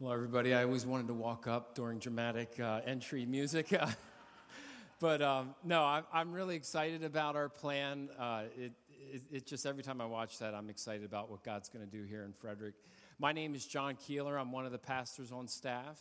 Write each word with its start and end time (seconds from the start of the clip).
Hello, 0.00 0.12
everybody. 0.12 0.54
I 0.54 0.62
always 0.62 0.86
wanted 0.86 1.08
to 1.08 1.14
walk 1.14 1.48
up 1.48 1.74
during 1.74 1.98
dramatic 1.98 2.60
uh, 2.60 2.82
entry 2.86 3.26
music. 3.26 3.76
but 5.00 5.20
um, 5.20 5.56
no, 5.64 5.82
I'm, 5.82 6.04
I'm, 6.12 6.32
really 6.32 6.54
excited 6.54 7.02
about 7.02 7.34
our 7.34 7.48
plan. 7.48 8.08
Uh, 8.16 8.42
it, 8.56 8.72
it, 8.96 9.22
it, 9.32 9.46
just 9.46 9.66
every 9.66 9.82
time 9.82 10.00
I 10.00 10.06
watch 10.06 10.38
that, 10.38 10.54
I'm 10.54 10.70
excited 10.70 11.04
about 11.04 11.28
what 11.32 11.42
God's 11.42 11.68
going 11.68 11.84
to 11.84 11.90
do 11.90 12.04
here 12.04 12.22
in 12.22 12.32
Frederick. 12.32 12.74
My 13.18 13.32
name 13.32 13.56
is 13.56 13.66
John 13.66 13.96
Keeler. 13.96 14.38
I'm 14.38 14.52
one 14.52 14.64
of 14.64 14.70
the 14.70 14.78
pastors 14.78 15.32
on 15.32 15.48
staff. 15.48 16.00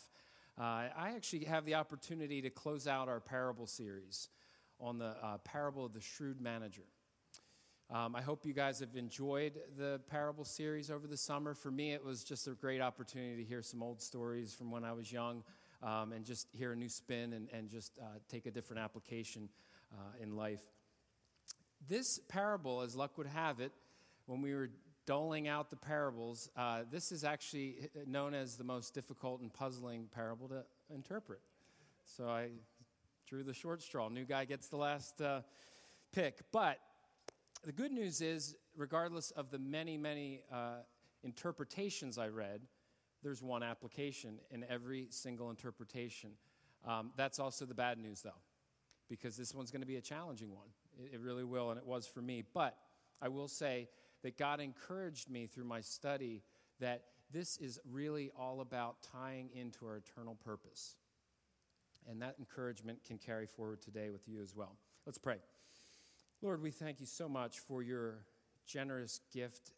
Uh, 0.59 0.89
I 0.95 1.13
actually 1.15 1.45
have 1.45 1.65
the 1.65 1.73
opportunity 1.73 2.39
to 2.43 2.51
close 2.51 2.87
out 2.87 3.09
our 3.09 3.19
parable 3.19 3.65
series 3.65 4.29
on 4.79 4.99
the 4.99 5.15
uh, 5.23 5.39
parable 5.39 5.87
of 5.87 5.93
the 5.93 6.01
shrewd 6.01 6.39
manager. 6.39 6.85
Um, 7.89 8.17
I 8.17 8.21
hope 8.21 8.45
you 8.45 8.51
guys 8.51 8.81
have 8.81 8.97
enjoyed 8.97 9.53
the 9.77 10.01
parable 10.09 10.43
series 10.43 10.91
over 10.91 11.07
the 11.07 11.15
summer. 11.15 11.53
For 11.53 11.71
me, 11.71 11.93
it 11.93 12.03
was 12.03 12.21
just 12.21 12.45
a 12.45 12.51
great 12.51 12.81
opportunity 12.81 13.41
to 13.41 13.47
hear 13.47 13.61
some 13.61 13.81
old 13.81 14.01
stories 14.01 14.53
from 14.53 14.71
when 14.71 14.83
I 14.83 14.91
was 14.91 15.09
young 15.09 15.41
um, 15.81 16.11
and 16.11 16.25
just 16.25 16.47
hear 16.51 16.73
a 16.73 16.75
new 16.75 16.89
spin 16.89 17.31
and, 17.31 17.47
and 17.53 17.69
just 17.69 17.93
uh, 18.01 18.05
take 18.29 18.45
a 18.45 18.51
different 18.51 18.81
application 18.81 19.47
uh, 19.93 20.21
in 20.21 20.35
life. 20.35 20.59
This 21.87 22.19
parable, 22.27 22.81
as 22.81 22.93
luck 22.93 23.17
would 23.17 23.27
have 23.27 23.61
it, 23.61 23.71
when 24.25 24.41
we 24.41 24.53
were 24.53 24.69
doling 25.05 25.47
out 25.47 25.69
the 25.69 25.77
parables, 25.77 26.49
uh, 26.57 26.81
this 26.91 27.13
is 27.13 27.23
actually 27.23 27.89
known 28.05 28.33
as 28.33 28.57
the 28.57 28.65
most 28.65 28.93
difficult 28.93 29.39
and 29.39 29.53
puzzling 29.53 30.09
parable 30.13 30.49
to 30.49 30.65
interpret. 30.93 31.39
So 32.03 32.27
I 32.27 32.49
drew 33.29 33.43
the 33.43 33.53
short 33.53 33.81
straw. 33.81 34.09
New 34.09 34.25
guy 34.25 34.43
gets 34.43 34.67
the 34.67 34.75
last 34.75 35.21
uh, 35.21 35.39
pick. 36.11 36.41
But 36.51 36.79
the 37.63 37.71
good 37.71 37.91
news 37.91 38.21
is, 38.21 38.55
regardless 38.75 39.31
of 39.31 39.51
the 39.51 39.59
many, 39.59 39.97
many 39.97 40.41
uh, 40.51 40.77
interpretations 41.23 42.17
I 42.17 42.27
read, 42.27 42.61
there's 43.23 43.41
one 43.41 43.63
application 43.63 44.39
in 44.51 44.63
every 44.69 45.07
single 45.09 45.49
interpretation. 45.49 46.31
Um, 46.87 47.11
that's 47.15 47.39
also 47.39 47.65
the 47.65 47.73
bad 47.73 47.97
news, 47.97 48.21
though, 48.21 48.41
because 49.09 49.35
this 49.35 49.53
one's 49.53 49.71
going 49.71 49.81
to 49.81 49.87
be 49.87 49.97
a 49.97 50.01
challenging 50.01 50.53
one. 50.53 50.67
It, 50.97 51.15
it 51.15 51.19
really 51.19 51.43
will, 51.43 51.71
and 51.71 51.77
it 51.77 51.85
was 51.85 52.07
for 52.07 52.21
me. 52.21 52.43
But 52.53 52.77
I 53.21 53.27
will 53.29 53.47
say 53.47 53.89
that 54.23 54.37
God 54.37 54.59
encouraged 54.59 55.29
me 55.29 55.47
through 55.47 55.65
my 55.65 55.81
study 55.81 56.43
that 56.79 57.03
this 57.31 57.57
is 57.57 57.79
really 57.89 58.31
all 58.37 58.61
about 58.61 58.97
tying 59.01 59.49
into 59.53 59.85
our 59.85 59.97
eternal 59.97 60.35
purpose. 60.35 60.95
And 62.09 62.21
that 62.21 62.35
encouragement 62.39 63.03
can 63.03 63.17
carry 63.17 63.47
forward 63.47 63.81
today 63.81 64.09
with 64.09 64.27
you 64.27 64.41
as 64.41 64.55
well. 64.55 64.77
Let's 65.05 65.17
pray. 65.17 65.37
Lord, 66.41 66.61
we 66.61 66.69
thank 66.69 66.99
you 66.99 67.07
so 67.07 67.27
much 67.27 67.59
for 67.59 67.81
your 67.81 68.19
generous 68.67 69.21
gift 69.33 69.71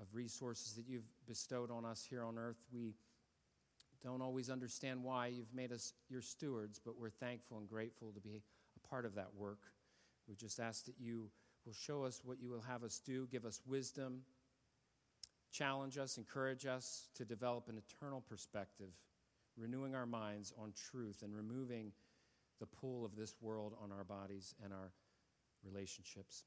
of 0.00 0.06
resources 0.12 0.74
that 0.74 0.86
you've 0.86 1.08
bestowed 1.26 1.72
on 1.72 1.84
us 1.84 2.06
here 2.08 2.22
on 2.22 2.38
earth. 2.38 2.62
We 2.72 2.94
don't 4.00 4.22
always 4.22 4.48
understand 4.48 5.02
why 5.02 5.26
you've 5.26 5.52
made 5.52 5.72
us 5.72 5.92
your 6.08 6.22
stewards, 6.22 6.78
but 6.78 6.96
we're 6.96 7.10
thankful 7.10 7.58
and 7.58 7.68
grateful 7.68 8.12
to 8.12 8.20
be 8.20 8.42
a 8.76 8.88
part 8.88 9.06
of 9.06 9.16
that 9.16 9.34
work. 9.36 9.58
We 10.28 10.36
just 10.36 10.60
ask 10.60 10.84
that 10.84 10.94
you 11.00 11.30
will 11.66 11.72
show 11.72 12.04
us 12.04 12.20
what 12.24 12.40
you 12.40 12.48
will 12.48 12.60
have 12.60 12.84
us 12.84 13.00
do, 13.04 13.26
give 13.32 13.44
us 13.44 13.60
wisdom, 13.66 14.20
challenge 15.50 15.98
us, 15.98 16.16
encourage 16.16 16.64
us 16.64 17.08
to 17.16 17.24
develop 17.24 17.68
an 17.68 17.76
eternal 17.76 18.20
perspective, 18.20 18.92
renewing 19.56 19.96
our 19.96 20.06
minds 20.06 20.52
on 20.56 20.72
truth 20.90 21.22
and 21.22 21.34
removing 21.34 21.90
the 22.60 22.66
pull 22.66 23.04
of 23.04 23.16
this 23.16 23.34
world 23.40 23.74
on 23.82 23.90
our 23.90 24.04
bodies 24.04 24.54
and 24.62 24.72
our 24.72 24.92
relationships. 25.64 26.44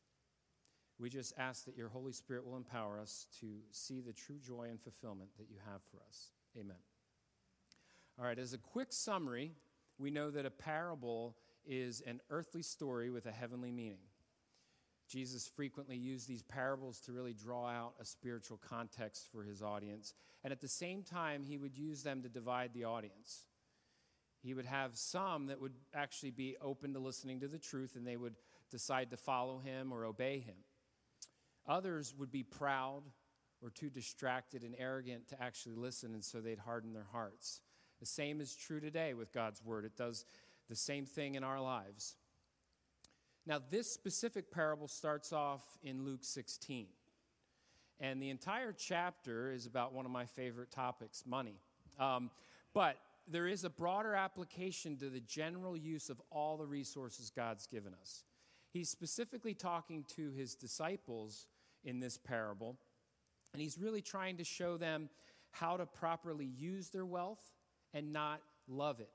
We 0.99 1.09
just 1.09 1.33
ask 1.37 1.65
that 1.65 1.77
your 1.77 1.89
Holy 1.89 2.11
Spirit 2.11 2.45
will 2.45 2.57
empower 2.57 2.99
us 2.99 3.27
to 3.39 3.47
see 3.71 4.01
the 4.01 4.13
true 4.13 4.39
joy 4.39 4.67
and 4.69 4.81
fulfillment 4.81 5.29
that 5.37 5.49
you 5.49 5.57
have 5.71 5.81
for 5.91 5.97
us. 6.07 6.31
Amen. 6.57 6.77
All 8.17 8.25
right, 8.25 8.39
as 8.39 8.53
a 8.53 8.57
quick 8.57 8.87
summary, 8.91 9.51
we 9.99 10.09
know 10.09 10.31
that 10.31 10.45
a 10.45 10.51
parable 10.51 11.35
is 11.65 12.01
an 12.07 12.19
earthly 12.29 12.63
story 12.63 13.11
with 13.11 13.27
a 13.27 13.31
heavenly 13.31 13.71
meaning. 13.71 13.99
Jesus 15.07 15.47
frequently 15.47 15.95
used 15.95 16.27
these 16.27 16.43
parables 16.43 16.99
to 17.01 17.11
really 17.11 17.33
draw 17.33 17.67
out 17.67 17.93
a 17.99 18.05
spiritual 18.05 18.57
context 18.57 19.27
for 19.31 19.43
his 19.43 19.61
audience. 19.61 20.13
And 20.43 20.51
at 20.51 20.61
the 20.61 20.67
same 20.67 21.03
time, 21.03 21.43
he 21.43 21.57
would 21.57 21.77
use 21.77 22.03
them 22.03 22.23
to 22.23 22.29
divide 22.29 22.73
the 22.73 22.83
audience. 22.83 23.45
He 24.47 24.53
would 24.53 24.65
have 24.65 24.97
some 24.97 25.47
that 25.47 25.59
would 25.59 25.73
actually 25.93 26.31
be 26.31 26.55
open 26.61 26.93
to 26.93 26.99
listening 26.99 27.41
to 27.41 27.49
the 27.49 27.57
truth 27.57 27.97
and 27.97 28.07
they 28.07 28.15
would 28.15 28.35
decide 28.71 29.11
to 29.11 29.17
follow 29.17 29.59
him 29.59 29.91
or 29.91 30.05
obey 30.05 30.39
him. 30.39 30.55
Others 31.67 32.15
would 32.17 32.31
be 32.31 32.43
proud 32.43 33.01
or 33.61 33.69
too 33.69 33.89
distracted 33.89 34.63
and 34.63 34.73
arrogant 34.79 35.27
to 35.27 35.43
actually 35.43 35.75
listen, 35.75 36.13
and 36.13 36.23
so 36.23 36.39
they'd 36.39 36.59
harden 36.59 36.93
their 36.93 37.07
hearts. 37.11 37.59
The 37.99 38.05
same 38.05 38.39
is 38.39 38.55
true 38.55 38.79
today 38.79 39.13
with 39.13 39.33
God's 39.33 39.61
word. 39.61 39.83
It 39.83 39.97
does 39.97 40.23
the 40.69 40.77
same 40.77 41.05
thing 41.05 41.35
in 41.35 41.43
our 41.43 41.59
lives. 41.59 42.15
Now, 43.45 43.59
this 43.69 43.91
specific 43.91 44.49
parable 44.49 44.87
starts 44.87 45.33
off 45.33 45.61
in 45.83 46.05
Luke 46.05 46.23
16. 46.23 46.87
And 47.99 48.21
the 48.21 48.29
entire 48.29 48.71
chapter 48.71 49.51
is 49.51 49.65
about 49.65 49.91
one 49.91 50.05
of 50.05 50.11
my 50.11 50.25
favorite 50.25 50.71
topics 50.71 51.25
money. 51.25 51.59
Um, 51.99 52.29
but 52.73 52.97
there 53.27 53.47
is 53.47 53.63
a 53.63 53.69
broader 53.69 54.15
application 54.15 54.97
to 54.97 55.09
the 55.09 55.19
general 55.19 55.75
use 55.75 56.09
of 56.09 56.21
all 56.31 56.57
the 56.57 56.65
resources 56.65 57.29
God's 57.29 57.67
given 57.67 57.93
us. 57.99 58.23
He's 58.71 58.89
specifically 58.89 59.53
talking 59.53 60.05
to 60.15 60.31
his 60.31 60.55
disciples 60.55 61.47
in 61.83 61.99
this 61.99 62.17
parable, 62.17 62.77
and 63.53 63.61
he's 63.61 63.77
really 63.77 64.01
trying 64.01 64.37
to 64.37 64.43
show 64.43 64.77
them 64.77 65.09
how 65.51 65.77
to 65.77 65.85
properly 65.85 66.45
use 66.45 66.89
their 66.89 67.05
wealth 67.05 67.43
and 67.93 68.13
not 68.13 68.41
love 68.67 68.99
it. 68.99 69.09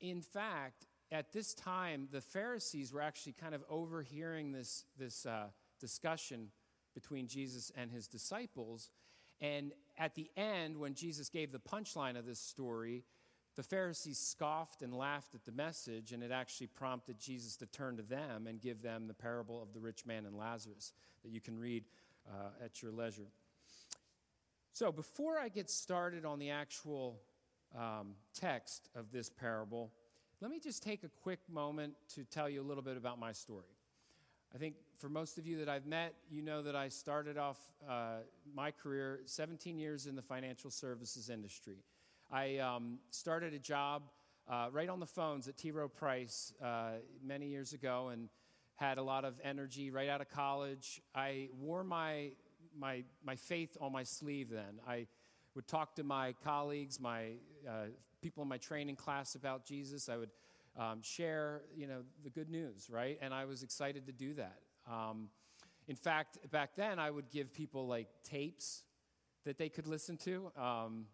In 0.00 0.22
fact, 0.22 0.86
at 1.10 1.32
this 1.32 1.52
time, 1.54 2.08
the 2.10 2.20
Pharisees 2.20 2.92
were 2.92 3.02
actually 3.02 3.34
kind 3.34 3.54
of 3.54 3.62
overhearing 3.68 4.52
this, 4.52 4.84
this 4.98 5.26
uh, 5.26 5.48
discussion 5.78 6.48
between 6.94 7.28
Jesus 7.28 7.70
and 7.76 7.90
his 7.90 8.08
disciples. 8.08 8.90
And 9.40 9.72
at 10.02 10.16
the 10.16 10.28
end, 10.36 10.76
when 10.76 10.94
Jesus 10.94 11.28
gave 11.28 11.52
the 11.52 11.60
punchline 11.60 12.18
of 12.18 12.26
this 12.26 12.40
story, 12.40 13.04
the 13.54 13.62
Pharisees 13.62 14.18
scoffed 14.18 14.82
and 14.82 14.92
laughed 14.92 15.36
at 15.36 15.44
the 15.44 15.52
message, 15.52 16.10
and 16.10 16.24
it 16.24 16.32
actually 16.32 16.66
prompted 16.66 17.20
Jesus 17.20 17.56
to 17.58 17.66
turn 17.66 17.96
to 17.98 18.02
them 18.02 18.48
and 18.48 18.60
give 18.60 18.82
them 18.82 19.06
the 19.06 19.14
parable 19.14 19.62
of 19.62 19.72
the 19.72 19.78
rich 19.78 20.04
man 20.04 20.26
and 20.26 20.36
Lazarus 20.36 20.92
that 21.22 21.30
you 21.30 21.40
can 21.40 21.56
read 21.56 21.84
uh, 22.28 22.64
at 22.64 22.82
your 22.82 22.90
leisure. 22.90 23.28
So, 24.72 24.90
before 24.90 25.38
I 25.38 25.48
get 25.48 25.70
started 25.70 26.24
on 26.24 26.40
the 26.40 26.50
actual 26.50 27.20
um, 27.78 28.14
text 28.34 28.88
of 28.96 29.12
this 29.12 29.30
parable, 29.30 29.92
let 30.40 30.50
me 30.50 30.58
just 30.58 30.82
take 30.82 31.04
a 31.04 31.10
quick 31.22 31.40
moment 31.48 31.94
to 32.14 32.24
tell 32.24 32.48
you 32.48 32.60
a 32.60 32.66
little 32.66 32.82
bit 32.82 32.96
about 32.96 33.20
my 33.20 33.30
story. 33.30 33.76
I 34.54 34.58
think 34.58 34.74
for 34.98 35.08
most 35.08 35.38
of 35.38 35.46
you 35.46 35.58
that 35.58 35.68
I've 35.70 35.86
met, 35.86 36.14
you 36.30 36.42
know 36.42 36.60
that 36.60 36.76
I 36.76 36.88
started 36.88 37.38
off 37.38 37.56
uh, 37.88 38.16
my 38.54 38.70
career 38.70 39.20
17 39.24 39.78
years 39.78 40.06
in 40.06 40.14
the 40.14 40.20
financial 40.20 40.70
services 40.70 41.30
industry. 41.30 41.78
I 42.30 42.58
um, 42.58 42.98
started 43.10 43.54
a 43.54 43.58
job 43.58 44.02
uh, 44.50 44.68
right 44.70 44.90
on 44.90 45.00
the 45.00 45.06
phones 45.06 45.48
at 45.48 45.56
T. 45.56 45.70
Rowe 45.70 45.88
Price 45.88 46.52
uh, 46.62 46.96
many 47.24 47.46
years 47.46 47.72
ago 47.72 48.08
and 48.08 48.28
had 48.76 48.98
a 48.98 49.02
lot 49.02 49.24
of 49.24 49.40
energy 49.42 49.90
right 49.90 50.10
out 50.10 50.20
of 50.20 50.28
college. 50.28 51.00
I 51.14 51.48
wore 51.58 51.82
my, 51.82 52.32
my, 52.78 53.04
my 53.24 53.36
faith 53.36 53.74
on 53.80 53.90
my 53.90 54.02
sleeve 54.02 54.50
then. 54.50 54.80
I 54.86 55.06
would 55.54 55.66
talk 55.66 55.96
to 55.96 56.04
my 56.04 56.34
colleagues, 56.44 57.00
my 57.00 57.36
uh, 57.66 57.86
people 58.20 58.42
in 58.42 58.50
my 58.50 58.58
training 58.58 58.96
class 58.96 59.34
about 59.34 59.64
Jesus. 59.64 60.10
I 60.10 60.18
would 60.18 60.30
um, 60.78 61.02
share, 61.02 61.62
you 61.74 61.86
know, 61.86 62.02
the 62.24 62.30
good 62.30 62.50
news, 62.50 62.88
right? 62.90 63.18
And 63.20 63.32
I 63.34 63.44
was 63.44 63.62
excited 63.62 64.06
to 64.06 64.12
do 64.12 64.34
that. 64.34 64.58
Um, 64.90 65.28
in 65.88 65.96
fact, 65.96 66.38
back 66.50 66.76
then, 66.76 66.98
I 66.98 67.10
would 67.10 67.30
give 67.30 67.52
people 67.52 67.86
like 67.86 68.08
tapes 68.24 68.82
that 69.44 69.58
they 69.58 69.68
could 69.68 69.86
listen 69.86 70.16
to. 70.18 70.52
Um, 70.56 71.06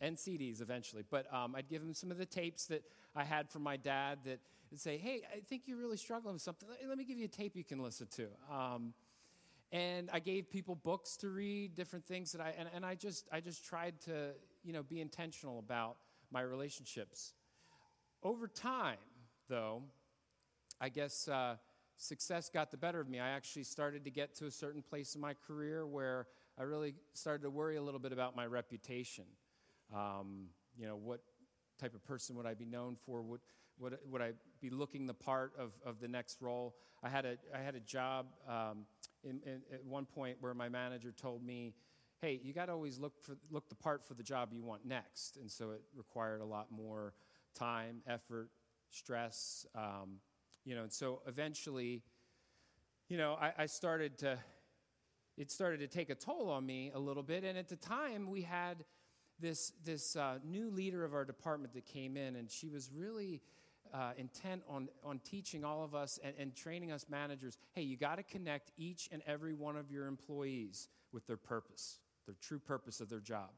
and 0.00 0.16
CDs 0.16 0.60
eventually. 0.60 1.04
But 1.08 1.32
um, 1.32 1.54
I'd 1.54 1.68
give 1.68 1.82
them 1.82 1.94
some 1.94 2.10
of 2.10 2.18
the 2.18 2.26
tapes 2.26 2.66
that 2.66 2.82
I 3.14 3.24
had 3.24 3.50
from 3.50 3.62
my 3.62 3.76
dad 3.76 4.18
that 4.24 4.40
would 4.70 4.80
say, 4.80 4.98
hey, 4.98 5.22
I 5.34 5.40
think 5.40 5.62
you're 5.66 5.78
really 5.78 5.96
struggling 5.96 6.34
with 6.34 6.42
something. 6.42 6.68
Let 6.86 6.98
me 6.98 7.04
give 7.04 7.18
you 7.18 7.26
a 7.26 7.28
tape 7.28 7.56
you 7.56 7.64
can 7.64 7.82
listen 7.82 8.06
to. 8.16 8.28
Um, 8.52 8.94
and 9.72 10.10
I 10.12 10.20
gave 10.20 10.50
people 10.50 10.74
books 10.74 11.16
to 11.18 11.28
read, 11.28 11.74
different 11.74 12.06
things 12.06 12.32
that 12.32 12.40
I, 12.40 12.54
and, 12.56 12.68
and 12.74 12.84
I 12.84 12.94
just, 12.94 13.28
I 13.32 13.40
just 13.40 13.64
tried 13.64 14.00
to, 14.02 14.30
you 14.64 14.72
know, 14.72 14.82
be 14.82 15.00
intentional 15.00 15.58
about 15.58 15.96
my 16.30 16.40
relationships. 16.40 17.32
Over 18.26 18.48
time, 18.48 18.96
though, 19.48 19.84
I 20.80 20.88
guess 20.88 21.28
uh, 21.28 21.58
success 21.96 22.50
got 22.52 22.72
the 22.72 22.76
better 22.76 23.00
of 23.00 23.08
me. 23.08 23.20
I 23.20 23.28
actually 23.28 23.62
started 23.62 24.04
to 24.04 24.10
get 24.10 24.34
to 24.38 24.46
a 24.46 24.50
certain 24.50 24.82
place 24.82 25.14
in 25.14 25.20
my 25.20 25.34
career 25.46 25.86
where 25.86 26.26
I 26.58 26.64
really 26.64 26.94
started 27.12 27.44
to 27.44 27.50
worry 27.50 27.76
a 27.76 27.82
little 27.82 28.00
bit 28.00 28.10
about 28.10 28.34
my 28.34 28.44
reputation. 28.44 29.26
Um, 29.94 30.46
you 30.76 30.88
know, 30.88 30.96
what 30.96 31.20
type 31.78 31.94
of 31.94 32.04
person 32.04 32.34
would 32.34 32.46
I 32.46 32.54
be 32.54 32.64
known 32.64 32.96
for? 32.96 33.22
Would, 33.22 33.42
would, 33.78 33.96
would 34.10 34.22
I 34.22 34.32
be 34.60 34.70
looking 34.70 35.06
the 35.06 35.14
part 35.14 35.52
of, 35.56 35.74
of 35.86 36.00
the 36.00 36.08
next 36.08 36.42
role? 36.42 36.74
I 37.04 37.08
had 37.08 37.26
a, 37.26 37.36
I 37.54 37.58
had 37.58 37.76
a 37.76 37.80
job 37.80 38.26
um, 38.48 38.86
in, 39.22 39.40
in, 39.46 39.60
at 39.72 39.84
one 39.84 40.04
point 40.04 40.38
where 40.40 40.52
my 40.52 40.68
manager 40.68 41.12
told 41.12 41.46
me, 41.46 41.74
hey, 42.20 42.40
you 42.42 42.52
got 42.52 42.66
to 42.66 42.72
always 42.72 42.98
look, 42.98 43.22
for, 43.22 43.36
look 43.52 43.68
the 43.68 43.76
part 43.76 44.04
for 44.04 44.14
the 44.14 44.24
job 44.24 44.48
you 44.52 44.64
want 44.64 44.84
next. 44.84 45.36
And 45.36 45.48
so 45.48 45.70
it 45.70 45.82
required 45.94 46.40
a 46.40 46.44
lot 46.44 46.72
more 46.72 47.14
time, 47.56 48.02
effort, 48.06 48.50
stress. 48.90 49.66
Um, 49.74 50.20
you 50.64 50.74
know, 50.74 50.82
and 50.82 50.92
so 50.92 51.22
eventually, 51.26 52.02
you 53.08 53.16
know, 53.16 53.36
I, 53.40 53.52
I 53.58 53.66
started 53.66 54.18
to, 54.18 54.38
it 55.36 55.50
started 55.50 55.80
to 55.80 55.86
take 55.86 56.10
a 56.10 56.14
toll 56.14 56.50
on 56.50 56.66
me 56.66 56.90
a 56.94 56.98
little 56.98 57.22
bit. 57.22 57.44
And 57.44 57.56
at 57.56 57.68
the 57.68 57.76
time, 57.76 58.30
we 58.30 58.42
had 58.42 58.84
this, 59.38 59.72
this 59.84 60.16
uh, 60.16 60.38
new 60.44 60.70
leader 60.70 61.04
of 61.04 61.14
our 61.14 61.24
department 61.24 61.74
that 61.74 61.86
came 61.86 62.16
in, 62.16 62.36
and 62.36 62.50
she 62.50 62.68
was 62.68 62.90
really 62.92 63.42
uh, 63.94 64.12
intent 64.16 64.62
on, 64.68 64.88
on 65.04 65.20
teaching 65.20 65.64
all 65.64 65.84
of 65.84 65.94
us 65.94 66.18
and, 66.24 66.34
and 66.38 66.56
training 66.56 66.90
us 66.90 67.06
managers 67.08 67.56
hey, 67.74 67.82
you 67.82 67.96
got 67.96 68.16
to 68.16 68.22
connect 68.22 68.72
each 68.76 69.08
and 69.12 69.22
every 69.26 69.54
one 69.54 69.76
of 69.76 69.90
your 69.90 70.06
employees 70.06 70.88
with 71.12 71.26
their 71.26 71.36
purpose, 71.36 72.00
their 72.26 72.34
true 72.40 72.58
purpose 72.58 73.00
of 73.00 73.08
their 73.08 73.20
job. 73.20 73.50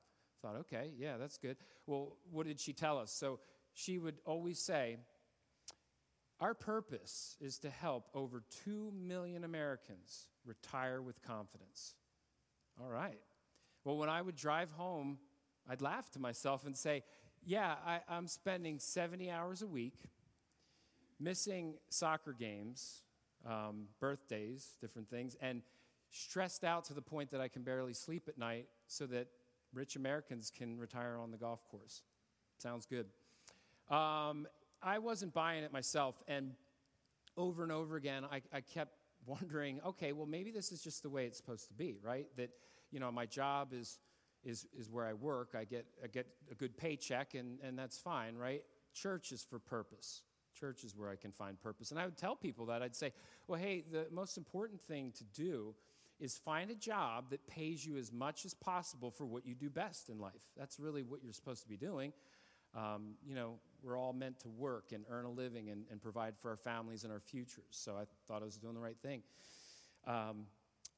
Thought, 0.42 0.56
okay, 0.60 0.90
yeah, 0.96 1.16
that's 1.16 1.38
good. 1.38 1.56
Well, 1.86 2.16
what 2.30 2.46
did 2.46 2.60
she 2.60 2.72
tell 2.72 2.98
us? 2.98 3.10
So 3.10 3.40
she 3.78 3.96
would 3.96 4.16
always 4.24 4.58
say, 4.58 4.96
Our 6.40 6.52
purpose 6.52 7.36
is 7.40 7.58
to 7.60 7.70
help 7.70 8.08
over 8.12 8.42
2 8.64 8.92
million 8.92 9.44
Americans 9.44 10.26
retire 10.44 11.00
with 11.00 11.22
confidence. 11.22 11.94
All 12.80 12.88
right. 12.88 13.20
Well, 13.84 13.96
when 13.96 14.08
I 14.08 14.20
would 14.20 14.34
drive 14.34 14.72
home, 14.72 15.18
I'd 15.68 15.80
laugh 15.80 16.10
to 16.12 16.18
myself 16.18 16.66
and 16.66 16.76
say, 16.76 17.04
Yeah, 17.44 17.76
I, 17.86 18.00
am 18.08 18.26
spending 18.26 18.80
70 18.80 19.30
hours 19.30 19.62
a 19.62 19.68
week 19.68 19.94
missing 21.20 21.74
soccer 21.88 22.32
games, 22.32 23.02
um, 23.46 23.86
birthdays, 24.00 24.76
different 24.80 25.08
things, 25.08 25.36
and 25.40 25.62
stressed 26.10 26.64
out 26.64 26.84
to 26.86 26.94
the 26.94 27.02
point 27.02 27.30
that 27.30 27.40
I 27.40 27.46
can 27.46 27.62
barely 27.62 27.92
sleep 27.92 28.24
at 28.26 28.38
night 28.38 28.66
so 28.88 29.06
that 29.06 29.28
rich 29.72 29.94
Americans 29.94 30.50
can 30.50 30.78
retire 30.78 31.16
on 31.16 31.30
the 31.30 31.36
golf 31.36 31.68
course. 31.68 32.02
Sounds 32.58 32.86
good. 32.86 33.06
Um, 33.90 34.46
I 34.82 34.98
wasn't 34.98 35.34
buying 35.34 35.64
it 35.64 35.72
myself, 35.72 36.22
and 36.28 36.52
over 37.36 37.62
and 37.62 37.72
over 37.72 37.96
again, 37.96 38.24
I, 38.30 38.42
I 38.52 38.60
kept 38.60 38.92
wondering 39.26 39.80
okay, 39.84 40.12
well, 40.12 40.26
maybe 40.26 40.50
this 40.50 40.72
is 40.72 40.82
just 40.82 41.02
the 41.02 41.10
way 41.10 41.26
it's 41.26 41.36
supposed 41.36 41.68
to 41.68 41.74
be, 41.74 41.98
right? 42.02 42.26
That, 42.36 42.50
you 42.90 43.00
know, 43.00 43.10
my 43.12 43.26
job 43.26 43.72
is. 43.72 43.98
Is, 44.44 44.68
is 44.78 44.88
where 44.88 45.04
I 45.04 45.14
work. 45.14 45.56
I 45.58 45.64
get, 45.64 45.84
I 46.02 46.06
get 46.06 46.26
a 46.50 46.54
good 46.54 46.76
paycheck, 46.76 47.34
and, 47.34 47.58
and 47.60 47.76
that's 47.76 47.98
fine, 47.98 48.36
right? 48.36 48.62
Church 48.94 49.32
is 49.32 49.42
for 49.42 49.58
purpose. 49.58 50.22
Church 50.58 50.84
is 50.84 50.96
where 50.96 51.10
I 51.10 51.16
can 51.16 51.32
find 51.32 51.60
purpose. 51.60 51.90
And 51.90 51.98
I 51.98 52.04
would 52.04 52.16
tell 52.16 52.36
people 52.36 52.66
that. 52.66 52.80
I'd 52.80 52.94
say, 52.94 53.12
well, 53.48 53.60
hey, 53.60 53.82
the 53.90 54.06
most 54.12 54.38
important 54.38 54.80
thing 54.80 55.12
to 55.18 55.24
do 55.24 55.74
is 56.20 56.36
find 56.38 56.70
a 56.70 56.76
job 56.76 57.30
that 57.30 57.48
pays 57.48 57.84
you 57.84 57.96
as 57.96 58.12
much 58.12 58.44
as 58.44 58.54
possible 58.54 59.10
for 59.10 59.26
what 59.26 59.44
you 59.44 59.56
do 59.56 59.68
best 59.68 60.08
in 60.08 60.20
life. 60.20 60.44
That's 60.56 60.78
really 60.78 61.02
what 61.02 61.22
you're 61.24 61.32
supposed 61.32 61.64
to 61.64 61.68
be 61.68 61.76
doing. 61.76 62.12
Um, 62.76 63.16
you 63.26 63.34
know, 63.34 63.58
we're 63.82 63.98
all 63.98 64.12
meant 64.12 64.40
to 64.40 64.48
work 64.48 64.92
and 64.92 65.04
earn 65.10 65.24
a 65.24 65.30
living 65.30 65.70
and, 65.70 65.84
and, 65.90 66.00
provide 66.00 66.36
for 66.36 66.50
our 66.50 66.56
families 66.56 67.04
and 67.04 67.12
our 67.12 67.20
futures. 67.20 67.64
So 67.70 67.96
I 67.96 68.04
thought 68.26 68.42
I 68.42 68.44
was 68.44 68.56
doing 68.56 68.74
the 68.74 68.80
right 68.80 68.98
thing. 69.00 69.22
Um, 70.06 70.46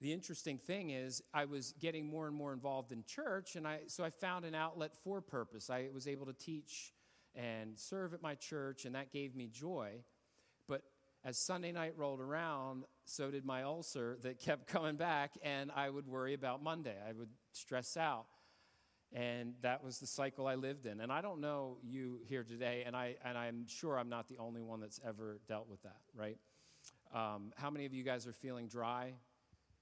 the 0.00 0.12
interesting 0.12 0.56
thing 0.56 0.90
is, 0.90 1.22
I 1.34 1.44
was 1.44 1.74
getting 1.78 2.06
more 2.06 2.26
and 2.26 2.34
more 2.34 2.52
involved 2.54 2.90
in 2.90 3.04
church, 3.04 3.56
and 3.56 3.68
I, 3.68 3.80
so 3.86 4.02
I 4.02 4.10
found 4.10 4.46
an 4.46 4.54
outlet 4.54 4.92
for 5.04 5.20
purpose. 5.20 5.68
I 5.68 5.88
was 5.92 6.08
able 6.08 6.24
to 6.26 6.32
teach 6.32 6.94
and 7.34 7.78
serve 7.78 8.14
at 8.14 8.22
my 8.22 8.34
church, 8.34 8.86
and 8.86 8.94
that 8.94 9.12
gave 9.12 9.34
me 9.34 9.48
joy. 9.48 10.02
But 10.66 10.82
as 11.22 11.38
Sunday 11.38 11.70
night 11.70 11.94
rolled 11.96 12.20
around, 12.20 12.84
so 13.04 13.30
did 13.30 13.44
my 13.44 13.62
ulcer 13.62 14.16
that 14.22 14.38
kept 14.38 14.66
coming 14.72 14.96
back, 14.96 15.32
and 15.42 15.70
I 15.74 15.90
would 15.90 16.06
worry 16.06 16.32
about 16.32 16.62
Monday. 16.62 16.96
I 17.06 17.12
would 17.12 17.28
stress 17.52 17.96
out. 17.96 18.26
And 19.12 19.54
that 19.62 19.82
was 19.82 19.98
the 19.98 20.06
cycle 20.06 20.46
I 20.46 20.54
lived 20.54 20.86
in. 20.86 21.00
And 21.00 21.10
I 21.10 21.20
don't 21.20 21.40
know 21.40 21.78
you 21.82 22.20
here 22.28 22.44
today, 22.44 22.84
and, 22.86 22.94
I, 22.94 23.16
and 23.24 23.36
I'm 23.36 23.66
sure 23.66 23.98
I'm 23.98 24.08
not 24.08 24.28
the 24.28 24.38
only 24.38 24.62
one 24.62 24.80
that's 24.80 25.00
ever 25.04 25.40
dealt 25.48 25.68
with 25.68 25.82
that, 25.82 25.98
right? 26.14 26.38
Um, 27.12 27.52
how 27.56 27.70
many 27.70 27.86
of 27.86 27.92
you 27.92 28.04
guys 28.04 28.26
are 28.28 28.32
feeling 28.32 28.68
dry? 28.68 29.14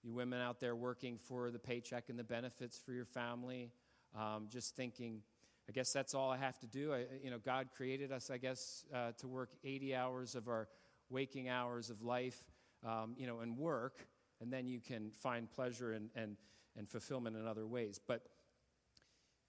You 0.02 0.14
women 0.14 0.40
out 0.40 0.60
there 0.60 0.74
working 0.74 1.18
for 1.18 1.50
the 1.50 1.58
paycheck 1.58 2.08
and 2.08 2.18
the 2.18 2.24
benefits 2.24 2.78
for 2.78 2.92
your 2.92 3.04
family, 3.04 3.70
um, 4.16 4.46
just 4.48 4.74
thinking, 4.76 5.20
I 5.68 5.72
guess 5.72 5.92
that's 5.92 6.14
all 6.14 6.30
I 6.30 6.38
have 6.38 6.58
to 6.60 6.66
do. 6.66 6.94
I, 6.94 7.04
you 7.22 7.30
know, 7.30 7.38
God 7.38 7.68
created 7.76 8.12
us, 8.12 8.30
I 8.30 8.38
guess, 8.38 8.86
uh, 8.94 9.12
to 9.18 9.28
work 9.28 9.50
80 9.62 9.94
hours 9.94 10.34
of 10.34 10.48
our 10.48 10.68
waking 11.10 11.50
hours 11.50 11.90
of 11.90 12.02
life, 12.02 12.38
um, 12.86 13.14
you 13.18 13.26
know, 13.26 13.40
and 13.40 13.58
work, 13.58 14.06
and 14.40 14.50
then 14.50 14.66
you 14.66 14.80
can 14.80 15.10
find 15.10 15.50
pleasure 15.50 15.92
and, 15.92 16.08
and, 16.14 16.36
and 16.76 16.88
fulfillment 16.88 17.36
in 17.36 17.46
other 17.46 17.66
ways. 17.66 18.00
But 18.06 18.22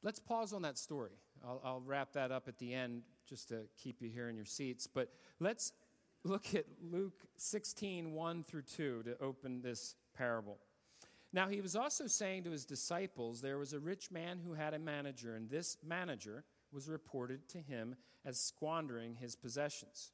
let's 0.03 0.19
pause 0.19 0.53
on 0.53 0.61
that 0.63 0.77
story. 0.77 1.11
I'll, 1.45 1.61
I'll 1.63 1.81
wrap 1.81 2.13
that 2.13 2.31
up 2.31 2.47
at 2.47 2.57
the 2.57 2.73
end 2.73 3.03
just 3.27 3.49
to 3.49 3.61
keep 3.81 4.01
you 4.01 4.09
here 4.09 4.29
in 4.29 4.35
your 4.35 4.45
seats. 4.45 4.87
But 4.87 5.09
let's 5.39 5.73
look 6.23 6.53
at 6.55 6.65
Luke 6.81 7.21
16, 7.37 8.13
1 8.13 8.43
through 8.43 8.63
2 8.63 9.03
to 9.03 9.17
open 9.21 9.61
this 9.61 9.95
parable. 10.15 10.57
Now, 11.31 11.47
he 11.47 11.61
was 11.61 11.75
also 11.75 12.07
saying 12.07 12.43
to 12.43 12.51
his 12.51 12.65
disciples, 12.65 13.41
There 13.41 13.59
was 13.59 13.73
a 13.73 13.79
rich 13.79 14.09
man 14.11 14.39
who 14.39 14.53
had 14.53 14.73
a 14.73 14.79
manager, 14.79 15.35
and 15.35 15.49
this 15.49 15.77
manager 15.85 16.43
was 16.71 16.89
reported 16.89 17.47
to 17.49 17.59
him 17.59 17.95
as 18.25 18.39
squandering 18.39 19.15
his 19.15 19.35
possessions. 19.35 20.11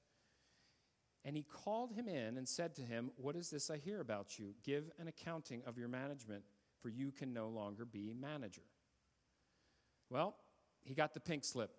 And 1.23 1.35
he 1.35 1.43
called 1.43 1.93
him 1.93 2.07
in 2.07 2.37
and 2.37 2.47
said 2.47 2.75
to 2.75 2.81
him, 2.81 3.11
What 3.15 3.35
is 3.35 3.49
this 3.49 3.69
I 3.69 3.77
hear 3.77 4.01
about 4.01 4.37
you? 4.37 4.53
Give 4.63 4.91
an 4.99 5.07
accounting 5.07 5.63
of 5.65 5.77
your 5.77 5.87
management, 5.87 6.43
for 6.81 6.89
you 6.89 7.11
can 7.11 7.33
no 7.33 7.47
longer 7.47 7.85
be 7.85 8.13
manager. 8.13 8.61
Well, 10.09 10.35
he 10.83 10.93
got 10.93 11.13
the 11.13 11.19
pink 11.19 11.43
slip. 11.43 11.71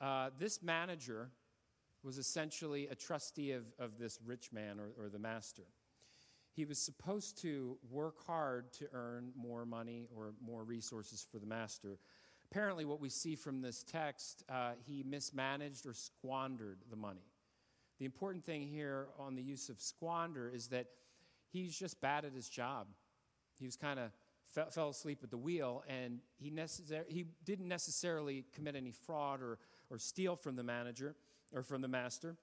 Uh, 0.00 0.30
this 0.38 0.62
manager 0.62 1.30
was 2.02 2.18
essentially 2.18 2.86
a 2.88 2.94
trustee 2.94 3.52
of, 3.52 3.64
of 3.78 3.98
this 3.98 4.18
rich 4.24 4.52
man 4.52 4.78
or, 4.78 4.92
or 5.02 5.08
the 5.08 5.18
master 5.18 5.64
he 6.56 6.64
was 6.64 6.78
supposed 6.78 7.36
to 7.42 7.76
work 7.90 8.26
hard 8.26 8.72
to 8.72 8.86
earn 8.94 9.30
more 9.36 9.66
money 9.66 10.08
or 10.16 10.32
more 10.42 10.64
resources 10.64 11.26
for 11.30 11.38
the 11.38 11.44
master. 11.44 11.98
Apparently, 12.50 12.86
what 12.86 12.98
we 12.98 13.10
see 13.10 13.36
from 13.36 13.60
this 13.60 13.82
text, 13.82 14.42
uh, 14.48 14.70
he 14.86 15.02
mismanaged 15.06 15.84
or 15.86 15.92
squandered 15.92 16.78
the 16.88 16.96
money. 16.96 17.26
The 17.98 18.06
important 18.06 18.46
thing 18.46 18.66
here 18.66 19.08
on 19.18 19.34
the 19.34 19.42
use 19.42 19.68
of 19.68 19.78
squander 19.78 20.48
is 20.48 20.68
that 20.68 20.86
he's 21.52 21.78
just 21.78 22.00
bad 22.00 22.24
at 22.24 22.32
his 22.32 22.48
job. 22.48 22.86
He 23.58 23.66
was 23.66 23.76
kind 23.76 24.00
of 24.00 24.10
fell, 24.56 24.70
fell 24.70 24.88
asleep 24.88 25.20
at 25.22 25.30
the 25.30 25.38
wheel, 25.38 25.84
and 25.88 26.18
he, 26.36 26.50
necessar- 26.50 27.08
he 27.08 27.26
didn't 27.44 27.68
necessarily 27.68 28.44
commit 28.52 28.74
any 28.74 28.90
fraud 28.90 29.40
or, 29.40 29.58
or 29.88 29.98
steal 29.98 30.34
from 30.34 30.56
the 30.56 30.64
manager 30.64 31.14
or 31.54 31.62
from 31.62 31.80
the 31.80 31.88
master 31.88 32.36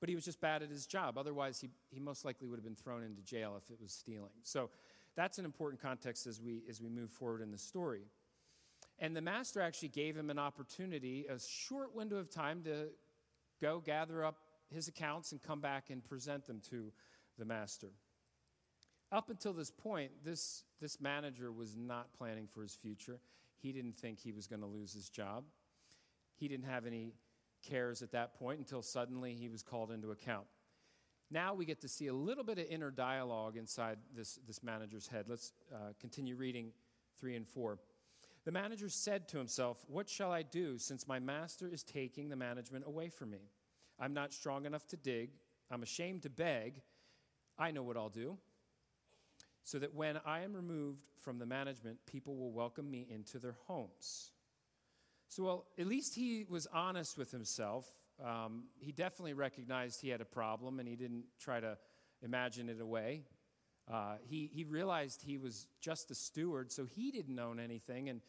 but 0.00 0.08
he 0.08 0.14
was 0.14 0.24
just 0.24 0.40
bad 0.40 0.62
at 0.62 0.70
his 0.70 0.86
job. 0.86 1.18
Otherwise, 1.18 1.60
he, 1.60 1.70
he 1.90 2.00
most 2.00 2.24
likely 2.24 2.46
would 2.46 2.56
have 2.56 2.64
been 2.64 2.76
thrown 2.76 3.02
into 3.02 3.22
jail 3.22 3.60
if 3.62 3.70
it 3.70 3.80
was 3.80 3.92
stealing. 3.92 4.30
So 4.42 4.70
that's 5.16 5.38
an 5.38 5.44
important 5.44 5.82
context 5.82 6.26
as 6.26 6.40
we, 6.40 6.62
as 6.68 6.80
we 6.80 6.88
move 6.88 7.10
forward 7.10 7.42
in 7.42 7.50
the 7.50 7.58
story. 7.58 8.02
And 9.00 9.16
the 9.16 9.20
master 9.20 9.60
actually 9.60 9.88
gave 9.88 10.16
him 10.16 10.30
an 10.30 10.38
opportunity, 10.38 11.26
a 11.28 11.38
short 11.38 11.94
window 11.94 12.16
of 12.16 12.30
time 12.30 12.62
to 12.64 12.88
go 13.60 13.82
gather 13.84 14.24
up 14.24 14.36
his 14.72 14.88
accounts 14.88 15.32
and 15.32 15.42
come 15.42 15.60
back 15.60 15.90
and 15.90 16.04
present 16.04 16.46
them 16.46 16.60
to 16.70 16.92
the 17.38 17.44
master. 17.44 17.88
Up 19.10 19.30
until 19.30 19.52
this 19.52 19.70
point, 19.70 20.10
this, 20.24 20.64
this 20.80 21.00
manager 21.00 21.50
was 21.50 21.76
not 21.76 22.12
planning 22.12 22.46
for 22.46 22.62
his 22.62 22.74
future. 22.74 23.20
He 23.56 23.72
didn't 23.72 23.96
think 23.96 24.18
he 24.18 24.32
was 24.32 24.46
going 24.46 24.60
to 24.60 24.66
lose 24.66 24.92
his 24.92 25.08
job. 25.08 25.44
He 26.36 26.46
didn't 26.46 26.66
have 26.66 26.86
any 26.86 27.14
cares 27.66 28.02
at 28.02 28.12
that 28.12 28.38
point 28.38 28.58
until 28.58 28.82
suddenly 28.82 29.34
he 29.34 29.48
was 29.48 29.62
called 29.62 29.90
into 29.90 30.10
account. 30.10 30.46
Now 31.30 31.54
we 31.54 31.64
get 31.64 31.80
to 31.82 31.88
see 31.88 32.06
a 32.06 32.12
little 32.12 32.44
bit 32.44 32.58
of 32.58 32.66
inner 32.66 32.90
dialogue 32.90 33.56
inside 33.56 33.98
this, 34.14 34.38
this 34.46 34.62
manager's 34.62 35.08
head. 35.08 35.26
Let's 35.28 35.52
uh, 35.74 35.92
continue 36.00 36.36
reading 36.36 36.72
3 37.18 37.36
and 37.36 37.46
4. 37.46 37.78
The 38.44 38.52
manager 38.52 38.88
said 38.88 39.28
to 39.28 39.38
himself, 39.38 39.84
What 39.88 40.08
shall 40.08 40.32
I 40.32 40.42
do 40.42 40.78
since 40.78 41.06
my 41.06 41.18
master 41.18 41.68
is 41.68 41.82
taking 41.82 42.28
the 42.28 42.36
management 42.36 42.84
away 42.86 43.08
from 43.10 43.30
me? 43.30 43.50
I'm 43.98 44.14
not 44.14 44.32
strong 44.32 44.64
enough 44.64 44.86
to 44.88 44.96
dig. 44.96 45.30
I'm 45.70 45.82
ashamed 45.82 46.22
to 46.22 46.30
beg. 46.30 46.80
I 47.58 47.72
know 47.72 47.82
what 47.82 47.96
I'll 47.96 48.08
do. 48.08 48.38
So 49.68 49.78
that 49.80 49.94
when 49.94 50.18
I 50.24 50.44
am 50.44 50.54
removed 50.54 51.10
from 51.20 51.38
the 51.38 51.44
management, 51.44 51.98
people 52.06 52.36
will 52.36 52.52
welcome 52.52 52.90
me 52.90 53.06
into 53.10 53.38
their 53.38 53.54
homes. 53.66 54.32
So, 55.28 55.42
well, 55.42 55.66
at 55.78 55.86
least 55.86 56.14
he 56.14 56.46
was 56.48 56.66
honest 56.72 57.18
with 57.18 57.30
himself. 57.30 57.86
Um, 58.24 58.68
he 58.78 58.92
definitely 58.92 59.34
recognized 59.34 60.00
he 60.00 60.08
had 60.08 60.22
a 60.22 60.24
problem 60.24 60.80
and 60.80 60.88
he 60.88 60.96
didn't 60.96 61.24
try 61.38 61.60
to 61.60 61.76
imagine 62.22 62.70
it 62.70 62.80
away. 62.80 63.24
Uh, 63.92 64.14
he, 64.22 64.48
he 64.50 64.64
realized 64.64 65.20
he 65.20 65.36
was 65.36 65.66
just 65.82 66.10
a 66.10 66.14
steward, 66.14 66.72
so 66.72 66.86
he 66.86 67.10
didn't 67.10 67.38
own 67.38 67.60
anything 67.60 68.08
and 68.08 68.22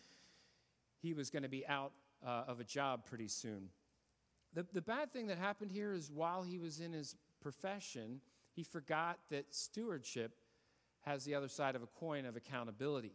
he 1.01 1.13
was 1.13 1.29
going 1.29 1.43
to 1.43 1.49
be 1.49 1.65
out 1.67 1.93
uh, 2.21 2.43
of 2.49 2.59
a 2.59 2.65
job 2.65 3.05
pretty 3.05 3.29
soon. 3.29 3.69
The, 4.55 4.65
the 4.73 4.81
bad 4.81 5.13
thing 5.13 5.27
that 5.27 5.37
happened 5.37 5.71
here 5.71 5.93
is 5.93 6.11
while 6.11 6.43
he 6.43 6.59
was 6.59 6.81
in 6.81 6.91
his 6.91 7.15
profession, 7.39 8.19
he 8.53 8.63
forgot 8.63 9.19
that 9.29 9.55
stewardship 9.55 10.33
has 11.09 11.25
the 11.25 11.33
other 11.33 11.47
side 11.47 11.75
of 11.75 11.81
a 11.81 11.87
coin 11.87 12.25
of 12.27 12.35
accountability. 12.35 13.13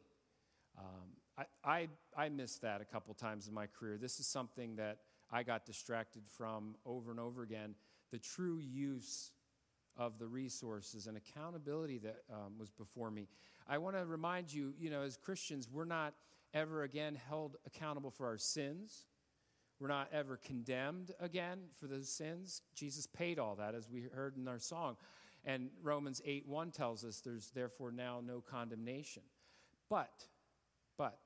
Um, 0.76 1.10
I, 1.38 1.44
I, 1.64 1.88
I 2.24 2.28
missed 2.28 2.62
that 2.62 2.80
a 2.80 2.84
couple 2.84 3.14
times 3.14 3.46
in 3.46 3.54
my 3.54 3.68
career. 3.68 3.98
This 3.98 4.18
is 4.18 4.26
something 4.26 4.74
that 4.76 4.98
I 5.30 5.44
got 5.44 5.64
distracted 5.64 6.24
from 6.26 6.74
over 6.84 7.12
and 7.12 7.20
over 7.20 7.42
again. 7.42 7.76
The 8.10 8.18
true 8.18 8.58
use 8.58 9.30
of 9.96 10.18
the 10.18 10.26
resources 10.26 11.06
and 11.06 11.16
accountability 11.16 11.98
that 11.98 12.16
um, 12.32 12.58
was 12.58 12.68
before 12.68 13.12
me. 13.12 13.28
I 13.68 13.78
want 13.78 13.96
to 13.96 14.04
remind 14.04 14.52
you, 14.52 14.74
you 14.76 14.90
know, 14.90 15.02
as 15.02 15.16
Christians, 15.16 15.68
we're 15.70 15.84
not 15.84 16.14
ever 16.52 16.82
again 16.82 17.16
held 17.28 17.56
accountable 17.64 18.10
for 18.10 18.26
our 18.26 18.38
sins. 18.38 19.06
We're 19.78 19.86
not 19.86 20.08
ever 20.12 20.36
condemned 20.36 21.12
again 21.20 21.58
for 21.78 21.86
those 21.86 22.08
sins. 22.08 22.62
Jesus 22.74 23.06
paid 23.06 23.38
all 23.38 23.54
that, 23.54 23.76
as 23.76 23.88
we 23.88 24.02
heard 24.02 24.36
in 24.36 24.48
our 24.48 24.58
song. 24.58 24.96
And 25.44 25.70
Romans 25.82 26.22
8 26.24 26.46
1 26.46 26.70
tells 26.70 27.04
us 27.04 27.20
there's 27.20 27.50
therefore 27.50 27.92
now 27.92 28.20
no 28.24 28.40
condemnation. 28.40 29.22
But, 29.90 30.26
but, 30.96 31.18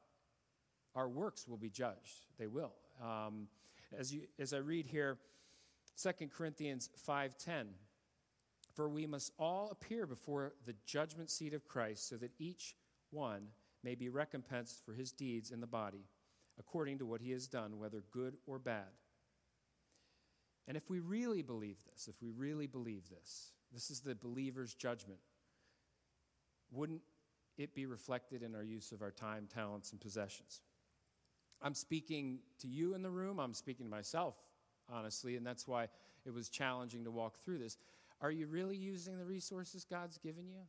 our 0.94 1.08
works 1.08 1.46
will 1.46 1.56
be 1.56 1.70
judged. 1.70 2.26
They 2.38 2.48
will. 2.48 2.72
Um, 3.02 3.46
as, 3.96 4.12
you, 4.12 4.22
as 4.38 4.52
I 4.52 4.58
read 4.58 4.86
here, 4.86 5.18
2 6.02 6.28
Corinthians 6.28 6.90
5:10 7.08 7.66
For 8.74 8.88
we 8.88 9.06
must 9.06 9.32
all 9.38 9.70
appear 9.70 10.06
before 10.06 10.54
the 10.66 10.74
judgment 10.86 11.30
seat 11.30 11.54
of 11.54 11.66
Christ 11.66 12.08
so 12.08 12.16
that 12.16 12.32
each 12.38 12.74
one 13.10 13.48
may 13.84 13.94
be 13.94 14.08
recompensed 14.08 14.84
for 14.84 14.92
his 14.92 15.12
deeds 15.12 15.50
in 15.50 15.60
the 15.60 15.66
body 15.66 16.06
according 16.58 16.98
to 16.98 17.06
what 17.06 17.20
he 17.20 17.30
has 17.30 17.46
done 17.46 17.78
whether 17.78 18.02
good 18.10 18.36
or 18.46 18.58
bad. 18.58 18.90
And 20.66 20.76
if 20.76 20.90
we 20.90 21.00
really 21.00 21.42
believe 21.42 21.78
this, 21.90 22.08
if 22.08 22.20
we 22.20 22.30
really 22.30 22.66
believe 22.66 23.08
this, 23.08 23.52
this 23.72 23.90
is 23.90 24.00
the 24.00 24.14
believer's 24.14 24.74
judgment. 24.74 25.18
Wouldn't 26.70 27.02
it 27.56 27.74
be 27.74 27.86
reflected 27.86 28.42
in 28.42 28.54
our 28.54 28.62
use 28.62 28.92
of 28.92 29.02
our 29.02 29.10
time, 29.10 29.48
talents, 29.52 29.92
and 29.92 30.00
possessions? 30.00 30.60
I'm 31.60 31.74
speaking 31.74 32.38
to 32.60 32.68
you 32.68 32.94
in 32.94 33.02
the 33.02 33.10
room, 33.10 33.40
I'm 33.40 33.54
speaking 33.54 33.86
to 33.86 33.90
myself, 33.90 34.36
honestly, 34.92 35.36
and 35.36 35.46
that's 35.46 35.66
why 35.66 35.88
it 36.24 36.32
was 36.32 36.48
challenging 36.48 37.04
to 37.04 37.10
walk 37.10 37.38
through 37.38 37.58
this. 37.58 37.76
Are 38.20 38.30
you 38.30 38.46
really 38.46 38.76
using 38.76 39.18
the 39.18 39.24
resources 39.24 39.84
God's 39.84 40.18
given 40.18 40.48
you? 40.48 40.60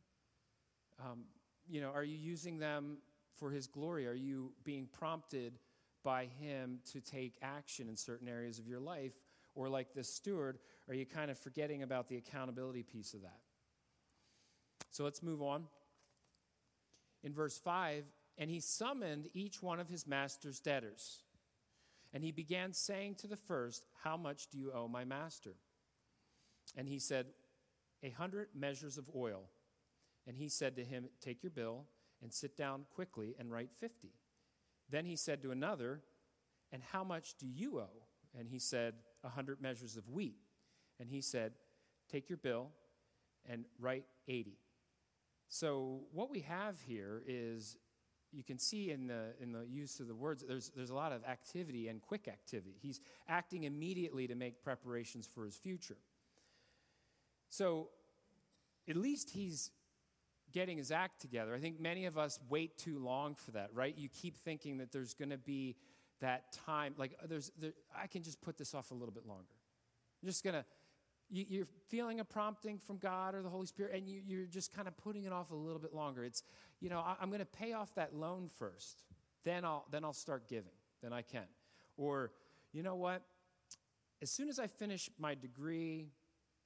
Um, 1.00 1.24
you 1.68 1.80
know, 1.80 1.90
are 1.90 2.04
you 2.04 2.16
using 2.16 2.58
them 2.58 2.98
for 3.36 3.50
His 3.50 3.66
glory? 3.66 4.06
Are 4.06 4.14
you 4.14 4.52
being 4.64 4.86
prompted 4.86 5.58
by 6.02 6.26
Him 6.40 6.80
to 6.92 7.00
take 7.00 7.34
action 7.42 7.88
in 7.88 7.96
certain 7.96 8.28
areas 8.28 8.58
of 8.58 8.66
your 8.66 8.80
life? 8.80 9.12
Or, 9.54 9.68
like 9.68 9.94
this 9.94 10.12
steward, 10.12 10.58
are 10.88 10.94
you 10.94 11.06
kind 11.06 11.30
of 11.30 11.38
forgetting 11.38 11.82
about 11.82 12.08
the 12.08 12.16
accountability 12.16 12.82
piece 12.82 13.14
of 13.14 13.22
that? 13.22 13.40
So 14.90 15.04
let's 15.04 15.22
move 15.22 15.42
on. 15.42 15.64
In 17.22 17.32
verse 17.32 17.58
5, 17.58 18.04
and 18.38 18.50
he 18.50 18.60
summoned 18.60 19.28
each 19.34 19.62
one 19.62 19.80
of 19.80 19.88
his 19.88 20.06
master's 20.06 20.60
debtors. 20.60 21.20
And 22.12 22.24
he 22.24 22.32
began 22.32 22.72
saying 22.72 23.16
to 23.16 23.26
the 23.26 23.36
first, 23.36 23.86
How 24.02 24.16
much 24.16 24.48
do 24.48 24.58
you 24.58 24.72
owe 24.72 24.88
my 24.88 25.04
master? 25.04 25.54
And 26.76 26.88
he 26.88 26.98
said, 26.98 27.26
A 28.02 28.10
hundred 28.10 28.48
measures 28.54 28.98
of 28.98 29.10
oil. 29.14 29.42
And 30.26 30.36
he 30.36 30.48
said 30.48 30.76
to 30.76 30.84
him, 30.84 31.08
Take 31.20 31.42
your 31.42 31.50
bill 31.50 31.84
and 32.22 32.32
sit 32.32 32.56
down 32.56 32.86
quickly 32.94 33.34
and 33.38 33.50
write 33.50 33.70
fifty. 33.72 34.14
Then 34.88 35.04
he 35.04 35.16
said 35.16 35.42
to 35.42 35.52
another, 35.52 36.00
And 36.72 36.82
how 36.82 37.04
much 37.04 37.34
do 37.38 37.46
you 37.46 37.78
owe? 37.78 38.06
And 38.36 38.48
he 38.48 38.58
said, 38.58 38.94
A 39.24 39.28
hundred 39.28 39.60
measures 39.60 39.96
of 39.96 40.08
wheat. 40.08 40.36
And 40.98 41.08
he 41.08 41.20
said, 41.20 41.52
Take 42.10 42.28
your 42.28 42.38
bill 42.38 42.68
and 43.48 43.64
write 43.78 44.04
80. 44.28 44.58
So, 45.48 46.00
what 46.12 46.30
we 46.30 46.40
have 46.40 46.80
here 46.80 47.22
is 47.26 47.76
you 48.32 48.44
can 48.44 48.58
see 48.58 48.90
in 48.90 49.06
the, 49.06 49.34
in 49.40 49.52
the 49.52 49.66
use 49.66 49.98
of 49.98 50.06
the 50.06 50.14
words, 50.14 50.44
there's, 50.46 50.70
there's 50.76 50.90
a 50.90 50.94
lot 50.94 51.12
of 51.12 51.24
activity 51.24 51.88
and 51.88 52.00
quick 52.00 52.28
activity. 52.28 52.76
He's 52.80 53.00
acting 53.28 53.64
immediately 53.64 54.28
to 54.28 54.34
make 54.34 54.62
preparations 54.62 55.28
for 55.32 55.44
his 55.44 55.56
future. 55.56 55.96
So, 57.48 57.88
at 58.88 58.96
least 58.96 59.30
he's 59.30 59.70
getting 60.52 60.78
his 60.78 60.90
act 60.90 61.20
together. 61.20 61.54
I 61.54 61.58
think 61.58 61.80
many 61.80 62.06
of 62.06 62.18
us 62.18 62.38
wait 62.48 62.76
too 62.76 62.98
long 62.98 63.34
for 63.34 63.52
that, 63.52 63.70
right? 63.72 63.96
You 63.96 64.08
keep 64.08 64.36
thinking 64.36 64.78
that 64.78 64.92
there's 64.92 65.14
going 65.14 65.30
to 65.30 65.38
be 65.38 65.76
that 66.20 66.52
time, 66.52 66.94
like 66.96 67.16
uh, 67.22 67.26
there's, 67.28 67.50
there, 67.58 67.72
I 67.96 68.06
can 68.06 68.22
just 68.22 68.40
put 68.40 68.56
this 68.56 68.74
off 68.74 68.90
a 68.90 68.94
little 68.94 69.12
bit 69.12 69.26
longer. 69.26 69.54
I'm 70.22 70.28
just 70.28 70.44
going 70.44 70.54
to, 70.54 70.64
you, 71.30 71.62
are 71.62 71.66
feeling 71.88 72.20
a 72.20 72.24
prompting 72.24 72.78
from 72.78 72.98
God 72.98 73.34
or 73.34 73.42
the 73.42 73.48
Holy 73.48 73.66
Spirit, 73.66 73.94
and 73.94 74.08
you, 74.08 74.20
you're 74.26 74.46
just 74.46 74.74
kind 74.74 74.88
of 74.88 74.96
putting 74.96 75.24
it 75.24 75.32
off 75.32 75.50
a 75.50 75.54
little 75.54 75.78
bit 75.78 75.94
longer. 75.94 76.24
It's, 76.24 76.42
you 76.80 76.90
know, 76.90 76.98
I, 76.98 77.16
I'm 77.20 77.28
going 77.28 77.40
to 77.40 77.46
pay 77.46 77.72
off 77.72 77.94
that 77.94 78.14
loan 78.14 78.50
first, 78.58 79.02
then 79.44 79.64
I'll, 79.64 79.86
then 79.90 80.04
I'll 80.04 80.12
start 80.12 80.48
giving, 80.48 80.72
then 81.02 81.12
I 81.12 81.22
can. 81.22 81.46
Or, 81.96 82.32
you 82.72 82.82
know 82.82 82.96
what? 82.96 83.22
As 84.22 84.30
soon 84.30 84.48
as 84.48 84.58
I 84.58 84.66
finish 84.66 85.08
my 85.18 85.34
degree, 85.34 86.08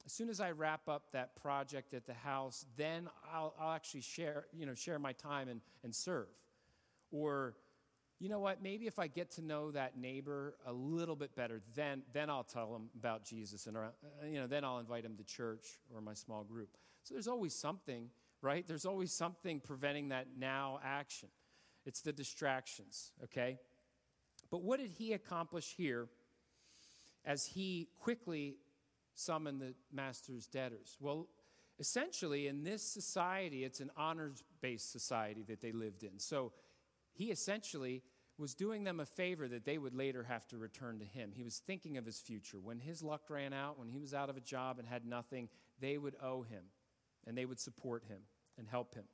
as 0.07 0.13
soon 0.13 0.29
as 0.29 0.41
I 0.41 0.51
wrap 0.51 0.89
up 0.89 1.13
that 1.13 1.37
project 1.37 1.95
at 1.95 2.07
the 2.07 2.15
house, 2.15 2.67
then 2.77 3.09
I'll, 3.33 3.55
I'll 3.59 3.73
actually 3.73 4.03
share, 4.03 4.47
you 4.53 4.67
know, 4.67 4.75
share 4.75 4.99
my 4.99 5.13
time 5.13 5.49
and, 5.49 5.61
and 5.83 5.95
serve. 5.95 6.29
Or, 7.11 7.55
you 8.21 8.29
know 8.29 8.39
what, 8.39 8.63
maybe 8.63 8.87
if 8.87 8.99
I 8.99 9.07
get 9.07 9.33
to 9.33 9.43
know 9.43 9.71
that 9.73 9.99
neighbor 9.99 10.55
a 10.67 10.73
little 10.73 11.17
bit 11.17 11.35
better, 11.35 11.61
then, 11.75 12.03
then 12.13 12.31
I'll 12.31 12.45
tell 12.45 12.73
them 12.73 12.89
about 12.97 13.25
Jesus 13.25 13.67
and, 13.67 13.77
uh, 13.77 13.89
you 14.25 14.41
know, 14.41 14.47
then 14.47 14.65
I'll 14.65 14.79
invite 14.79 15.05
him 15.05 15.17
to 15.17 15.25
church 15.25 15.67
or 15.95 16.01
my 16.01 16.15
small 16.15 16.45
group. 16.45 16.69
So 17.03 17.15
there's 17.15 17.29
always 17.29 17.55
something, 17.55 18.11
right? 18.41 18.67
There's 18.67 18.87
always 18.87 19.13
something 19.13 19.61
preventing 19.61 20.09
that 20.09 20.29
now 20.39 20.79
action. 20.85 21.29
It's 21.85 22.01
the 22.01 22.13
distractions, 22.13 23.13
okay? 23.25 23.59
But 24.51 24.63
what 24.63 24.81
did 24.81 24.93
he 24.93 25.13
accomplish 25.13 25.75
here 25.77 26.09
as 27.25 27.47
he 27.47 27.89
quickly 28.01 28.57
summoned 29.15 29.61
the 29.61 29.75
master's 29.93 30.47
debtors? 30.47 30.97
Well, 31.01 31.29
essentially, 31.79 32.47
in 32.47 32.63
this 32.63 32.83
society, 32.83 33.65
it's 33.65 33.81
an 33.81 33.91
honors 33.97 34.45
based 34.61 34.93
society 34.93 35.43
that 35.49 35.61
they 35.61 35.73
lived 35.73 36.05
in. 36.05 36.19
So 36.19 36.53
he 37.15 37.31
essentially 37.31 38.03
was 38.37 38.55
doing 38.55 38.85
them 38.85 39.01
a 39.01 39.07
favor 39.07 39.47
that 39.47 39.65
they 39.65 39.79
would 39.79 39.95
later 39.95 40.25
have 40.25 40.47
to 40.49 40.59
return 40.59 40.99
to 40.99 41.05
him. 41.05 41.31
He 41.33 41.45
was 41.45 41.63
thinking 41.65 41.97
of 41.97 42.05
his 42.05 42.19
future. 42.19 42.59
When 42.61 42.81
his 42.81 43.03
luck 43.03 43.23
ran 43.31 43.53
out, 43.53 43.79
when 43.79 43.89
he 43.89 44.01
was 44.01 44.13
out 44.13 44.29
of 44.29 44.37
a 44.37 44.41
job 44.41 44.79
and 44.79 44.89
had 44.89 45.07
nothing, 45.07 45.49
they 45.81 45.99
would 45.99 46.17
owe 46.21 46.43
him 46.43 46.65
and 47.27 47.39
they 47.39 47.45
would 47.45 47.61
support 47.61 48.05
him 48.09 48.19
and 48.59 48.69
help 48.69 48.95
him. 48.95 49.05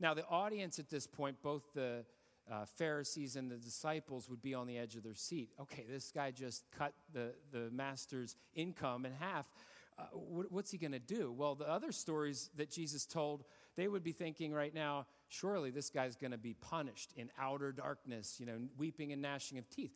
Now, 0.00 0.14
the 0.14 0.26
audience 0.26 0.78
at 0.78 0.90
this 0.90 1.06
point, 1.06 1.36
both 1.42 1.62
the 1.74 2.04
uh, 2.50 2.64
Pharisees 2.64 3.36
and 3.36 3.50
the 3.50 3.56
disciples 3.56 4.28
would 4.28 4.42
be 4.42 4.54
on 4.54 4.66
the 4.66 4.78
edge 4.78 4.96
of 4.96 5.04
their 5.04 5.14
seat. 5.14 5.50
Okay, 5.60 5.84
this 5.88 6.10
guy 6.10 6.30
just 6.32 6.64
cut 6.76 6.94
the, 7.12 7.34
the 7.52 7.70
master's 7.70 8.36
income 8.54 9.06
in 9.06 9.12
half. 9.12 9.52
Uh, 9.98 10.04
what, 10.12 10.50
what's 10.50 10.70
he 10.70 10.78
going 10.78 10.92
to 10.92 10.98
do? 10.98 11.32
Well, 11.32 11.54
the 11.54 11.68
other 11.68 11.92
stories 11.92 12.50
that 12.56 12.70
Jesus 12.70 13.06
told, 13.06 13.44
they 13.76 13.88
would 13.88 14.02
be 14.02 14.12
thinking 14.12 14.52
right 14.52 14.74
now, 14.74 15.06
surely 15.28 15.70
this 15.70 15.90
guy's 15.90 16.16
going 16.16 16.32
to 16.32 16.38
be 16.38 16.54
punished 16.54 17.12
in 17.16 17.30
outer 17.38 17.72
darkness, 17.72 18.36
you 18.38 18.46
know, 18.46 18.58
weeping 18.76 19.12
and 19.12 19.22
gnashing 19.22 19.58
of 19.58 19.68
teeth. 19.70 19.92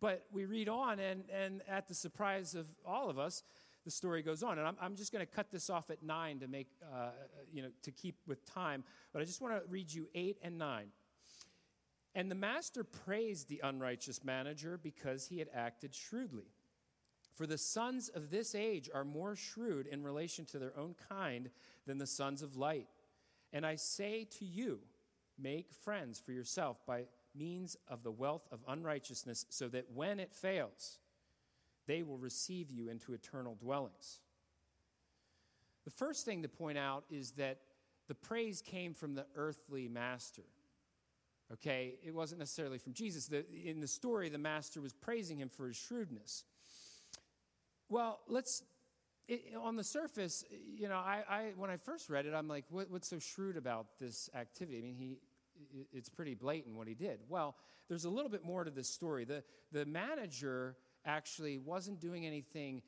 But 0.00 0.26
we 0.32 0.44
read 0.44 0.68
on, 0.68 0.98
and, 0.98 1.24
and 1.32 1.62
at 1.68 1.88
the 1.88 1.94
surprise 1.94 2.54
of 2.54 2.66
all 2.84 3.08
of 3.08 3.18
us, 3.18 3.42
the 3.84 3.90
story 3.90 4.22
goes 4.22 4.42
on. 4.42 4.58
And 4.58 4.66
I'm, 4.66 4.76
I'm 4.80 4.96
just 4.96 5.12
going 5.12 5.24
to 5.24 5.32
cut 5.32 5.50
this 5.50 5.70
off 5.70 5.90
at 5.90 6.02
nine 6.02 6.40
to 6.40 6.48
make, 6.48 6.68
uh, 6.92 7.10
you 7.52 7.62
know, 7.62 7.68
to 7.82 7.92
keep 7.92 8.16
with 8.26 8.44
time. 8.44 8.82
But 9.12 9.22
I 9.22 9.24
just 9.24 9.40
want 9.40 9.54
to 9.54 9.62
read 9.68 9.92
you 9.92 10.08
eight 10.14 10.38
and 10.42 10.58
nine. 10.58 10.88
And 12.14 12.30
the 12.30 12.36
master 12.36 12.84
praised 12.84 13.48
the 13.48 13.60
unrighteous 13.62 14.24
manager 14.24 14.78
because 14.82 15.26
he 15.26 15.38
had 15.38 15.48
acted 15.54 15.94
shrewdly. 15.94 16.46
For 17.34 17.46
the 17.46 17.58
sons 17.58 18.08
of 18.08 18.30
this 18.30 18.54
age 18.54 18.88
are 18.94 19.04
more 19.04 19.34
shrewd 19.34 19.88
in 19.88 20.04
relation 20.04 20.44
to 20.46 20.58
their 20.58 20.76
own 20.78 20.94
kind 21.08 21.50
than 21.86 21.98
the 21.98 22.06
sons 22.06 22.42
of 22.42 22.56
light. 22.56 22.86
And 23.54 23.64
I 23.64 23.76
say 23.76 24.26
to 24.38 24.44
you, 24.44 24.80
make 25.38 25.72
friends 25.72 26.20
for 26.20 26.32
yourself 26.32 26.84
by 26.86 27.04
means 27.34 27.76
of 27.88 28.02
the 28.02 28.10
wealth 28.10 28.46
of 28.52 28.60
unrighteousness, 28.68 29.46
so 29.48 29.68
that 29.68 29.86
when 29.94 30.20
it 30.20 30.34
fails, 30.34 30.98
they 31.86 32.02
will 32.02 32.18
receive 32.18 32.70
you 32.70 32.88
into 32.88 33.14
eternal 33.14 33.54
dwellings. 33.54 34.20
The 35.84 35.90
first 35.90 36.24
thing 36.24 36.42
to 36.42 36.48
point 36.48 36.78
out 36.78 37.04
is 37.10 37.32
that 37.32 37.60
the 38.08 38.14
praise 38.14 38.60
came 38.60 38.92
from 38.92 39.14
the 39.14 39.26
earthly 39.34 39.88
master. 39.88 40.44
Okay, 41.52 41.94
it 42.04 42.14
wasn't 42.14 42.40
necessarily 42.40 42.78
from 42.78 42.92
Jesus. 42.92 43.26
The, 43.26 43.44
in 43.64 43.80
the 43.80 43.86
story, 43.86 44.28
the 44.28 44.38
master 44.38 44.80
was 44.80 44.92
praising 44.92 45.38
him 45.38 45.48
for 45.48 45.68
his 45.68 45.76
shrewdness. 45.76 46.44
Well, 47.88 48.20
let's 48.26 48.62
it, 49.28 49.54
on 49.60 49.76
the 49.76 49.84
surface, 49.84 50.44
you 50.76 50.88
know, 50.88 50.96
I, 50.96 51.22
I, 51.28 51.52
when 51.56 51.70
I 51.70 51.76
first 51.76 52.10
read 52.10 52.26
it, 52.26 52.34
I'm 52.34 52.48
like, 52.48 52.64
what, 52.68 52.90
what's 52.90 53.08
so 53.08 53.18
shrewd 53.18 53.56
about 53.56 53.86
this 53.98 54.28
activity? 54.34 54.78
I 54.78 54.82
mean, 54.82 54.94
he, 54.94 55.18
it's 55.92 56.08
pretty 56.08 56.34
blatant 56.34 56.76
what 56.76 56.88
he 56.88 56.94
did. 56.94 57.20
Well, 57.28 57.56
there's 57.88 58.04
a 58.04 58.10
little 58.10 58.30
bit 58.30 58.44
more 58.44 58.64
to 58.64 58.70
this 58.70 58.88
story. 58.88 59.24
The, 59.24 59.42
the 59.72 59.84
manager 59.84 60.76
actually 61.04 61.58
wasn't 61.58 62.00
doing 62.00 62.26
anything 62.26 62.82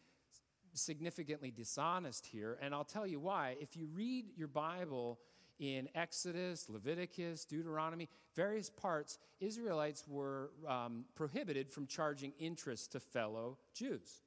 significantly 0.74 1.50
dishonest 1.50 2.26
here, 2.26 2.58
and 2.60 2.74
I'll 2.74 2.84
tell 2.84 3.06
you 3.06 3.20
why. 3.20 3.56
If 3.60 3.76
you 3.76 3.88
read 3.94 4.26
your 4.36 4.48
Bible 4.48 5.18
in 5.58 5.88
Exodus, 5.94 6.68
Leviticus, 6.68 7.44
Deuteronomy, 7.44 8.08
various 8.34 8.68
parts, 8.68 9.18
Israelites 9.40 10.04
were 10.06 10.50
um, 10.68 11.04
prohibited 11.14 11.70
from 11.70 11.86
charging 11.86 12.32
interest 12.38 12.92
to 12.92 13.00
fellow 13.00 13.58
Jews. 13.72 14.22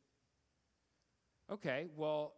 Okay, 1.51 1.87
well, 1.95 2.33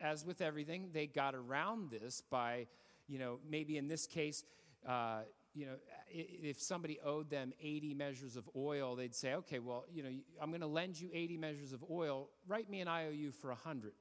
as 0.00 0.24
with 0.24 0.40
everything, 0.40 0.88
they 0.92 1.06
got 1.06 1.34
around 1.34 1.90
this 1.90 2.22
by, 2.30 2.66
you 3.06 3.18
know, 3.18 3.38
maybe 3.48 3.76
in 3.76 3.86
this 3.86 4.06
case, 4.06 4.44
uh, 4.88 5.20
you 5.54 5.66
know, 5.66 5.74
if 6.10 6.60
somebody 6.60 6.98
owed 7.04 7.30
them 7.30 7.52
80 7.60 7.94
measures 7.94 8.36
of 8.36 8.48
oil, 8.56 8.96
they'd 8.96 9.14
say, 9.14 9.34
okay, 9.34 9.58
well, 9.58 9.84
you 9.92 10.02
know, 10.02 10.10
I'm 10.40 10.50
going 10.50 10.60
to 10.60 10.66
lend 10.66 11.00
you 11.00 11.10
80 11.12 11.38
measures 11.38 11.72
of 11.72 11.84
oil. 11.90 12.28
Write 12.46 12.70
me 12.70 12.80
an 12.80 12.88
IOU 12.88 13.32
for 13.32 13.48
100. 13.48 13.92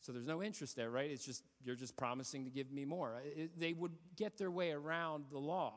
So 0.00 0.12
there's 0.12 0.26
no 0.26 0.42
interest 0.42 0.76
there, 0.76 0.90
right? 0.90 1.10
It's 1.10 1.24
just, 1.24 1.42
you're 1.64 1.76
just 1.76 1.96
promising 1.96 2.44
to 2.44 2.50
give 2.50 2.70
me 2.70 2.84
more. 2.84 3.20
It, 3.24 3.58
they 3.58 3.72
would 3.72 3.92
get 4.16 4.38
their 4.38 4.50
way 4.50 4.72
around 4.72 5.24
the 5.30 5.38
law. 5.38 5.74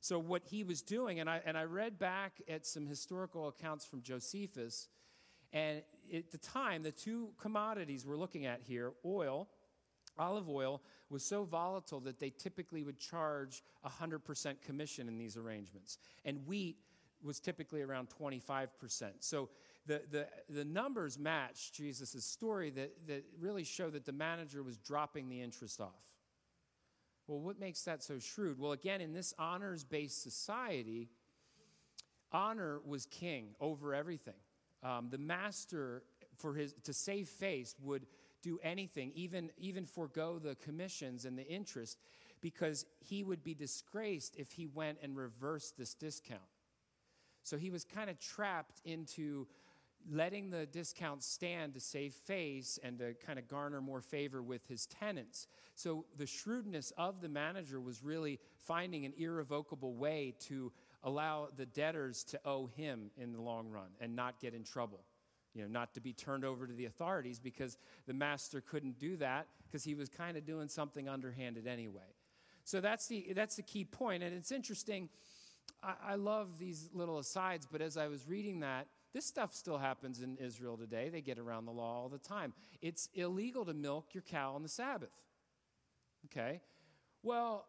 So 0.00 0.18
what 0.18 0.42
he 0.44 0.64
was 0.64 0.82
doing, 0.82 1.20
and 1.20 1.28
I, 1.28 1.40
and 1.44 1.56
I 1.56 1.64
read 1.64 1.98
back 1.98 2.40
at 2.48 2.66
some 2.66 2.86
historical 2.86 3.48
accounts 3.48 3.84
from 3.84 4.02
Josephus, 4.02 4.88
and 5.52 5.82
at 6.12 6.30
the 6.30 6.38
time, 6.38 6.82
the 6.82 6.92
two 6.92 7.30
commodities 7.40 8.06
we're 8.06 8.16
looking 8.16 8.46
at 8.46 8.60
here, 8.62 8.92
oil, 9.04 9.48
olive 10.18 10.48
oil, 10.48 10.82
was 11.10 11.24
so 11.24 11.44
volatile 11.44 12.00
that 12.00 12.18
they 12.18 12.30
typically 12.30 12.82
would 12.82 12.98
charge 12.98 13.62
100% 13.86 14.60
commission 14.62 15.08
in 15.08 15.18
these 15.18 15.36
arrangements. 15.36 15.98
And 16.24 16.46
wheat 16.46 16.76
was 17.22 17.38
typically 17.38 17.82
around 17.82 18.08
25%. 18.08 18.68
So 19.20 19.50
the, 19.86 20.02
the, 20.10 20.26
the 20.48 20.64
numbers 20.64 21.18
match 21.18 21.72
Jesus' 21.72 22.24
story 22.24 22.70
that, 22.70 23.06
that 23.06 23.24
really 23.38 23.64
show 23.64 23.90
that 23.90 24.04
the 24.04 24.12
manager 24.12 24.62
was 24.62 24.76
dropping 24.78 25.28
the 25.28 25.40
interest 25.40 25.80
off. 25.80 26.02
Well, 27.26 27.40
what 27.40 27.58
makes 27.58 27.82
that 27.82 28.02
so 28.02 28.18
shrewd? 28.18 28.58
Well, 28.58 28.72
again, 28.72 29.00
in 29.00 29.12
this 29.12 29.32
honors 29.38 29.84
based 29.84 30.22
society, 30.22 31.10
honor 32.32 32.80
was 32.84 33.06
king 33.06 33.54
over 33.60 33.94
everything. 33.94 34.34
Um, 34.82 35.08
the 35.10 35.18
master, 35.18 36.02
for 36.38 36.54
his, 36.54 36.74
to 36.84 36.92
save 36.92 37.28
face, 37.28 37.74
would 37.82 38.06
do 38.42 38.58
anything, 38.62 39.12
even, 39.14 39.50
even 39.58 39.86
forego 39.86 40.38
the 40.38 40.56
commissions 40.56 41.24
and 41.24 41.38
the 41.38 41.46
interest, 41.46 41.98
because 42.40 42.84
he 42.98 43.22
would 43.22 43.44
be 43.44 43.54
disgraced 43.54 44.34
if 44.36 44.52
he 44.52 44.66
went 44.66 44.98
and 45.02 45.16
reversed 45.16 45.78
this 45.78 45.94
discount. 45.94 46.40
So 47.44 47.56
he 47.56 47.70
was 47.70 47.84
kind 47.84 48.10
of 48.10 48.18
trapped 48.18 48.80
into 48.84 49.46
letting 50.10 50.50
the 50.50 50.66
discount 50.66 51.22
stand 51.22 51.74
to 51.74 51.80
save 51.80 52.12
face 52.12 52.78
and 52.82 52.98
to 52.98 53.14
kind 53.24 53.38
of 53.38 53.46
garner 53.46 53.80
more 53.80 54.00
favor 54.00 54.42
with 54.42 54.66
his 54.66 54.86
tenants. 54.86 55.46
So 55.76 56.06
the 56.16 56.26
shrewdness 56.26 56.92
of 56.98 57.20
the 57.20 57.28
manager 57.28 57.80
was 57.80 58.02
really 58.02 58.40
finding 58.56 59.04
an 59.04 59.12
irrevocable 59.16 59.94
way 59.94 60.34
to 60.40 60.72
allow 61.04 61.48
the 61.56 61.66
debtors 61.66 62.24
to 62.24 62.40
owe 62.44 62.66
him 62.66 63.10
in 63.16 63.32
the 63.32 63.40
long 63.40 63.70
run 63.70 63.90
and 64.00 64.14
not 64.14 64.40
get 64.40 64.54
in 64.54 64.64
trouble. 64.64 65.00
You 65.54 65.62
know, 65.62 65.68
not 65.68 65.92
to 65.94 66.00
be 66.00 66.12
turned 66.12 66.44
over 66.44 66.66
to 66.66 66.72
the 66.72 66.86
authorities 66.86 67.38
because 67.38 67.76
the 68.06 68.14
master 68.14 68.62
couldn't 68.62 68.98
do 68.98 69.16
that 69.18 69.48
because 69.66 69.84
he 69.84 69.94
was 69.94 70.08
kind 70.08 70.36
of 70.36 70.46
doing 70.46 70.68
something 70.68 71.08
underhanded 71.08 71.66
anyway. 71.66 72.14
So 72.64 72.80
that's 72.80 73.06
the, 73.06 73.32
that's 73.34 73.56
the 73.56 73.62
key 73.62 73.84
point. 73.84 74.22
And 74.22 74.34
it's 74.34 74.52
interesting. 74.52 75.10
I, 75.82 76.12
I 76.12 76.14
love 76.14 76.58
these 76.58 76.88
little 76.94 77.18
asides, 77.18 77.66
but 77.70 77.82
as 77.82 77.96
I 77.96 78.08
was 78.08 78.26
reading 78.26 78.60
that, 78.60 78.86
this 79.12 79.26
stuff 79.26 79.52
still 79.52 79.76
happens 79.76 80.22
in 80.22 80.38
Israel 80.38 80.78
today. 80.78 81.10
They 81.10 81.20
get 81.20 81.38
around 81.38 81.66
the 81.66 81.72
law 81.72 82.02
all 82.02 82.08
the 82.08 82.18
time. 82.18 82.54
It's 82.80 83.10
illegal 83.14 83.66
to 83.66 83.74
milk 83.74 84.14
your 84.14 84.22
cow 84.22 84.54
on 84.54 84.62
the 84.62 84.70
Sabbath. 84.70 85.12
Okay? 86.26 86.62
Well, 87.22 87.66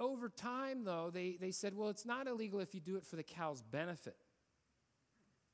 over 0.00 0.28
time, 0.28 0.84
though, 0.84 1.10
they, 1.12 1.36
they 1.40 1.50
said, 1.50 1.74
well, 1.74 1.88
it's 1.88 2.06
not 2.06 2.26
illegal 2.26 2.60
if 2.60 2.74
you 2.74 2.80
do 2.80 2.96
it 2.96 3.04
for 3.04 3.16
the 3.16 3.22
cow's 3.22 3.62
benefit. 3.62 4.16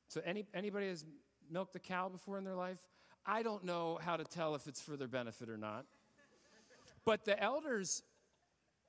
So, 0.07 0.21
any, 0.25 0.45
anybody 0.53 0.87
has 0.87 1.05
milked 1.51 1.75
a 1.75 1.79
cow 1.79 2.09
before 2.09 2.37
in 2.37 2.43
their 2.43 2.55
life? 2.55 2.79
I 3.25 3.43
don't 3.43 3.63
know 3.63 3.99
how 4.01 4.17
to 4.17 4.23
tell 4.23 4.55
if 4.55 4.67
it's 4.67 4.81
for 4.81 4.97
their 4.97 5.07
benefit 5.07 5.49
or 5.49 5.57
not. 5.57 5.85
But 7.05 7.25
the 7.25 7.41
elders 7.41 8.03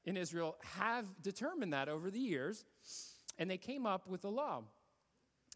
in 0.04 0.16
Israel 0.16 0.56
have 0.76 1.06
determined 1.22 1.72
that 1.72 1.88
over 1.88 2.10
the 2.10 2.18
years, 2.18 2.64
and 3.38 3.50
they 3.50 3.58
came 3.58 3.86
up 3.86 4.06
with 4.06 4.24
a 4.24 4.28
law 4.28 4.62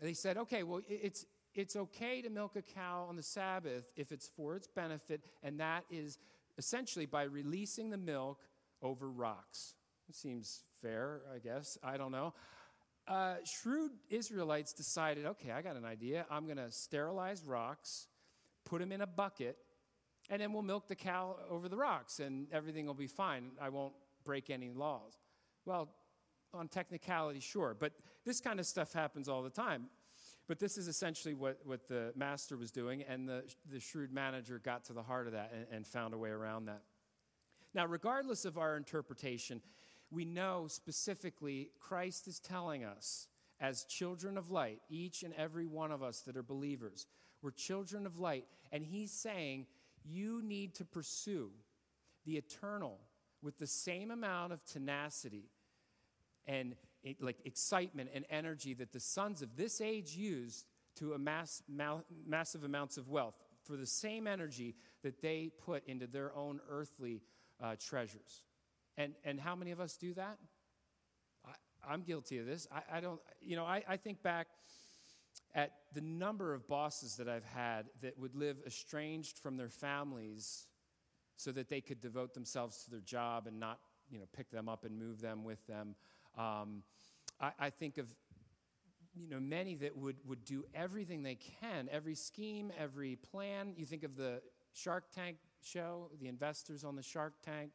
they 0.01 0.13
said, 0.13 0.37
okay, 0.37 0.63
well, 0.63 0.81
it's, 0.89 1.25
it's 1.55 1.77
okay 1.77 2.21
to 2.23 2.31
milk 2.31 2.57
a 2.57 2.63
cow 2.63 3.07
on 3.09 3.17
the 3.17 3.23
Sabbath 3.23 3.91
if 3.97 4.13
it's 4.13 4.29
for 4.29 4.57
its 4.57 4.67
benefit, 4.67 5.23
and 5.43 5.61
that 5.61 5.85
is 5.91 6.19
essentially 6.59 7.07
by 7.07 7.25
releasing 7.25 7.91
the 7.91 7.97
milk 7.97 8.41
over 8.83 9.11
rocks. 9.11 9.75
Seems 10.11 10.63
fair, 10.81 11.23
I 11.35 11.39
guess. 11.39 11.79
I 11.83 11.97
don't 11.97 12.13
know. 12.13 12.35
Uh, 13.07 13.37
shrewd 13.45 13.93
Israelites 14.11 14.73
decided, 14.73 15.27
okay, 15.27 15.51
I 15.51 15.61
got 15.63 15.77
an 15.77 15.85
idea. 15.85 16.25
I'm 16.31 16.45
going 16.47 16.57
to 16.57 16.71
sterilize 16.71 17.43
rocks, 17.45 18.07
put 18.65 18.81
them 18.81 18.93
in 18.93 19.01
a 19.01 19.07
bucket, 19.07 19.57
and 20.31 20.41
then 20.41 20.53
we'll 20.53 20.63
milk 20.63 20.89
the 20.89 20.95
cow 20.95 21.37
over 21.51 21.69
the 21.69 21.77
rocks, 21.77 22.21
and 22.21 22.47
everything 22.53 22.87
will 22.87 22.95
be 22.95 23.07
fine. 23.07 23.51
I 23.61 23.69
won't 23.69 23.95
break 24.25 24.51
any 24.51 24.71
laws. 24.71 25.19
Well, 25.67 25.91
on 26.55 26.69
technicality, 26.69 27.41
sure, 27.41 27.77
but 27.79 27.93
this 28.25 28.41
kind 28.41 28.61
of 28.61 28.67
stuff 28.67 28.93
happens 28.93 29.29
all 29.29 29.43
the 29.43 29.51
time. 29.51 29.87
But 30.47 30.59
this 30.59 30.77
is 30.77 30.89
essentially 30.89 31.33
what, 31.33 31.59
what 31.65 31.89
the 31.89 32.13
master 32.15 32.57
was 32.57 32.71
doing, 32.71 33.03
and 33.03 33.27
the, 33.27 33.45
the 33.71 33.81
shrewd 33.81 34.13
manager 34.13 34.61
got 34.63 34.85
to 34.85 34.93
the 34.93 35.03
heart 35.03 35.27
of 35.27 35.33
that 35.33 35.53
and, 35.55 35.67
and 35.73 35.87
found 35.87 36.13
a 36.13 36.19
way 36.19 36.29
around 36.29 36.67
that. 36.67 36.83
Now, 37.75 37.87
regardless 37.87 38.45
of 38.45 38.59
our 38.59 38.77
interpretation, 38.77 39.63
we 40.15 40.25
know 40.25 40.67
specifically 40.69 41.71
Christ 41.81 42.29
is 42.29 42.39
telling 42.39 42.85
us, 42.85 43.27
as 43.61 43.85
children 43.85 44.39
of 44.39 44.51
light, 44.51 44.81
each 44.89 45.23
and 45.23 45.35
every 45.35 45.67
one 45.67 45.91
of 45.91 46.03
us 46.03 46.21
that 46.21 46.37
are 46.37 46.43
believers, 46.43 47.07
we're 47.43 47.51
children 47.51 48.07
of 48.07 48.19
light, 48.19 48.47
and 48.73 48.85
He's 48.85 49.13
saying, 49.13 49.67
you 50.05 50.43
need 50.43 50.75
to 50.77 50.85
pursue 50.85 51.51
the 52.25 52.37
eternal 52.37 52.99
with 53.43 53.59
the 53.59 53.67
same 53.67 54.11
amount 54.11 54.53
of 54.53 54.65
tenacity 54.65 55.51
and 56.47 56.75
like 57.21 57.37
excitement 57.45 58.11
and 58.15 58.25
energy 58.31 58.75
that 58.75 58.93
the 58.93 59.01
sons 59.01 59.43
of 59.43 59.57
this 59.57 59.81
age 59.81 60.15
use 60.15 60.65
to 60.97 61.13
amass 61.13 61.63
ma- 61.69 62.01
massive 62.27 62.65
amounts 62.65 62.97
of 62.97 63.09
wealth 63.09 63.35
for 63.63 63.77
the 63.77 63.87
same 63.87 64.27
energy 64.27 64.75
that 65.03 65.21
they 65.21 65.51
put 65.65 65.87
into 65.87 66.07
their 66.07 66.35
own 66.35 66.61
earthly 66.71 67.23
uh, 67.63 67.75
treasures. 67.79 68.44
And, 68.97 69.15
and 69.25 69.41
how 69.41 69.57
many 69.57 69.71
of 69.71 69.81
us 69.81 69.97
do 69.97 70.15
that? 70.15 70.39
I, 71.87 71.95
am 71.95 72.03
guilty 72.03 72.39
of 72.39 72.47
this. 72.47 72.67
I, 72.73 72.99
I 72.99 73.01
don't, 73.01 73.21
you 73.41 73.57
know, 73.57 73.65
I, 73.65 73.83
I 73.89 73.97
think 73.97 74.23
back 74.23 74.47
at 75.55 75.73
the 75.93 76.01
number 76.01 76.55
of 76.55 76.67
bosses 76.67 77.17
that 77.17 77.29
I've 77.29 77.45
had 77.45 77.87
that 78.03 78.19
would 78.19 78.35
live 78.35 78.57
estranged 78.67 79.39
from 79.39 79.57
their 79.57 79.69
families 79.69 80.67
so 81.37 81.53
that 81.53 81.69
they 81.69 81.81
could 81.81 82.01
devote 82.01 82.35
themselves 82.35 82.85
to 82.85 82.91
their 82.91 83.01
job 83.01 83.47
and 83.47 83.59
not, 83.59 83.79
you 84.11 84.19
know, 84.19 84.27
pick 84.33 84.51
them 84.51 84.69
up 84.69 84.85
and 84.85 84.99
move 84.99 85.21
them 85.21 85.45
with 85.45 85.65
them. 85.67 85.95
Um, 86.39 86.83
I, 87.41 87.53
I, 87.59 87.71
think 87.71 87.99
of 87.99 88.09
you 89.15 89.29
know 89.29 89.41
many 89.41 89.77
that 89.77 89.97
would, 89.97 90.17
would 90.27 90.45
do 90.45 90.65
everything 90.75 91.23
they 91.23 91.37
can, 91.37 91.89
every 91.91 92.15
scheme, 92.15 92.73
every 92.79 93.17
plan. 93.17 93.75
You 93.77 93.87
think 93.87 94.03
of 94.05 94.17
the 94.17 94.41
Shark 94.73 95.05
Tank 95.15 95.37
show, 95.63 96.11
the 96.21 96.29
investors 96.29 96.85
on 96.85 96.97
the 96.97 97.03
Shark 97.03 97.35
Tank. 97.45 97.71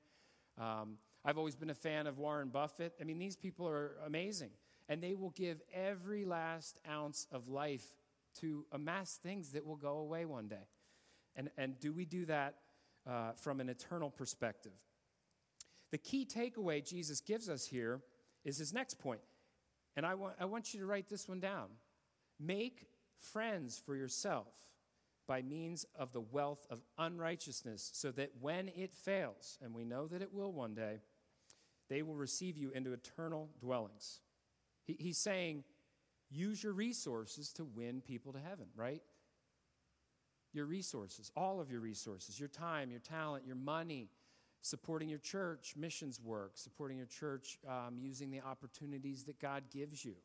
Um, 0.60 0.98
I've 1.24 1.38
always 1.38 1.56
been 1.56 1.70
a 1.70 1.76
fan 1.76 2.08
of 2.08 2.18
Warren 2.18 2.50
Buffett. 2.50 2.94
I 3.00 3.04
mean, 3.04 3.20
these 3.20 3.36
people 3.36 3.68
are 3.68 3.98
amazing, 4.06 4.52
and 4.88 5.02
they 5.02 5.16
will 5.16 5.32
give 5.32 5.62
every 5.74 6.26
last 6.26 6.80
ounce 6.90 7.28
of 7.32 7.48
life 7.48 7.94
to 8.42 8.66
amass 8.72 9.20
things 9.22 9.52
that 9.52 9.66
will 9.66 9.76
go 9.76 9.98
away 9.98 10.26
one 10.26 10.48
day. 10.48 10.68
And, 11.36 11.50
and 11.58 11.80
do 11.80 11.94
we 11.94 12.06
do 12.06 12.26
that 12.26 12.56
uh, 13.10 13.32
from 13.34 13.60
an 13.60 13.70
eternal 13.70 14.10
perspective? 14.10 14.74
The 15.92 15.98
key 15.98 16.26
takeaway 16.26 16.88
Jesus 16.88 17.22
gives 17.22 17.50
us 17.50 17.66
here 17.66 18.02
is 18.46 18.58
his 18.58 18.74
next 18.74 19.00
point. 19.00 19.22
And 19.96 20.06
I 20.06 20.14
want, 20.14 20.36
I 20.40 20.46
want 20.46 20.74
you 20.74 20.80
to 20.82 20.86
write 20.86 21.10
this 21.10 21.28
one 21.28 21.40
down. 21.40 21.68
Make 22.40 22.86
friends 23.20 23.82
for 23.84 23.96
yourself 23.96 24.48
by 25.30 25.44
means 25.44 25.86
of 25.94 26.12
the 26.12 26.20
wealth 26.20 26.66
of 26.72 26.82
unrighteousness, 26.98 27.92
so 27.94 28.10
that 28.12 28.32
when 28.42 28.68
it 28.76 28.96
fails, 28.96 29.60
and 29.62 29.76
we 29.76 29.86
know 29.86 30.08
that 30.08 30.24
it 30.24 30.34
will 30.34 30.52
one 30.52 30.74
day, 30.74 31.02
they 31.88 32.02
will 32.02 32.16
receive 32.16 32.58
you 32.58 32.72
into 32.72 32.94
eternal 32.94 33.48
dwellings. 33.62 34.22
He, 34.86 34.98
he's 35.00 35.20
saying, 35.20 35.64
use 36.32 36.64
your 36.64 36.74
resources 36.74 37.54
to 37.54 37.64
win 37.64 38.02
people 38.02 38.34
to 38.34 38.40
heaven, 38.40 38.66
right? 38.76 39.04
Your 40.52 40.66
resources, 40.66 41.32
all 41.38 41.62
of 41.62 41.70
your 41.70 41.80
resources, 41.80 42.40
your 42.40 42.50
time, 42.50 42.90
your 42.90 43.00
talent, 43.00 43.46
your 43.46 43.56
money, 43.56 44.10
supporting 44.62 45.10
your 45.10 45.20
church 45.20 45.76
missions 45.78 46.20
work, 46.20 46.54
supporting 46.56 46.98
your 46.98 47.06
church 47.06 47.60
um, 47.68 47.98
using 48.00 48.32
the 48.32 48.42
opportunities 48.42 49.26
that 49.26 49.40
God 49.40 49.66
gives 49.72 50.04
you, 50.04 50.16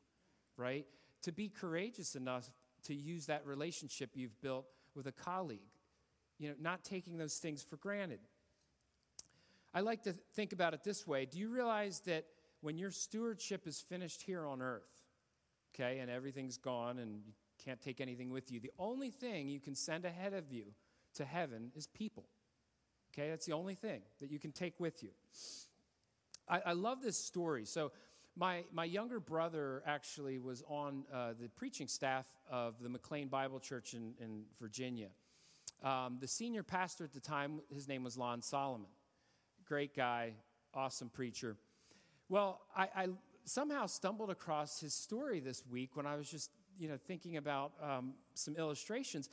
right? 0.56 0.86
To 1.24 1.32
be 1.32 1.50
courageous 1.50 2.16
enough 2.16 2.50
to 2.84 2.94
use 2.94 3.26
that 3.26 3.46
relationship 3.46 4.10
you've 4.14 4.40
built 4.40 4.64
with 4.94 5.06
a 5.06 5.12
colleague, 5.12 5.60
you 6.38 6.48
know, 6.48 6.54
not 6.60 6.84
taking 6.84 7.16
those 7.18 7.36
things 7.36 7.62
for 7.62 7.76
granted. 7.76 8.20
I 9.72 9.80
like 9.80 10.02
to 10.04 10.12
think 10.12 10.52
about 10.52 10.72
it 10.74 10.84
this 10.84 11.06
way 11.06 11.26
Do 11.26 11.38
you 11.38 11.48
realize 11.48 12.00
that 12.00 12.26
when 12.60 12.78
your 12.78 12.90
stewardship 12.90 13.66
is 13.66 13.80
finished 13.80 14.22
here 14.22 14.46
on 14.46 14.62
earth, 14.62 14.88
okay, 15.74 15.98
and 15.98 16.10
everything's 16.10 16.56
gone 16.56 16.98
and 16.98 17.20
you 17.26 17.32
can't 17.62 17.80
take 17.80 18.00
anything 18.00 18.30
with 18.30 18.50
you, 18.50 18.60
the 18.60 18.72
only 18.78 19.10
thing 19.10 19.48
you 19.48 19.60
can 19.60 19.74
send 19.74 20.04
ahead 20.04 20.32
of 20.32 20.50
you 20.50 20.64
to 21.14 21.24
heaven 21.24 21.70
is 21.74 21.86
people. 21.86 22.24
Okay, 23.12 23.30
that's 23.30 23.46
the 23.46 23.52
only 23.52 23.74
thing 23.74 24.00
that 24.20 24.30
you 24.30 24.38
can 24.38 24.50
take 24.50 24.80
with 24.80 25.02
you. 25.02 25.10
I, 26.48 26.60
I 26.66 26.72
love 26.72 27.02
this 27.02 27.16
story. 27.16 27.64
So, 27.64 27.92
my, 28.36 28.64
my 28.72 28.84
younger 28.84 29.20
brother 29.20 29.82
actually 29.86 30.38
was 30.38 30.62
on 30.68 31.04
uh, 31.12 31.34
the 31.40 31.48
preaching 31.48 31.86
staff 31.86 32.26
of 32.50 32.74
the 32.82 32.88
McLean 32.88 33.28
Bible 33.28 33.60
Church 33.60 33.94
in, 33.94 34.14
in 34.20 34.42
Virginia. 34.60 35.08
Um, 35.82 36.18
the 36.20 36.26
senior 36.26 36.62
pastor 36.62 37.04
at 37.04 37.12
the 37.12 37.20
time, 37.20 37.60
his 37.72 37.86
name 37.86 38.02
was 38.02 38.16
Lon 38.16 38.42
Solomon. 38.42 38.88
Great 39.66 39.94
guy, 39.94 40.32
awesome 40.72 41.10
preacher. 41.10 41.56
Well, 42.28 42.60
I, 42.76 42.88
I 42.96 43.08
somehow 43.44 43.86
stumbled 43.86 44.30
across 44.30 44.80
his 44.80 44.94
story 44.94 45.40
this 45.40 45.62
week 45.70 45.90
when 45.94 46.06
I 46.06 46.16
was 46.16 46.28
just, 46.28 46.50
you 46.78 46.88
know, 46.88 46.96
thinking 47.06 47.36
about 47.36 47.72
um, 47.82 48.14
some 48.34 48.56
illustrations. 48.56 49.28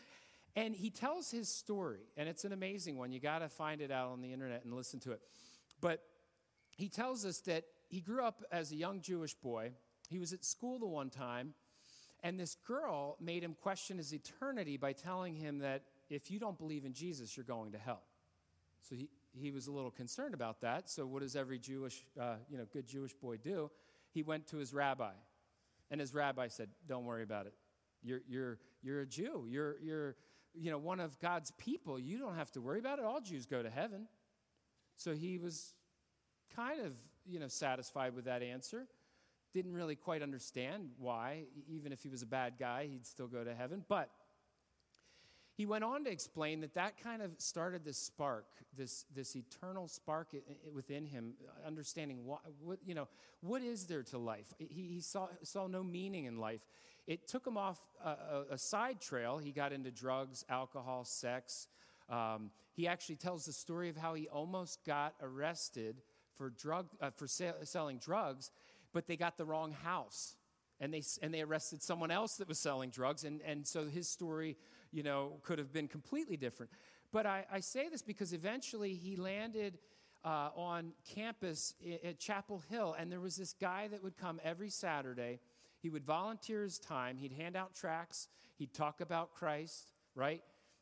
And 0.55 0.75
he 0.75 0.89
tells 0.89 1.31
his 1.31 1.47
story, 1.47 2.01
and 2.17 2.27
it's 2.27 2.43
an 2.43 2.51
amazing 2.51 2.97
one. 2.97 3.11
You 3.11 3.21
got 3.21 3.39
to 3.39 3.49
find 3.49 3.81
it 3.81 3.89
out 3.89 4.09
on 4.09 4.21
the 4.21 4.33
internet 4.33 4.65
and 4.65 4.73
listen 4.73 4.99
to 5.01 5.13
it. 5.13 5.21
But 5.79 6.03
he 6.75 6.89
tells 6.89 7.25
us 7.25 7.39
that 7.41 7.63
he 7.91 7.99
grew 8.01 8.23
up 8.23 8.43
as 8.51 8.71
a 8.71 8.75
young 8.75 9.01
Jewish 9.01 9.33
boy. 9.33 9.73
He 10.09 10.17
was 10.17 10.33
at 10.33 10.43
school 10.43 10.79
the 10.79 10.87
one 10.87 11.09
time, 11.09 11.53
and 12.23 12.39
this 12.39 12.55
girl 12.55 13.17
made 13.19 13.43
him 13.43 13.55
question 13.61 13.97
his 13.97 14.13
eternity 14.13 14.77
by 14.77 14.93
telling 14.93 15.35
him 15.35 15.59
that 15.59 15.83
if 16.09 16.31
you 16.31 16.39
don't 16.39 16.57
believe 16.57 16.85
in 16.85 16.93
Jesus, 16.93 17.35
you're 17.35 17.43
going 17.43 17.73
to 17.73 17.77
hell. 17.77 18.03
So 18.81 18.95
he, 18.95 19.09
he 19.33 19.51
was 19.51 19.67
a 19.67 19.71
little 19.71 19.91
concerned 19.91 20.33
about 20.33 20.61
that. 20.61 20.89
So 20.89 21.05
what 21.05 21.21
does 21.21 21.35
every 21.35 21.59
Jewish, 21.59 22.03
uh, 22.19 22.35
you 22.49 22.57
know, 22.57 22.65
good 22.71 22.87
Jewish 22.87 23.13
boy 23.13 23.37
do? 23.37 23.69
He 24.09 24.23
went 24.23 24.47
to 24.47 24.57
his 24.57 24.73
rabbi, 24.73 25.13
and 25.89 25.99
his 25.99 26.13
rabbi 26.13 26.47
said, 26.47 26.69
"Don't 26.87 27.05
worry 27.05 27.23
about 27.23 27.45
it. 27.45 27.53
You're 28.01 28.21
you're 28.27 28.57
you're 28.81 29.01
a 29.01 29.05
Jew. 29.05 29.45
You're 29.47 29.75
you're 29.81 30.15
you 30.53 30.71
know 30.71 30.77
one 30.77 30.99
of 30.99 31.19
God's 31.19 31.51
people. 31.51 31.99
You 31.99 32.19
don't 32.19 32.35
have 32.35 32.51
to 32.51 32.61
worry 32.61 32.79
about 32.79 32.99
it. 32.99 33.05
All 33.05 33.21
Jews 33.21 33.45
go 33.45 33.61
to 33.61 33.69
heaven." 33.69 34.07
So 34.97 35.13
he 35.13 35.37
was 35.37 35.73
kind 36.55 36.81
of, 36.81 36.93
you 37.25 37.39
know, 37.39 37.47
satisfied 37.47 38.15
with 38.15 38.25
that 38.25 38.43
answer. 38.43 38.87
Didn't 39.53 39.73
really 39.73 39.95
quite 39.95 40.21
understand 40.21 40.91
why. 40.97 41.43
Even 41.67 41.91
if 41.91 42.03
he 42.03 42.09
was 42.09 42.21
a 42.21 42.25
bad 42.25 42.53
guy, 42.59 42.87
he'd 42.89 43.05
still 43.05 43.27
go 43.27 43.43
to 43.43 43.53
heaven. 43.53 43.83
But 43.87 44.09
he 45.57 45.65
went 45.65 45.83
on 45.83 46.05
to 46.05 46.09
explain 46.09 46.61
that 46.61 46.73
that 46.75 47.01
kind 47.03 47.21
of 47.21 47.31
started 47.37 47.83
this 47.83 47.97
spark, 47.97 48.45
this, 48.75 49.05
this 49.13 49.35
eternal 49.35 49.87
spark 49.87 50.29
within 50.73 51.05
him, 51.05 51.33
understanding 51.67 52.25
what, 52.25 52.39
what, 52.63 52.79
you 52.85 52.95
know, 52.95 53.07
what 53.41 53.61
is 53.61 53.85
there 53.85 54.03
to 54.03 54.17
life. 54.17 54.53
He, 54.57 54.87
he 54.93 55.01
saw, 55.01 55.27
saw 55.43 55.67
no 55.67 55.83
meaning 55.83 56.25
in 56.25 56.37
life. 56.37 56.65
It 57.05 57.27
took 57.27 57.45
him 57.45 57.57
off 57.57 57.79
a, 58.03 58.09
a, 58.09 58.45
a 58.51 58.57
side 58.57 59.01
trail. 59.01 59.37
He 59.37 59.51
got 59.51 59.73
into 59.73 59.91
drugs, 59.91 60.45
alcohol, 60.49 61.03
sex. 61.03 61.67
Um, 62.09 62.51
he 62.73 62.87
actually 62.87 63.17
tells 63.17 63.45
the 63.45 63.53
story 63.53 63.89
of 63.89 63.97
how 63.97 64.13
he 64.13 64.27
almost 64.27 64.85
got 64.85 65.15
arrested 65.21 66.01
for, 66.41 66.49
drug, 66.49 66.87
uh, 66.99 67.11
for 67.11 67.27
selling 67.27 67.99
drugs, 67.99 68.49
but 68.93 69.05
they 69.05 69.15
got 69.15 69.37
the 69.37 69.45
wrong 69.45 69.71
house. 69.83 70.35
And 70.79 70.91
they, 70.91 71.03
and 71.21 71.31
they 71.31 71.41
arrested 71.41 71.83
someone 71.83 72.09
else 72.09 72.37
that 72.37 72.47
was 72.47 72.57
selling 72.57 72.89
drugs. 72.89 73.23
And, 73.23 73.41
and 73.43 73.67
so 73.67 73.85
his 73.85 74.09
story, 74.09 74.57
you 74.91 75.03
know, 75.03 75.33
could 75.43 75.59
have 75.59 75.71
been 75.71 75.87
completely 75.87 76.37
different. 76.37 76.71
But 77.11 77.27
I, 77.27 77.45
I 77.53 77.59
say 77.59 77.89
this 77.89 78.01
because 78.01 78.33
eventually 78.33 78.95
he 78.95 79.15
landed 79.15 79.77
uh, 80.25 80.49
on 80.55 80.93
campus 81.13 81.75
at 82.03 82.17
Chapel 82.17 82.63
Hill, 82.71 82.95
and 82.97 83.11
there 83.11 83.19
was 83.19 83.35
this 83.35 83.53
guy 83.53 83.87
that 83.89 84.03
would 84.03 84.17
come 84.17 84.39
every 84.43 84.71
Saturday. 84.71 85.39
He 85.79 85.91
would 85.91 86.03
volunteer 86.03 86.63
his 86.63 86.79
time. 86.79 87.17
He'd 87.17 87.33
hand 87.33 87.55
out 87.55 87.75
tracts. 87.75 88.27
He'd 88.57 88.73
talk 88.73 89.01
about 89.01 89.35
Christ, 89.35 89.93
right? 90.15 90.41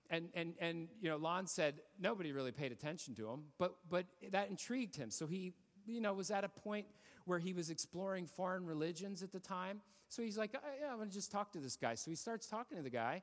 And, 0.10 0.30
and, 0.34 0.54
and 0.60 0.88
you 1.02 1.10
know, 1.10 1.18
Lon 1.18 1.48
said 1.48 1.82
nobody 2.00 2.32
really 2.32 2.52
paid 2.52 2.72
attention 2.72 3.16
to 3.16 3.30
him, 3.30 3.44
but, 3.58 3.76
but 3.90 4.06
that 4.32 4.50
intrigued 4.50 4.96
him. 4.96 5.12
So 5.12 5.28
he, 5.28 5.54
you 5.86 6.02
know, 6.02 6.14
was 6.14 6.32
at 6.32 6.44
a 6.44 6.50
point 6.50 6.88
where 7.26 7.40
he 7.40 7.54
was 7.54 7.70
exploring 7.70 8.26
foreign 8.26 8.66
religions 8.66 9.22
at 9.22 9.32
the 9.32 9.40
time. 9.40 9.82
So 10.10 10.24
he's 10.24 10.38
like, 10.38 10.56
uh, 10.56 10.60
yeah, 10.82 10.92
I'm 10.92 10.98
going 10.98 11.10
to 11.10 11.14
just 11.14 11.32
talk 11.32 11.52
to 11.54 11.60
this 11.60 11.76
guy. 11.76 11.94
So 11.96 12.10
he 12.10 12.16
starts 12.16 12.48
talking 12.48 12.78
to 12.78 12.84
the 12.84 12.90
guy. 12.90 13.22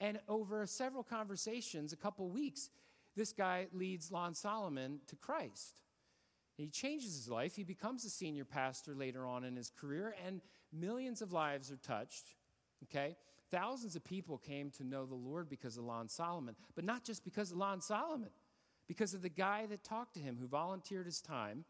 And 0.00 0.18
over 0.28 0.66
several 0.66 1.04
conversations, 1.04 1.92
a 1.92 1.96
couple 1.96 2.28
weeks, 2.28 2.70
this 3.16 3.32
guy 3.32 3.68
leads 3.72 4.10
Lon 4.10 4.34
Solomon 4.34 4.98
to 5.06 5.16
Christ. 5.16 5.82
He 6.56 6.66
changes 6.66 7.14
his 7.14 7.28
life. 7.28 7.54
He 7.54 7.64
becomes 7.64 8.04
a 8.04 8.10
senior 8.10 8.44
pastor 8.44 8.94
later 8.94 9.26
on 9.26 9.44
in 9.44 9.56
his 9.56 9.70
career, 9.70 10.14
and 10.26 10.40
millions 10.72 11.22
of 11.22 11.32
lives 11.32 11.70
are 11.70 11.76
touched. 11.76 12.34
Okay? 12.84 13.16
Thousands 13.54 13.94
of 13.94 14.02
people 14.02 14.36
came 14.36 14.70
to 14.72 14.84
know 14.84 15.06
the 15.06 15.14
Lord 15.14 15.48
because 15.48 15.76
of 15.76 15.84
Lon 15.84 16.08
Solomon, 16.08 16.56
but 16.74 16.84
not 16.84 17.04
just 17.04 17.22
because 17.22 17.52
of 17.52 17.56
Lon 17.58 17.80
Solomon, 17.80 18.30
because 18.88 19.14
of 19.14 19.22
the 19.22 19.28
guy 19.28 19.66
that 19.66 19.84
talked 19.84 20.14
to 20.14 20.20
him, 20.20 20.36
who 20.40 20.48
volunteered 20.48 21.06
his 21.06 21.20
time, 21.20 21.64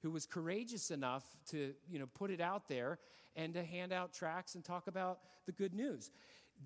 who 0.00 0.10
was 0.10 0.24
courageous 0.24 0.90
enough 0.90 1.24
to 1.50 1.74
you 1.90 1.98
know, 1.98 2.06
put 2.14 2.30
it 2.30 2.40
out 2.40 2.68
there 2.68 2.98
and 3.36 3.52
to 3.52 3.62
hand 3.62 3.92
out 3.92 4.14
tracts 4.14 4.54
and 4.54 4.64
talk 4.64 4.86
about 4.86 5.18
the 5.44 5.52
good 5.52 5.74
news. 5.74 6.10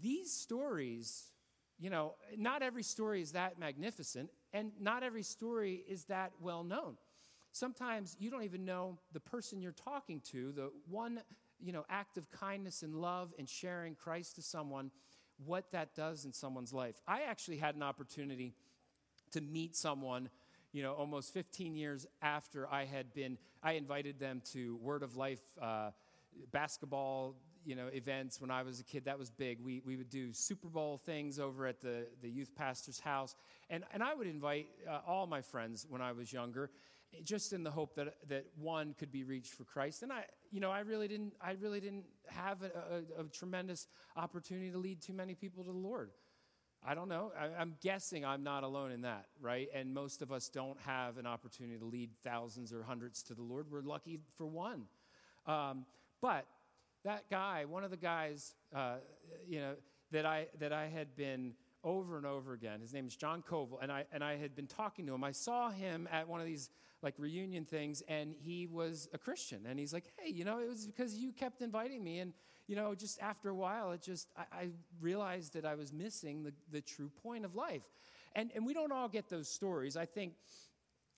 These 0.01 0.33
stories, 0.33 1.33
you 1.81 1.91
know, 1.91 2.15
not 2.37 2.63
every 2.63 2.85
story 2.85 3.23
is 3.23 3.33
that 3.33 3.59
magnificent, 3.59 4.31
and 4.53 4.71
not 4.81 5.03
every 5.03 5.25
story 5.25 5.83
is 5.89 6.05
that 6.05 6.31
well 6.41 6.63
known. 6.63 6.97
Sometimes 7.51 8.17
you 8.21 8.31
don't 8.31 8.45
even 8.45 8.65
know 8.65 9.01
the 9.13 9.19
person 9.19 9.61
you're 9.61 9.73
talking 9.73 10.21
to, 10.31 10.53
the 10.53 10.71
one 10.89 11.23
you 11.63 11.73
know, 11.73 11.85
act 11.89 12.17
of 12.17 12.31
kindness 12.31 12.83
and 12.83 12.95
love 12.95 13.33
and 13.39 13.49
sharing 13.49 13.95
Christ 13.95 14.37
to 14.37 14.43
someone, 14.43 14.91
what 15.45 15.71
that 15.73 15.95
does 15.95 16.25
in 16.25 16.33
someone's 16.33 16.73
life. 16.73 17.01
I 17.07 17.23
actually 17.23 17.59
had 17.59 17.75
an 17.75 17.83
opportunity 17.83 18.55
to 19.33 19.41
meet 19.41 19.77
someone, 19.77 20.29
you 20.73 20.83
know, 20.83 20.93
almost 20.93 21.33
15 21.33 21.77
years 21.77 22.07
after 22.23 22.69
I 22.69 22.85
had 22.85 23.15
been, 23.15 23.39
I 23.63 23.73
invited 23.73 24.19
them 24.19 24.43
to 24.53 24.77
Word 24.77 25.03
of 25.03 25.17
Life 25.17 25.41
uh, 25.61 25.91
basketball, 26.53 27.37
you 27.65 27.77
know, 27.77 27.89
events 27.89 28.41
when 28.41 28.51
I 28.51 28.63
was 28.63 28.81
a 28.81 28.85
kid. 28.85 29.05
That 29.05 29.19
was 29.19 29.31
big. 29.31 29.59
We, 29.63 29.83
we 29.85 29.97
would 29.97 30.11
do 30.11 30.33
Super 30.33 30.69
Bowl 30.69 30.99
things 30.99 31.39
over 31.39 31.67
at 31.67 31.81
the, 31.81 32.07
the 32.23 32.29
youth 32.29 32.55
pastor's 32.55 33.01
house. 33.01 33.35
And, 33.69 33.85
and 33.93 34.03
I 34.03 34.15
would 34.15 34.27
invite 34.27 34.69
uh, 34.89 35.01
all 35.07 35.27
my 35.27 35.43
friends 35.43 35.87
when 35.89 36.01
I 36.01 36.13
was 36.13 36.33
younger 36.33 36.71
just 37.25 37.53
in 37.53 37.63
the 37.65 37.71
hope 37.71 37.95
that, 37.97 38.15
that 38.29 38.47
one 38.57 38.95
could 38.99 39.11
be 39.11 39.25
reached 39.25 39.55
for 39.55 39.65
Christ. 39.65 40.03
And 40.03 40.13
I, 40.13 40.25
you 40.51 40.61
know, 40.61 40.71
I 40.71 40.81
really 40.81 41.09
didn't, 41.09 41.35
I 41.41 41.53
really 41.53 41.81
didn't 41.81 42.05
have 42.29 42.63
a, 42.63 43.21
a, 43.21 43.23
a 43.23 43.25
tremendous 43.25 43.89
opportunity 44.17 44.71
to 44.71 44.79
lead 44.79 45.03
too 45.03 45.13
many 45.13 45.35
people 45.35 45.65
to 45.65 45.71
the 45.71 45.77
Lord. 45.77 46.11
I 46.87 46.95
don't 46.95 47.09
know. 47.09 47.33
I, 47.39 47.61
am 47.61 47.75
guessing 47.83 48.25
I'm 48.25 48.43
not 48.43 48.63
alone 48.63 48.91
in 48.91 49.03
that, 49.03 49.27
right? 49.41 49.69
And 49.75 49.93
most 49.93 50.23
of 50.23 50.33
us 50.33 50.49
don't 50.49 50.81
have 50.81 51.19
an 51.19 51.27
opportunity 51.27 51.79
to 51.79 51.85
lead 51.85 52.11
thousands 52.25 52.73
or 52.73 52.83
hundreds 52.83 53.23
to 53.25 53.35
the 53.35 53.43
Lord. 53.43 53.67
We're 53.71 53.83
lucky 53.83 54.21
for 54.37 54.47
one. 54.47 54.85
Um, 55.47 55.85
but 56.23 56.47
that 57.05 57.25
guy, 57.31 57.67
one 57.67 57.85
of 57.85 57.91
the 57.91 57.97
guys, 57.99 58.55
uh, 58.75 58.97
you 59.47 59.61
know, 59.61 59.75
that 60.11 60.25
I 60.27 60.49
that 60.59 60.73
I 60.73 60.89
had 60.89 61.15
been 61.17 61.53
over 61.83 62.17
and 62.17 62.27
over 62.27 62.53
again. 62.53 62.81
His 62.81 62.93
name 62.93 63.07
is 63.07 63.17
John 63.17 63.43
Koval, 63.49 63.79
and 63.83 63.91
I 63.91 64.05
and 64.13 64.23
I 64.23 64.37
had 64.37 64.55
been 64.55 64.67
talking 64.67 65.07
to 65.07 65.15
him. 65.15 65.25
I 65.25 65.33
saw 65.33 65.71
him 65.71 66.09
at 66.13 66.29
one 66.29 66.41
of 66.41 66.47
these 66.47 66.71
like 67.03 67.15
reunion 67.19 67.65
things, 67.65 68.03
and 68.09 68.35
he 68.39 68.67
was 68.67 69.09
a 69.13 69.19
Christian. 69.19 69.65
And 69.67 69.79
he's 69.79 69.93
like, 69.93 70.13
hey, 70.19 70.31
you 70.31 70.45
know, 70.45 70.59
it 70.59 70.69
was 70.69 70.87
because 70.87 71.17
you 71.17 71.33
kept 71.33 71.63
inviting 71.63 72.05
me. 72.05 72.19
And, 72.19 72.35
you 72.67 72.77
know, 72.77 72.95
just 72.95 73.21
after 73.21 73.49
a 73.49 73.55
while, 73.55 73.93
it 73.93 74.03
just, 74.03 74.29
I, 74.37 74.43
I 74.53 74.69
realized 75.01 75.55
that 75.55 75.65
I 75.65 75.75
was 75.75 75.93
missing 75.93 76.43
the, 76.43 76.53
the 76.71 76.81
true 76.81 77.11
point 77.23 77.45
of 77.45 77.55
life. 77.55 77.89
And, 78.35 78.51
and 78.55 78.67
we 78.67 78.75
don't 78.75 78.93
all 78.93 79.09
get 79.09 79.29
those 79.29 79.49
stories. 79.49 79.97
I 79.97 80.05
think 80.05 80.35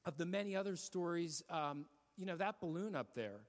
of 0.04 0.16
the 0.16 0.26
many 0.26 0.56
other 0.56 0.76
stories, 0.76 1.42
um, 1.50 1.84
you 2.16 2.26
know, 2.26 2.36
that 2.36 2.60
balloon 2.60 2.94
up 2.94 3.14
there, 3.14 3.40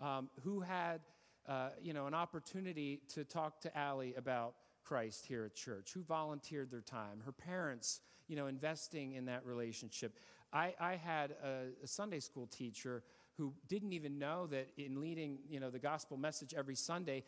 um, 0.00 0.30
who 0.42 0.60
had, 0.60 1.00
uh, 1.46 1.68
you 1.82 1.92
know, 1.92 2.06
an 2.06 2.14
opportunity 2.14 3.02
to 3.14 3.24
talk 3.24 3.60
to 3.60 3.76
Allie 3.76 4.14
about 4.16 4.54
Christ 4.84 5.26
here 5.26 5.44
at 5.44 5.54
church, 5.54 5.92
who 5.92 6.02
volunteered 6.02 6.70
their 6.70 6.80
time, 6.80 7.22
her 7.24 7.32
parents, 7.32 8.00
you 8.28 8.36
know, 8.36 8.46
investing 8.46 9.14
in 9.14 9.26
that 9.26 9.44
relationship. 9.44 10.18
I, 10.52 10.74
I 10.78 10.96
had 10.96 11.32
a, 11.42 11.84
a, 11.84 11.86
Sunday 11.86 12.20
school 12.20 12.46
teacher 12.46 13.02
who 13.36 13.52
didn't 13.68 13.92
even 13.92 14.18
know 14.18 14.46
that 14.46 14.68
in 14.76 15.00
leading, 15.00 15.38
you 15.48 15.58
know, 15.58 15.70
the 15.70 15.78
gospel 15.78 16.16
message 16.16 16.54
every 16.56 16.76
Sunday, 16.76 17.24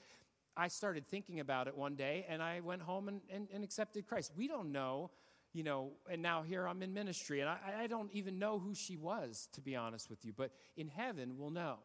I 0.56 0.68
started 0.68 1.06
thinking 1.08 1.40
about 1.40 1.66
it 1.66 1.76
one 1.76 1.96
day 1.96 2.24
and 2.28 2.42
I 2.42 2.60
went 2.60 2.82
home 2.82 3.08
and, 3.08 3.20
and, 3.30 3.48
and 3.52 3.64
accepted 3.64 4.06
Christ. 4.06 4.32
We 4.36 4.48
don't 4.48 4.70
know, 4.70 5.10
you 5.52 5.64
know, 5.64 5.90
and 6.10 6.22
now 6.22 6.42
here 6.42 6.66
I'm 6.66 6.82
in 6.82 6.94
ministry 6.94 7.40
and 7.40 7.48
I, 7.48 7.58
I 7.80 7.86
don't 7.88 8.10
even 8.12 8.38
know 8.38 8.58
who 8.58 8.74
she 8.74 8.96
was, 8.96 9.48
to 9.52 9.60
be 9.60 9.74
honest 9.74 10.08
with 10.08 10.24
you. 10.24 10.32
But 10.34 10.52
in 10.76 10.88
heaven, 10.88 11.34
we'll 11.36 11.50
know. 11.50 11.78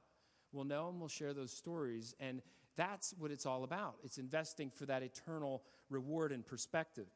We'll 0.51 0.65
know 0.65 0.89
and 0.89 0.99
we'll 0.99 1.09
share 1.09 1.33
those 1.33 1.51
stories. 1.51 2.13
And 2.19 2.41
that's 2.81 3.13
what 3.19 3.29
it's 3.29 3.45
all 3.45 3.63
about. 3.63 3.95
It's 4.03 4.17
investing 4.17 4.71
for 4.71 4.85
that 4.87 5.03
eternal 5.03 5.61
reward 5.89 6.31
and 6.31 6.45
perspective. 6.45 7.07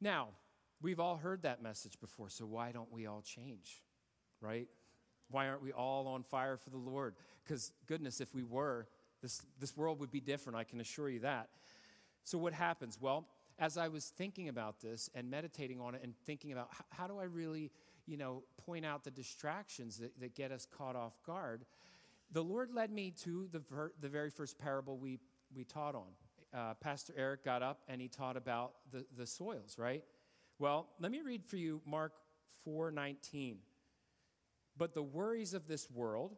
Now, 0.00 0.28
We've 0.84 1.00
all 1.00 1.16
heard 1.16 1.44
that 1.44 1.62
message 1.62 1.98
before, 1.98 2.28
so 2.28 2.44
why 2.44 2.70
don't 2.70 2.92
we 2.92 3.06
all 3.06 3.22
change, 3.22 3.80
right? 4.42 4.68
Why 5.30 5.48
aren't 5.48 5.62
we 5.62 5.72
all 5.72 6.06
on 6.08 6.22
fire 6.22 6.58
for 6.58 6.68
the 6.68 6.76
Lord? 6.76 7.14
Because, 7.42 7.72
goodness, 7.86 8.20
if 8.20 8.34
we 8.34 8.42
were, 8.42 8.86
this, 9.22 9.40
this 9.58 9.74
world 9.78 9.98
would 10.00 10.10
be 10.10 10.20
different, 10.20 10.58
I 10.58 10.64
can 10.64 10.82
assure 10.82 11.08
you 11.08 11.20
that. 11.20 11.48
So, 12.24 12.36
what 12.36 12.52
happens? 12.52 12.98
Well, 13.00 13.26
as 13.58 13.78
I 13.78 13.88
was 13.88 14.12
thinking 14.14 14.50
about 14.50 14.82
this 14.82 15.08
and 15.14 15.30
meditating 15.30 15.80
on 15.80 15.94
it 15.94 16.02
and 16.04 16.12
thinking 16.26 16.52
about 16.52 16.68
how, 16.70 16.84
how 16.90 17.06
do 17.06 17.18
I 17.18 17.24
really, 17.24 17.70
you 18.06 18.18
know, 18.18 18.42
point 18.66 18.84
out 18.84 19.04
the 19.04 19.10
distractions 19.10 19.96
that, 19.96 20.20
that 20.20 20.34
get 20.34 20.52
us 20.52 20.66
caught 20.66 20.96
off 20.96 21.18
guard, 21.24 21.64
the 22.34 22.42
Lord 22.42 22.70
led 22.72 22.90
me 22.90 23.12
to 23.22 23.48
the, 23.52 23.60
ver- 23.60 23.92
the 24.00 24.08
very 24.08 24.28
first 24.28 24.58
parable 24.58 24.98
we, 24.98 25.20
we 25.54 25.64
taught 25.64 25.94
on. 25.94 26.08
Uh, 26.52 26.74
Pastor 26.74 27.14
Eric 27.16 27.44
got 27.44 27.62
up 27.62 27.80
and 27.88 28.00
he 28.00 28.08
taught 28.08 28.36
about 28.36 28.72
the, 28.92 29.06
the 29.16 29.26
soils, 29.26 29.76
right? 29.78 30.02
Well, 30.58 30.88
let 31.00 31.10
me 31.10 31.22
read 31.22 31.44
for 31.44 31.56
you 31.56 31.80
Mark 31.86 32.12
4:19. 32.66 33.56
But 34.76 34.94
the 34.94 35.02
worries 35.02 35.54
of 35.54 35.68
this 35.68 35.88
world 35.90 36.36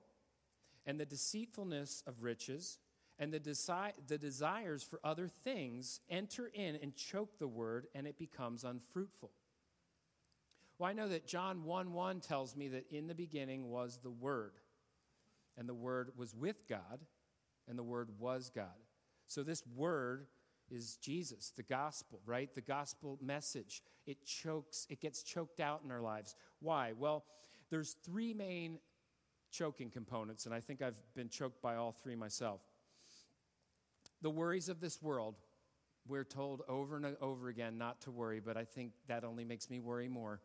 and 0.85 1.01
the 1.01 1.07
deceitfulness 1.07 2.03
of 2.07 2.23
riches 2.23 2.79
and 3.19 3.33
the, 3.33 3.41
desi- 3.41 3.93
the 4.07 4.19
desires 4.19 4.83
for 4.83 5.01
other 5.03 5.29
things 5.29 6.01
enter 6.11 6.51
in 6.53 6.77
and 6.77 6.95
choke 6.95 7.39
the 7.39 7.49
word, 7.49 7.87
and 7.95 8.07
it 8.07 8.19
becomes 8.19 8.63
unfruitful. 8.63 9.31
Well, 10.79 10.91
I 10.91 10.93
know 10.93 11.09
that 11.09 11.27
John 11.27 11.65
1 11.65 11.93
1 11.93 12.21
tells 12.21 12.55
me 12.55 12.69
that 12.69 12.91
in 12.91 13.07
the 13.07 13.15
beginning 13.15 13.71
was 13.71 13.99
the 14.03 14.11
Word, 14.11 14.53
and 15.57 15.69
the 15.69 15.75
Word 15.75 16.11
was 16.17 16.35
with 16.35 16.69
God, 16.69 17.01
and 17.69 17.79
the 17.79 17.83
Word 17.83 18.11
was 18.19 18.51
God. 18.55 18.67
So 19.27 19.43
this 19.43 19.63
Word 19.75 20.27
is 20.71 20.97
Jesus, 20.97 21.53
the 21.57 21.63
gospel, 21.63 22.21
right? 22.27 22.53
The 22.55 22.61
gospel 22.61 23.19
message. 23.23 23.83
It 24.07 24.25
chokes, 24.25 24.87
it 24.91 25.01
gets 25.01 25.23
choked 25.23 25.61
out 25.61 25.83
in 25.85 25.91
our 25.91 26.01
lives. 26.01 26.35
Why? 26.61 26.93
Well, 26.99 27.25
there's 27.71 27.97
three 28.05 28.35
main 28.35 28.79
choking 29.51 29.91
components, 29.91 30.47
and 30.47 30.55
I 30.55 30.61
think 30.61 30.83
I've 30.83 31.01
been 31.15 31.29
choked 31.29 31.63
by 31.63 31.77
all 31.77 31.93
three 31.93 32.17
myself. 32.17 32.63
The 34.23 34.31
worries 34.31 34.69
of 34.69 34.81
this 34.81 35.01
world, 35.01 35.37
we're 36.09 36.25
told 36.25 36.63
over 36.69 36.97
and 36.97 37.17
over 37.21 37.49
again 37.49 37.79
not 37.79 38.01
to 38.03 38.11
worry, 38.11 38.41
but 38.41 38.57
I 38.57 38.65
think 38.65 38.93
that 39.09 39.25
only 39.25 39.45
makes 39.45 39.71
me 39.71 39.81
worry 39.81 40.09
more. 40.09 40.41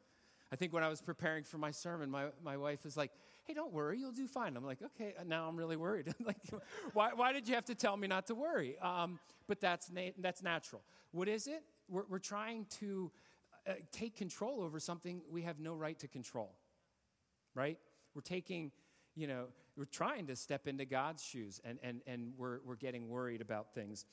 I 0.52 0.56
think 0.56 0.74
when 0.74 0.84
I 0.84 0.89
was 0.89 1.02
preparing 1.02 1.43
for 1.43 1.58
my 1.58 1.71
sermon, 1.71 2.10
my, 2.10 2.26
my 2.43 2.58
wife 2.58 2.84
was 2.84 2.97
like, 2.97 3.12
hey, 3.43 3.54
don't 3.54 3.73
worry, 3.73 3.99
you'll 3.99 4.12
do 4.12 4.27
fine. 4.27 4.56
I'm 4.56 4.65
like, 4.65 4.82
okay, 4.82 5.13
now 5.25 5.47
I'm 5.47 5.56
really 5.56 5.75
worried. 5.75 6.13
like, 6.25 6.38
why, 6.93 7.12
why 7.13 7.34
did 7.34 7.47
you 7.47 7.56
have 7.56 7.65
to 7.65 7.75
tell 7.75 7.97
me 7.97 8.08
not 8.08 8.27
to 8.27 8.36
worry? 8.36 8.77
Um, 8.80 9.19
but 9.47 9.60
that's, 9.60 9.91
na- 9.91 10.12
that's 10.19 10.43
natural. 10.43 10.82
What 11.12 11.27
is 11.27 11.47
it? 11.47 11.63
We're, 11.89 12.04
we're 12.10 12.19
trying 12.19 12.65
to 12.80 13.12
uh, 13.67 13.73
take 13.91 14.15
control 14.15 14.62
over 14.62 14.80
something 14.80 15.21
we 15.30 15.43
have 15.43 15.60
no 15.60 15.73
right 15.73 15.97
to 15.99 16.08
control, 16.08 16.56
right? 17.56 17.77
We're 18.15 18.21
taking, 18.21 18.71
you 19.15 19.27
know, 19.27 19.45
we're 19.75 19.86
trying 19.86 20.27
to 20.27 20.36
step 20.36 20.67
into 20.67 20.86
God's 20.86 21.23
shoes 21.23 21.60
and, 21.63 21.80
and, 21.84 22.01
and 22.08 22.34
we're, 22.38 22.60
we're 22.65 22.75
getting 22.75 23.10
worried 23.10 23.41
about 23.41 23.73
things. 23.73 24.06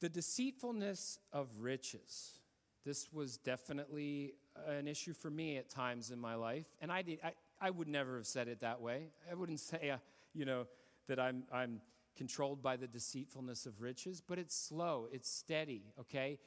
The 0.00 0.08
deceitfulness 0.08 1.18
of 1.32 1.48
riches. 1.58 2.40
This 2.84 3.12
was 3.12 3.36
definitely 3.36 4.34
an 4.66 4.88
issue 4.88 5.12
for 5.12 5.30
me 5.30 5.56
at 5.56 5.68
times 5.68 6.10
in 6.10 6.18
my 6.18 6.34
life. 6.34 6.66
And 6.80 6.90
I, 6.90 7.02
did, 7.02 7.18
I, 7.22 7.32
I 7.60 7.70
would 7.70 7.88
never 7.88 8.16
have 8.16 8.26
said 8.26 8.48
it 8.48 8.60
that 8.60 8.80
way. 8.80 9.08
I 9.30 9.34
wouldn't 9.34 9.60
say, 9.60 9.90
uh, 9.90 9.98
you 10.34 10.44
know, 10.44 10.66
that 11.08 11.18
I'm, 11.18 11.44
I'm 11.52 11.80
controlled 12.16 12.62
by 12.62 12.76
the 12.76 12.86
deceitfulness 12.86 13.66
of 13.66 13.80
riches, 13.80 14.20
but 14.20 14.38
it's 14.38 14.54
slow, 14.54 15.08
it's 15.12 15.30
steady, 15.30 15.84
okay? 16.00 16.38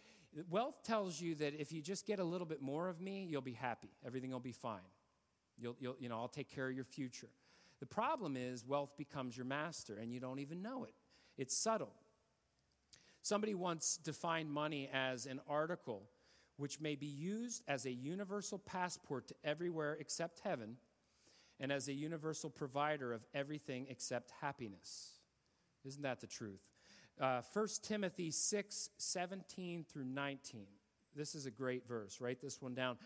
Wealth 0.49 0.83
tells 0.83 1.19
you 1.19 1.35
that 1.35 1.59
if 1.59 1.71
you 1.71 1.81
just 1.81 2.05
get 2.05 2.19
a 2.19 2.23
little 2.23 2.47
bit 2.47 2.61
more 2.61 2.87
of 2.87 3.01
me, 3.01 3.25
you'll 3.29 3.41
be 3.41 3.53
happy. 3.53 3.89
Everything 4.05 4.31
will 4.31 4.39
be 4.39 4.51
fine. 4.51 4.79
You'll, 5.57 5.75
you'll, 5.79 5.95
you 5.99 6.09
know, 6.09 6.17
I'll 6.17 6.29
take 6.29 6.49
care 6.49 6.69
of 6.69 6.75
your 6.75 6.85
future. 6.85 7.29
The 7.79 7.85
problem 7.85 8.37
is 8.37 8.65
wealth 8.65 8.95
becomes 8.97 9.35
your 9.35 9.45
master 9.45 9.97
and 9.97 10.13
you 10.13 10.19
don't 10.19 10.39
even 10.39 10.61
know 10.61 10.83
it. 10.85 10.93
It's 11.37 11.55
subtle. 11.55 11.91
Somebody 13.21 13.55
once 13.55 13.97
defined 13.97 14.51
money 14.51 14.89
as 14.93 15.25
an 15.25 15.41
article 15.47 16.03
which 16.57 16.79
may 16.79 16.95
be 16.95 17.07
used 17.07 17.63
as 17.67 17.85
a 17.85 17.91
universal 17.91 18.59
passport 18.59 19.27
to 19.27 19.35
everywhere 19.43 19.97
except 19.99 20.39
heaven 20.41 20.77
and 21.61 21.71
as 21.71 21.87
a 21.87 21.93
universal 21.93 22.49
provider 22.49 23.13
of 23.13 23.23
everything 23.33 23.85
except 23.89 24.33
happiness. 24.41 25.11
Isn't 25.85 26.01
that 26.01 26.19
the 26.19 26.27
truth? 26.27 26.59
Uh, 27.19 27.41
1 27.53 27.67
Timothy 27.83 28.31
6 28.31 28.89
17 28.97 29.85
through 29.87 30.05
19. 30.05 30.65
This 31.15 31.35
is 31.35 31.45
a 31.45 31.51
great 31.51 31.87
verse. 31.87 32.19
Write 32.19 32.41
this 32.41 32.61
one 32.61 32.73
down. 32.73 32.97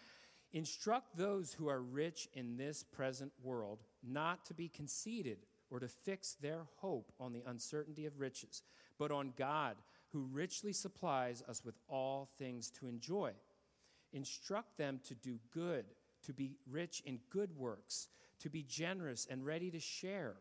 Instruct 0.54 1.18
those 1.18 1.52
who 1.52 1.68
are 1.68 1.82
rich 1.82 2.30
in 2.34 2.56
this 2.56 2.82
present 2.82 3.34
world 3.44 3.84
not 4.02 4.46
to 4.46 4.54
be 4.54 4.70
conceited 4.70 5.40
or 5.70 5.80
to 5.80 5.88
fix 5.90 6.36
their 6.36 6.62
hope 6.78 7.12
on 7.20 7.34
the 7.34 7.44
uncertainty 7.48 8.06
of 8.06 8.20
riches, 8.20 8.62
but 8.98 9.12
on 9.12 9.34
God, 9.36 9.76
who 10.14 10.30
richly 10.32 10.72
supplies 10.72 11.44
us 11.50 11.66
with 11.66 11.76
all 11.90 12.30
things 12.38 12.70
to 12.70 12.88
enjoy. 12.88 13.32
Instruct 14.14 14.78
them 14.78 15.02
to 15.08 15.16
do 15.16 15.40
good, 15.54 15.86
to 16.24 16.32
be 16.32 16.56
rich 16.70 17.02
in 17.06 17.20
good 17.30 17.58
works, 17.58 18.08
to 18.40 18.50
be 18.50 18.64
generous 18.64 19.28
and 19.30 19.46
ready 19.46 19.72
to 19.72 19.80
share, 19.80 20.36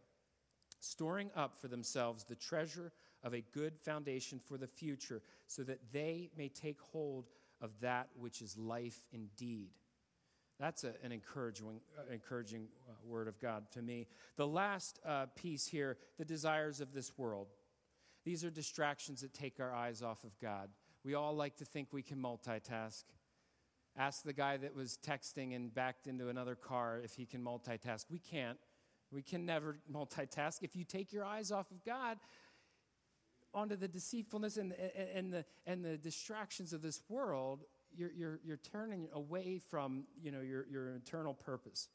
storing 0.80 1.30
up 1.34 1.56
for 1.60 1.68
themselves 1.68 2.24
the 2.24 2.34
treasure 2.34 2.92
of 3.22 3.34
a 3.34 3.44
good 3.52 3.78
foundation 3.78 4.38
for 4.38 4.58
the 4.58 4.66
future, 4.66 5.22
so 5.46 5.62
that 5.62 5.80
they 5.92 6.30
may 6.36 6.48
take 6.48 6.80
hold 6.80 7.30
of 7.60 7.70
that 7.80 8.08
which 8.18 8.42
is 8.42 8.56
life 8.56 9.06
indeed. 9.12 9.70
That's 10.60 10.84
a, 10.84 10.94
an 11.02 11.10
encouraging, 11.10 11.80
uh, 11.98 12.12
encouraging 12.12 12.68
uh, 12.88 12.92
word 13.04 13.26
of 13.26 13.40
God 13.40 13.64
to 13.72 13.82
me. 13.82 14.06
The 14.36 14.46
last 14.46 15.00
uh, 15.04 15.26
piece 15.34 15.66
here 15.66 15.96
the 16.18 16.24
desires 16.24 16.80
of 16.80 16.92
this 16.92 17.16
world. 17.18 17.48
These 18.24 18.44
are 18.44 18.50
distractions 18.50 19.20
that 19.22 19.34
take 19.34 19.60
our 19.60 19.74
eyes 19.74 20.02
off 20.02 20.24
of 20.24 20.38
God. 20.38 20.68
We 21.04 21.14
all 21.14 21.34
like 21.34 21.56
to 21.56 21.64
think 21.64 21.88
we 21.92 22.02
can 22.02 22.18
multitask. 22.18 23.04
Ask 23.96 24.24
the 24.24 24.32
guy 24.32 24.56
that 24.56 24.74
was 24.74 24.98
texting 25.06 25.54
and 25.54 25.72
backed 25.72 26.06
into 26.06 26.28
another 26.28 26.56
car 26.56 27.00
if 27.02 27.14
he 27.14 27.26
can 27.26 27.42
multitask. 27.42 28.06
We 28.10 28.18
can't. 28.18 28.58
We 29.12 29.22
can 29.22 29.46
never 29.46 29.78
multitask. 29.92 30.62
If 30.62 30.74
you 30.74 30.84
take 30.84 31.12
your 31.12 31.24
eyes 31.24 31.52
off 31.52 31.70
of 31.70 31.84
God 31.84 32.18
onto 33.54 33.76
the 33.76 33.86
deceitfulness 33.86 34.56
and, 34.56 34.72
and, 34.72 35.32
the, 35.32 35.44
and 35.64 35.84
the 35.84 35.96
distractions 35.96 36.72
of 36.72 36.82
this 36.82 37.02
world, 37.08 37.62
you're, 37.96 38.10
you're, 38.10 38.40
you're 38.44 38.56
turning 38.56 39.08
away 39.12 39.60
from 39.70 40.04
you 40.20 40.32
know, 40.32 40.40
your, 40.40 40.66
your 40.68 40.90
internal 40.90 41.32
purpose. 41.32 41.88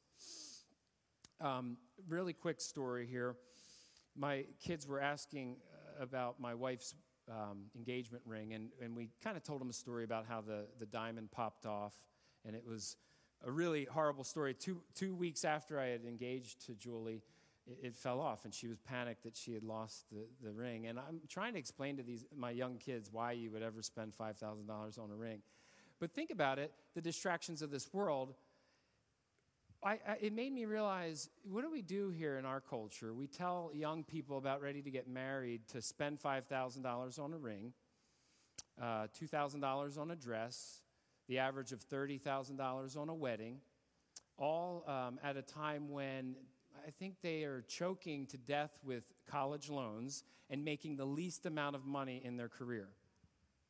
Um, 1.41 1.75
really 2.07 2.33
quick 2.33 2.61
story 2.61 3.07
here. 3.07 3.35
My 4.15 4.45
kids 4.63 4.87
were 4.87 5.01
asking 5.01 5.57
about 5.99 6.39
my 6.39 6.53
wife's 6.53 6.95
um, 7.29 7.65
engagement 7.75 8.23
ring, 8.25 8.53
and, 8.53 8.69
and 8.81 8.95
we 8.95 9.09
kind 9.23 9.37
of 9.37 9.43
told 9.43 9.61
him 9.61 9.69
a 9.69 9.73
story 9.73 10.03
about 10.03 10.25
how 10.27 10.41
the, 10.41 10.65
the 10.79 10.85
diamond 10.85 11.31
popped 11.31 11.65
off, 11.65 11.93
and 12.45 12.55
it 12.55 12.65
was 12.65 12.97
a 13.43 13.51
really 13.51 13.85
horrible 13.85 14.23
story. 14.23 14.53
Two, 14.53 14.81
two 14.95 15.15
weeks 15.15 15.45
after 15.45 15.79
I 15.79 15.87
had 15.87 16.03
engaged 16.05 16.65
to 16.65 16.73
Julie, 16.73 17.21
it, 17.65 17.77
it, 17.87 17.95
fell 17.95 18.19
off, 18.19 18.45
and 18.45 18.53
she 18.53 18.67
was 18.67 18.79
panicked 18.79 19.23
that 19.23 19.37
she 19.37 19.53
had 19.53 19.63
lost 19.63 20.05
the, 20.11 20.25
the 20.43 20.51
ring. 20.51 20.87
And 20.87 20.99
I'm 20.99 21.21
trying 21.27 21.53
to 21.53 21.59
explain 21.59 21.97
to 21.97 22.03
these 22.03 22.25
my 22.35 22.51
young 22.51 22.77
kids 22.77 23.09
why 23.11 23.33
you 23.33 23.51
would 23.51 23.63
ever 23.63 23.81
spend 23.81 24.13
$5,000 24.19 24.99
on 24.99 25.11
a 25.11 25.15
ring. 25.15 25.41
But 25.99 26.13
think 26.13 26.31
about 26.31 26.59
it 26.59 26.73
the 26.95 27.01
distractions 27.01 27.61
of 27.61 27.71
this 27.71 27.93
world. 27.93 28.33
I, 29.81 29.91
I, 29.91 30.17
it 30.21 30.33
made 30.33 30.51
me 30.51 30.65
realize 30.65 31.29
what 31.43 31.61
do 31.61 31.71
we 31.71 31.81
do 31.81 32.09
here 32.09 32.37
in 32.37 32.45
our 32.45 32.59
culture? 32.59 33.13
We 33.13 33.27
tell 33.27 33.71
young 33.73 34.03
people 34.03 34.37
about 34.37 34.61
ready 34.61 34.81
to 34.81 34.91
get 34.91 35.07
married 35.07 35.67
to 35.69 35.81
spend 35.81 36.21
$5,000 36.21 37.19
on 37.19 37.33
a 37.33 37.37
ring, 37.37 37.73
uh, 38.81 39.07
$2,000 39.19 39.97
on 39.97 40.11
a 40.11 40.15
dress, 40.15 40.81
the 41.27 41.39
average 41.39 41.71
of 41.71 41.79
$30,000 41.87 42.97
on 42.97 43.09
a 43.09 43.13
wedding, 43.13 43.61
all 44.37 44.83
um, 44.87 45.19
at 45.23 45.37
a 45.37 45.41
time 45.41 45.89
when 45.89 46.35
I 46.85 46.89
think 46.91 47.15
they 47.21 47.43
are 47.43 47.63
choking 47.67 48.25
to 48.27 48.37
death 48.37 48.79
with 48.83 49.03
college 49.29 49.69
loans 49.69 50.23
and 50.49 50.65
making 50.65 50.97
the 50.97 51.05
least 51.05 51.45
amount 51.45 51.75
of 51.75 51.85
money 51.85 52.21
in 52.23 52.35
their 52.35 52.49
career. 52.49 52.89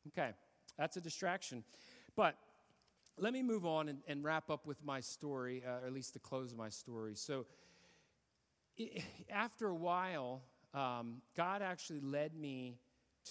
Okay, 0.08 0.32
that's 0.78 0.98
a 0.98 1.02
distraction. 1.02 1.64
But 2.16 2.36
let 3.22 3.34
me 3.34 3.44
move 3.44 3.66
on 3.66 3.90
and, 3.90 4.00
and 4.08 4.24
wrap 4.24 4.50
up 4.50 4.66
with 4.66 4.84
my 4.84 5.00
story, 5.00 5.64
uh, 5.66 5.84
or 5.84 5.88
at 5.88 5.94
least 5.94 6.14
the 6.14 6.20
close 6.20 6.52
of 6.52 6.58
my 6.58 6.70
story. 6.70 7.16
So, 7.16 7.46
it, 8.78 9.04
after 9.30 9.68
a 9.68 9.76
while, 9.76 10.42
um, 10.74 11.22
God 11.36 11.62
actually 11.62 12.00
led 12.00 12.36
me 12.36 12.80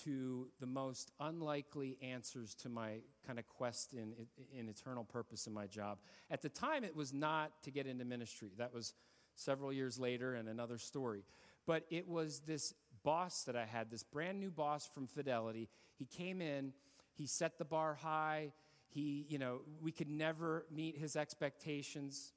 to 0.04 0.48
the 0.60 0.66
most 0.66 1.10
unlikely 1.20 1.98
answers 2.02 2.54
to 2.54 2.68
my 2.68 2.98
kind 3.26 3.38
of 3.38 3.46
quest 3.48 3.94
in, 3.94 4.12
in 4.56 4.68
eternal 4.68 5.04
purpose 5.04 5.46
in 5.46 5.52
my 5.52 5.66
job. 5.66 5.98
At 6.30 6.42
the 6.42 6.48
time, 6.48 6.84
it 6.84 6.94
was 6.94 7.12
not 7.12 7.62
to 7.62 7.70
get 7.70 7.86
into 7.86 8.04
ministry. 8.04 8.50
That 8.58 8.72
was 8.72 8.94
several 9.34 9.72
years 9.72 9.98
later 9.98 10.34
and 10.34 10.48
another 10.48 10.78
story. 10.78 11.24
But 11.66 11.84
it 11.90 12.06
was 12.08 12.40
this 12.40 12.74
boss 13.02 13.44
that 13.44 13.56
I 13.56 13.64
had, 13.64 13.90
this 13.90 14.02
brand 14.02 14.40
new 14.40 14.50
boss 14.50 14.86
from 14.86 15.06
Fidelity. 15.06 15.68
He 15.96 16.04
came 16.04 16.40
in, 16.40 16.72
he 17.12 17.26
set 17.26 17.58
the 17.58 17.64
bar 17.64 17.94
high, 17.94 18.52
he, 18.98 19.26
you 19.28 19.38
know, 19.38 19.60
we 19.80 19.92
could 19.92 20.10
never 20.10 20.66
meet 20.74 20.98
his 20.98 21.14
expectations. 21.14 22.32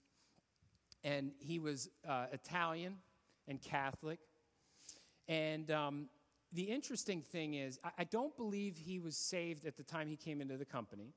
And 1.04 1.32
he 1.40 1.58
was 1.58 1.90
uh, 2.08 2.28
Italian 2.32 2.98
and 3.48 3.60
Catholic. 3.60 4.20
And 5.28 5.72
um, 5.72 6.10
the 6.54 6.64
interesting 6.64 7.22
thing 7.22 7.56
is, 7.56 7.80
I, 7.84 7.90
I 8.00 8.04
don't 8.04 8.36
believe 8.38 8.78
he 8.78 9.00
was 9.00 9.18
saved 9.18 9.66
at 9.66 9.76
the 9.76 9.84
time 9.84 10.08
he 10.08 10.16
came 10.16 10.40
into 10.40 10.58
the 10.58 10.66
company. 10.66 11.14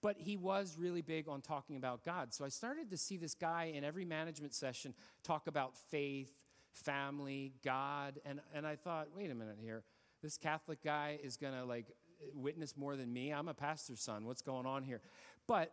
But 0.00 0.16
he 0.18 0.36
was 0.36 0.76
really 0.78 1.02
big 1.02 1.28
on 1.28 1.40
talking 1.40 1.76
about 1.76 2.04
God. 2.04 2.32
So 2.34 2.44
I 2.44 2.50
started 2.50 2.90
to 2.90 2.96
see 2.96 3.16
this 3.16 3.34
guy 3.34 3.72
in 3.74 3.82
every 3.84 4.04
management 4.04 4.54
session 4.54 4.94
talk 5.24 5.46
about 5.46 5.76
faith, 5.76 6.30
family, 6.72 7.54
God. 7.64 8.20
And, 8.24 8.40
and 8.54 8.66
I 8.66 8.76
thought, 8.76 9.08
wait 9.16 9.30
a 9.30 9.34
minute 9.34 9.56
here. 9.60 9.82
This 10.22 10.36
Catholic 10.36 10.84
guy 10.84 11.18
is 11.22 11.36
going 11.36 11.54
to 11.54 11.64
like 11.64 11.86
witness 12.34 12.76
more 12.76 12.96
than 12.96 13.12
me. 13.12 13.30
I'm 13.30 13.48
a 13.48 13.54
pastor's 13.54 14.00
son. 14.00 14.24
What's 14.24 14.42
going 14.42 14.66
on 14.66 14.82
here? 14.82 15.00
But 15.46 15.72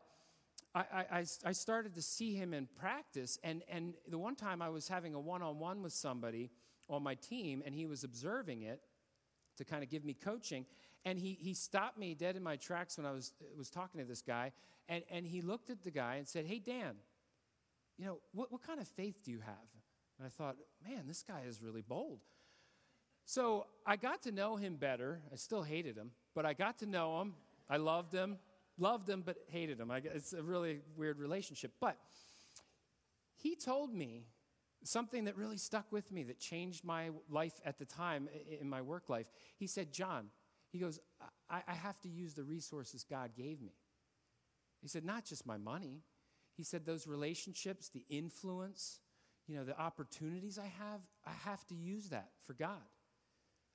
I, 0.73 1.05
I, 1.11 1.25
I 1.45 1.51
started 1.51 1.95
to 1.95 2.01
see 2.01 2.35
him 2.35 2.53
in 2.53 2.67
practice. 2.79 3.39
And, 3.43 3.63
and 3.69 3.93
the 4.07 4.17
one 4.17 4.35
time 4.35 4.61
I 4.61 4.69
was 4.69 4.87
having 4.87 5.13
a 5.13 5.19
one 5.19 5.41
on 5.41 5.59
one 5.59 5.81
with 5.81 5.93
somebody 5.93 6.51
on 6.89 7.01
my 7.01 7.15
team, 7.15 7.63
and 7.65 7.73
he 7.73 7.85
was 7.85 8.03
observing 8.03 8.63
it 8.63 8.81
to 9.57 9.65
kind 9.65 9.83
of 9.83 9.89
give 9.89 10.03
me 10.03 10.13
coaching. 10.13 10.65
And 11.05 11.17
he, 11.17 11.37
he 11.39 11.53
stopped 11.53 11.97
me 11.97 12.13
dead 12.13 12.35
in 12.35 12.43
my 12.43 12.57
tracks 12.57 12.97
when 12.97 13.05
I 13.05 13.11
was, 13.11 13.33
was 13.57 13.69
talking 13.69 14.01
to 14.01 14.05
this 14.05 14.21
guy. 14.21 14.51
And, 14.89 15.03
and 15.09 15.25
he 15.25 15.41
looked 15.41 15.69
at 15.69 15.83
the 15.83 15.91
guy 15.91 16.15
and 16.15 16.27
said, 16.27 16.45
Hey, 16.45 16.59
Dan, 16.59 16.95
you 17.97 18.05
know, 18.05 18.19
what, 18.33 18.51
what 18.51 18.65
kind 18.65 18.79
of 18.79 18.87
faith 18.87 19.23
do 19.23 19.31
you 19.31 19.39
have? 19.39 19.55
And 20.17 20.25
I 20.25 20.29
thought, 20.29 20.55
man, 20.85 21.03
this 21.07 21.23
guy 21.23 21.41
is 21.47 21.61
really 21.61 21.81
bold. 21.81 22.19
So 23.25 23.65
I 23.85 23.95
got 23.95 24.23
to 24.23 24.31
know 24.31 24.55
him 24.55 24.75
better. 24.75 25.21
I 25.31 25.35
still 25.35 25.63
hated 25.63 25.97
him, 25.97 26.11
but 26.35 26.45
I 26.45 26.53
got 26.53 26.79
to 26.79 26.85
know 26.85 27.21
him. 27.21 27.33
I 27.69 27.77
loved 27.77 28.13
him, 28.13 28.37
loved 28.77 29.09
him, 29.09 29.23
but 29.25 29.37
hated 29.47 29.79
him. 29.79 29.89
I, 29.89 29.97
it's 29.97 30.33
a 30.33 30.43
really 30.43 30.81
weird 30.95 31.19
relationship. 31.19 31.71
But 31.81 31.97
he 33.35 33.55
told 33.55 33.93
me 33.93 34.27
something 34.83 35.25
that 35.25 35.35
really 35.35 35.57
stuck 35.57 35.91
with 35.91 36.11
me 36.11 36.23
that 36.23 36.39
changed 36.39 36.85
my 36.85 37.09
life 37.29 37.59
at 37.65 37.79
the 37.79 37.85
time 37.85 38.29
in 38.61 38.69
my 38.69 38.81
work 38.81 39.09
life. 39.09 39.31
He 39.57 39.65
said, 39.65 39.91
John, 39.91 40.27
he 40.71 40.77
goes, 40.77 40.99
I, 41.49 41.61
I 41.67 41.73
have 41.73 41.99
to 42.01 42.09
use 42.09 42.35
the 42.35 42.43
resources 42.43 43.03
God 43.03 43.31
gave 43.35 43.61
me. 43.61 43.73
He 44.81 44.87
said, 44.87 45.03
not 45.03 45.25
just 45.25 45.47
my 45.47 45.57
money. 45.57 46.03
He 46.55 46.63
said, 46.63 46.85
those 46.85 47.07
relationships, 47.07 47.89
the 47.89 48.05
influence, 48.07 48.99
you 49.47 49.55
know, 49.55 49.63
the 49.63 49.79
opportunities 49.79 50.59
I 50.59 50.71
have, 50.79 51.01
I 51.25 51.31
have 51.49 51.65
to 51.67 51.75
use 51.75 52.09
that 52.09 52.29
for 52.45 52.53
God. 52.53 52.83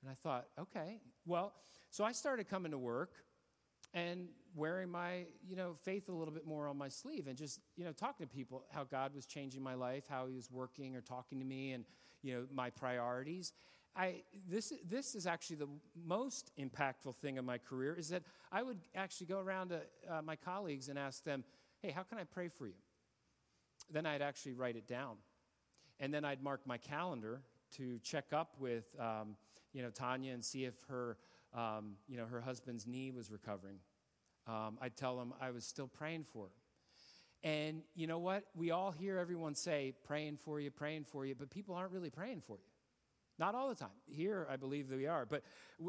And 0.01 0.09
I 0.09 0.13
thought, 0.13 0.47
okay, 0.59 0.99
well, 1.25 1.53
so 1.89 2.03
I 2.03 2.11
started 2.11 2.49
coming 2.49 2.71
to 2.71 2.77
work 2.77 3.11
and 3.93 4.27
wearing 4.55 4.89
my, 4.89 5.25
you 5.47 5.55
know, 5.55 5.73
faith 5.83 6.09
a 6.09 6.11
little 6.11 6.33
bit 6.33 6.45
more 6.45 6.67
on 6.67 6.77
my 6.77 6.89
sleeve 6.89 7.27
and 7.27 7.37
just, 7.37 7.59
you 7.75 7.83
know, 7.83 7.91
talking 7.91 8.25
to 8.25 8.33
people 8.33 8.63
how 8.71 8.83
God 8.83 9.13
was 9.13 9.25
changing 9.25 9.61
my 9.61 9.73
life, 9.73 10.05
how 10.09 10.27
he 10.27 10.35
was 10.35 10.49
working 10.49 10.95
or 10.95 11.01
talking 11.01 11.39
to 11.39 11.45
me 11.45 11.73
and, 11.73 11.85
you 12.21 12.33
know, 12.33 12.45
my 12.53 12.69
priorities. 12.69 13.53
I, 13.95 14.23
this, 14.47 14.71
this 14.87 15.15
is 15.15 15.27
actually 15.27 15.57
the 15.57 15.67
most 16.05 16.51
impactful 16.57 17.15
thing 17.17 17.37
in 17.37 17.45
my 17.45 17.57
career 17.57 17.93
is 17.93 18.09
that 18.09 18.23
I 18.51 18.63
would 18.63 18.79
actually 18.95 19.27
go 19.27 19.39
around 19.39 19.69
to 19.69 19.81
uh, 20.09 20.21
my 20.21 20.37
colleagues 20.37 20.87
and 20.87 20.97
ask 20.97 21.23
them, 21.23 21.43
hey, 21.81 21.91
how 21.91 22.03
can 22.03 22.17
I 22.17 22.23
pray 22.23 22.47
for 22.47 22.67
you? 22.67 22.75
Then 23.91 24.05
I'd 24.05 24.21
actually 24.21 24.53
write 24.53 24.77
it 24.77 24.87
down. 24.87 25.17
And 25.99 26.13
then 26.13 26.23
I'd 26.23 26.41
mark 26.41 26.61
my 26.65 26.77
calendar 26.77 27.41
to 27.75 27.99
check 27.99 28.31
up 28.31 28.55
with, 28.59 28.95
um, 28.99 29.35
you 29.73 29.81
know, 29.81 29.89
Tanya 29.89 30.33
and 30.33 30.43
see 30.43 30.65
if 30.65 30.75
her, 30.89 31.17
um, 31.53 31.93
you 32.07 32.17
know, 32.17 32.25
her 32.25 32.41
husband's 32.41 32.87
knee 32.87 33.11
was 33.11 33.31
recovering. 33.31 33.77
Um, 34.47 34.77
I'd 34.81 34.95
tell 34.95 35.17
them 35.17 35.33
I 35.39 35.51
was 35.51 35.65
still 35.65 35.87
praying 35.87 36.25
for 36.25 36.45
her. 36.45 36.51
And 37.43 37.81
you 37.95 38.07
know 38.07 38.19
what? 38.19 38.43
We 38.55 38.71
all 38.71 38.91
hear 38.91 39.17
everyone 39.17 39.55
say, 39.55 39.93
praying 40.03 40.37
for 40.37 40.59
you, 40.59 40.69
praying 40.69 41.05
for 41.05 41.25
you, 41.25 41.33
but 41.35 41.49
people 41.49 41.75
aren't 41.75 41.91
really 41.91 42.09
praying 42.11 42.41
for 42.41 42.57
you. 42.57 42.65
Not 43.39 43.55
all 43.55 43.69
the 43.69 43.75
time. 43.75 43.89
Here, 44.05 44.45
I 44.51 44.55
believe 44.55 44.89
that 44.89 44.97
we 44.97 45.07
are. 45.07 45.25
But 45.25 45.43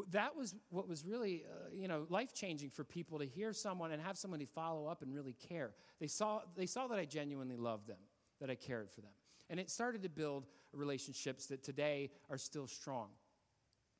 that 0.09 0.35
was 0.35 0.55
what 0.69 0.87
was 0.87 1.05
really, 1.05 1.43
uh, 1.47 1.69
you 1.71 1.87
know, 1.87 2.07
life 2.09 2.33
changing 2.33 2.71
for 2.71 2.83
people 2.83 3.19
to 3.19 3.25
hear 3.25 3.53
someone 3.53 3.91
and 3.91 4.01
have 4.01 4.17
somebody 4.17 4.45
follow 4.45 4.87
up 4.87 5.03
and 5.03 5.13
really 5.13 5.33
care. 5.33 5.71
They 5.99 6.07
saw, 6.07 6.41
they 6.55 6.65
saw 6.65 6.87
that 6.87 6.97
I 6.97 7.05
genuinely 7.05 7.57
loved 7.57 7.87
them, 7.87 7.99
that 8.41 8.49
I 8.49 8.55
cared 8.55 8.89
for 8.89 9.01
them. 9.01 9.11
And 9.51 9.59
it 9.59 9.69
started 9.69 10.01
to 10.01 10.09
build 10.09 10.47
relationships 10.71 11.45
that 11.47 11.63
today 11.63 12.09
are 12.29 12.39
still 12.39 12.65
strong. 12.65 13.09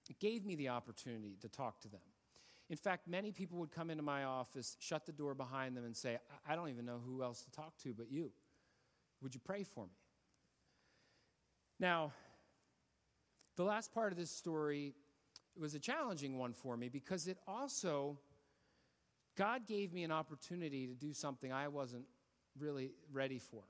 It 0.10 0.20
gave 0.20 0.46
me 0.46 0.56
the 0.56 0.70
opportunity 0.70 1.38
to 1.42 1.48
talk 1.48 1.80
to 1.82 1.88
them. 1.88 2.02
In 2.70 2.78
fact, 2.78 3.08
many 3.08 3.32
people 3.32 3.60
would 3.60 3.72
come 3.72 3.90
into 3.90 4.04
my 4.04 4.24
office, 4.24 4.78
shut 4.80 5.06
the 5.06 5.12
door 5.12 5.36
behind 5.36 5.76
them, 5.76 5.86
and 5.86 5.96
say, 5.96 6.18
I 6.48 6.56
don't 6.56 6.70
even 6.70 6.86
know 6.86 7.00
who 7.06 7.24
else 7.24 7.42
to 7.44 7.52
talk 7.52 7.78
to 7.80 7.94
but 7.94 8.12
you. 8.12 8.32
Would 9.22 9.34
you 9.34 9.42
pray 9.44 9.64
for 9.64 9.86
me? 9.86 9.92
Now, 11.80 12.14
the 13.56 13.64
last 13.64 13.94
part 13.94 14.12
of 14.12 14.18
this 14.18 14.32
story 14.32 14.94
was 15.58 15.76
a 15.76 15.80
challenging 15.80 16.38
one 16.38 16.54
for 16.54 16.76
me 16.76 16.90
because 16.90 17.28
it 17.28 17.38
also, 17.48 18.18
God 19.38 19.68
gave 19.68 19.94
me 19.94 20.04
an 20.04 20.12
opportunity 20.12 20.88
to 20.88 20.94
do 20.94 21.14
something 21.14 21.52
I 21.52 21.68
wasn't 21.68 22.06
really 22.58 22.92
ready 23.12 23.40
for. 23.40 23.64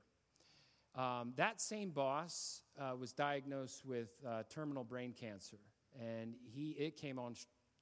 Um, 1.00 1.32
that 1.36 1.60
same 1.60 1.90
boss 1.90 2.62
uh, 2.80 2.94
was 2.96 3.12
diagnosed 3.12 3.84
with 3.84 4.10
uh, 4.26 4.44
terminal 4.48 4.84
brain 4.84 5.12
cancer, 5.12 5.58
and 6.00 6.34
he, 6.54 6.70
it 6.70 6.96
came 6.96 7.18
on 7.18 7.34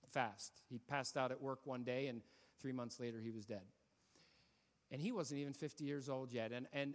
fast. 0.09 0.53
He 0.69 0.79
passed 0.79 1.17
out 1.17 1.31
at 1.31 1.41
work 1.41 1.61
one 1.65 1.85
day, 1.85 2.09
and 2.09 2.23
three 2.61 2.73
months 2.73 3.01
later, 3.01 3.21
he 3.23 3.31
was 3.31 3.45
dead. 3.45 3.63
And 4.91 5.01
he 5.01 5.13
wasn't 5.13 5.41
even 5.41 5.55
50 5.55 5.85
years 5.85 6.09
old 6.09 6.33
yet. 6.33 6.53
And, 6.53 6.67
and 6.73 6.95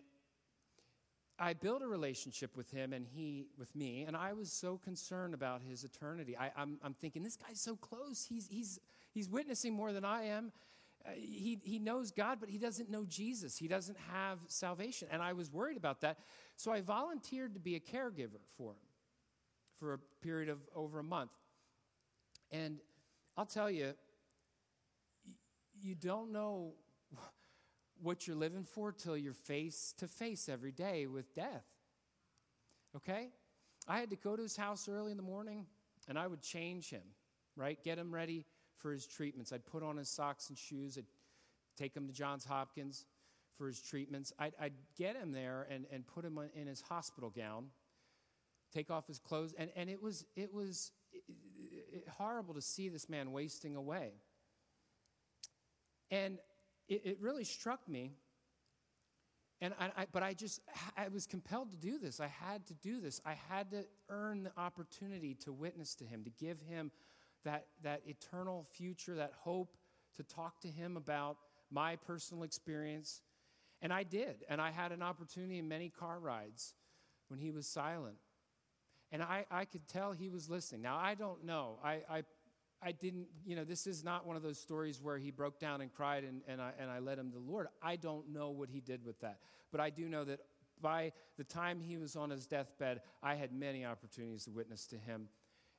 I 1.39 1.53
built 1.53 1.81
a 1.81 1.87
relationship 1.87 2.55
with 2.55 2.71
him 2.71 2.93
and 2.93 3.05
he 3.07 3.47
with 3.57 3.75
me, 3.75 4.03
and 4.07 4.15
I 4.15 4.33
was 4.33 4.51
so 4.51 4.77
concerned 4.77 5.33
about 5.33 5.61
his 5.61 5.83
eternity. 5.83 6.37
I, 6.37 6.51
am 6.57 6.95
thinking, 6.99 7.23
this 7.23 7.37
guy's 7.37 7.59
so 7.59 7.75
close. 7.75 8.25
He's, 8.27 8.47
he's, 8.47 8.79
he's 9.13 9.29
witnessing 9.29 9.73
more 9.73 9.93
than 9.93 10.05
I 10.05 10.23
am. 10.23 10.51
Uh, 11.05 11.11
he, 11.15 11.59
he 11.63 11.79
knows 11.79 12.11
God, 12.11 12.39
but 12.39 12.49
he 12.49 12.57
doesn't 12.57 12.89
know 12.89 13.05
Jesus. 13.05 13.57
He 13.57 13.67
doesn't 13.67 13.97
have 14.11 14.39
salvation. 14.47 15.07
And 15.11 15.21
I 15.21 15.33
was 15.33 15.51
worried 15.51 15.77
about 15.77 16.01
that. 16.01 16.19
So 16.55 16.71
I 16.71 16.81
volunteered 16.81 17.53
to 17.53 17.59
be 17.59 17.75
a 17.75 17.79
caregiver 17.79 18.41
for 18.57 18.71
him 18.71 18.86
for 19.79 19.93
a 19.93 19.99
period 20.21 20.49
of 20.49 20.59
over 20.75 20.99
a 20.99 21.03
month. 21.03 21.31
And 22.51 22.79
I'll 23.35 23.45
tell 23.45 23.69
you, 23.69 23.93
you 25.81 25.95
don't 25.95 26.31
know 26.31 26.73
what 28.01 28.27
you're 28.27 28.35
living 28.35 28.63
for 28.63 28.91
till 28.91 29.17
you're 29.17 29.33
face 29.33 29.93
to 29.97 30.07
face 30.07 30.49
every 30.49 30.71
day 30.71 31.07
with 31.07 31.33
death. 31.33 31.65
Okay? 32.95 33.29
I 33.87 33.99
had 33.99 34.09
to 34.09 34.15
go 34.15 34.35
to 34.35 34.41
his 34.41 34.57
house 34.57 34.89
early 34.89 35.11
in 35.11 35.17
the 35.17 35.23
morning 35.23 35.65
and 36.07 36.17
I 36.17 36.27
would 36.27 36.41
change 36.41 36.89
him, 36.89 37.03
right? 37.55 37.81
Get 37.83 37.97
him 37.97 38.13
ready 38.13 38.45
for 38.77 38.91
his 38.91 39.05
treatments. 39.05 39.51
I'd 39.51 39.65
put 39.65 39.83
on 39.83 39.97
his 39.97 40.09
socks 40.09 40.49
and 40.49 40.57
shoes. 40.57 40.97
I'd 40.97 41.05
take 41.77 41.95
him 41.95 42.07
to 42.07 42.13
Johns 42.13 42.45
Hopkins 42.45 43.05
for 43.57 43.67
his 43.67 43.81
treatments. 43.81 44.31
I'd, 44.39 44.53
I'd 44.59 44.73
get 44.97 45.15
him 45.15 45.31
there 45.31 45.67
and, 45.69 45.85
and 45.91 46.05
put 46.05 46.23
him 46.23 46.39
in 46.55 46.67
his 46.67 46.81
hospital 46.81 47.29
gown, 47.29 47.67
take 48.77 48.91
off 48.91 49.07
his 49.07 49.19
clothes. 49.19 49.53
And, 49.57 49.69
and 49.75 49.89
it 49.89 50.01
was, 50.01 50.25
it 50.35 50.53
was 50.53 50.91
horrible 52.11 52.53
to 52.53 52.61
see 52.61 52.89
this 52.89 53.09
man 53.09 53.31
wasting 53.31 53.75
away. 53.75 54.13
And 56.11 56.37
it, 56.87 57.01
it 57.03 57.17
really 57.19 57.43
struck 57.43 57.87
me. 57.87 58.13
And 59.59 59.73
I, 59.79 60.01
I, 60.01 60.05
but 60.11 60.21
I 60.21 60.33
just, 60.33 60.61
I 60.95 61.07
was 61.07 61.25
compelled 61.25 61.71
to 61.71 61.77
do 61.77 61.97
this. 61.97 62.19
I 62.19 62.27
had 62.27 62.67
to 62.67 62.75
do 62.75 63.01
this. 63.01 63.19
I 63.25 63.35
had 63.49 63.71
to 63.71 63.85
earn 64.09 64.43
the 64.43 64.51
opportunity 64.55 65.33
to 65.45 65.51
witness 65.51 65.95
to 65.95 66.05
him, 66.05 66.23
to 66.23 66.29
give 66.29 66.61
him 66.61 66.91
that, 67.43 67.65
that 67.83 68.01
eternal 68.05 68.67
future, 68.77 69.15
that 69.15 69.33
hope, 69.39 69.75
to 70.17 70.23
talk 70.23 70.61
to 70.61 70.67
him 70.67 70.97
about 70.97 71.37
my 71.71 71.95
personal 71.95 72.43
experience. 72.43 73.21
And 73.81 73.91
I 73.91 74.03
did. 74.03 74.43
And 74.47 74.61
I 74.61 74.69
had 74.69 74.91
an 74.91 75.01
opportunity 75.01 75.57
in 75.57 75.67
many 75.67 75.89
car 75.89 76.19
rides 76.19 76.75
when 77.27 77.39
he 77.39 77.49
was 77.51 77.67
silent. 77.67 78.17
And 79.11 79.23
I, 79.23 79.45
I 79.49 79.65
could 79.65 79.87
tell 79.87 80.11
he 80.11 80.29
was 80.29 80.49
listening. 80.49 80.81
Now, 80.81 80.97
I 80.97 81.15
don't 81.15 81.45
know. 81.45 81.79
I, 81.83 82.01
I 82.09 82.23
I 82.81 82.91
didn't, 82.91 83.27
you 83.45 83.55
know, 83.55 83.63
this 83.63 83.87
is 83.87 84.03
not 84.03 84.27
one 84.27 84.35
of 84.35 84.43
those 84.43 84.59
stories 84.59 85.01
where 85.01 85.17
he 85.17 85.31
broke 85.31 85.59
down 85.59 85.81
and 85.81 85.91
cried 85.91 86.23
and, 86.23 86.41
and, 86.47 86.61
I, 86.61 86.73
and 86.79 86.91
I 86.91 86.99
led 86.99 87.17
him 87.17 87.31
to 87.31 87.37
the 87.37 87.51
Lord. 87.51 87.67
I 87.81 87.95
don't 87.95 88.29
know 88.31 88.51
what 88.51 88.69
he 88.69 88.81
did 88.81 89.03
with 89.03 89.19
that. 89.21 89.39
But 89.71 89.81
I 89.81 89.89
do 89.89 90.07
know 90.07 90.23
that 90.25 90.41
by 90.79 91.13
the 91.37 91.43
time 91.43 91.81
he 91.81 91.97
was 91.97 92.15
on 92.15 92.29
his 92.29 92.45
deathbed, 92.45 93.01
I 93.23 93.35
had 93.35 93.51
many 93.51 93.83
opportunities 93.83 94.45
to 94.45 94.51
witness 94.51 94.85
to 94.87 94.97
him 94.97 95.29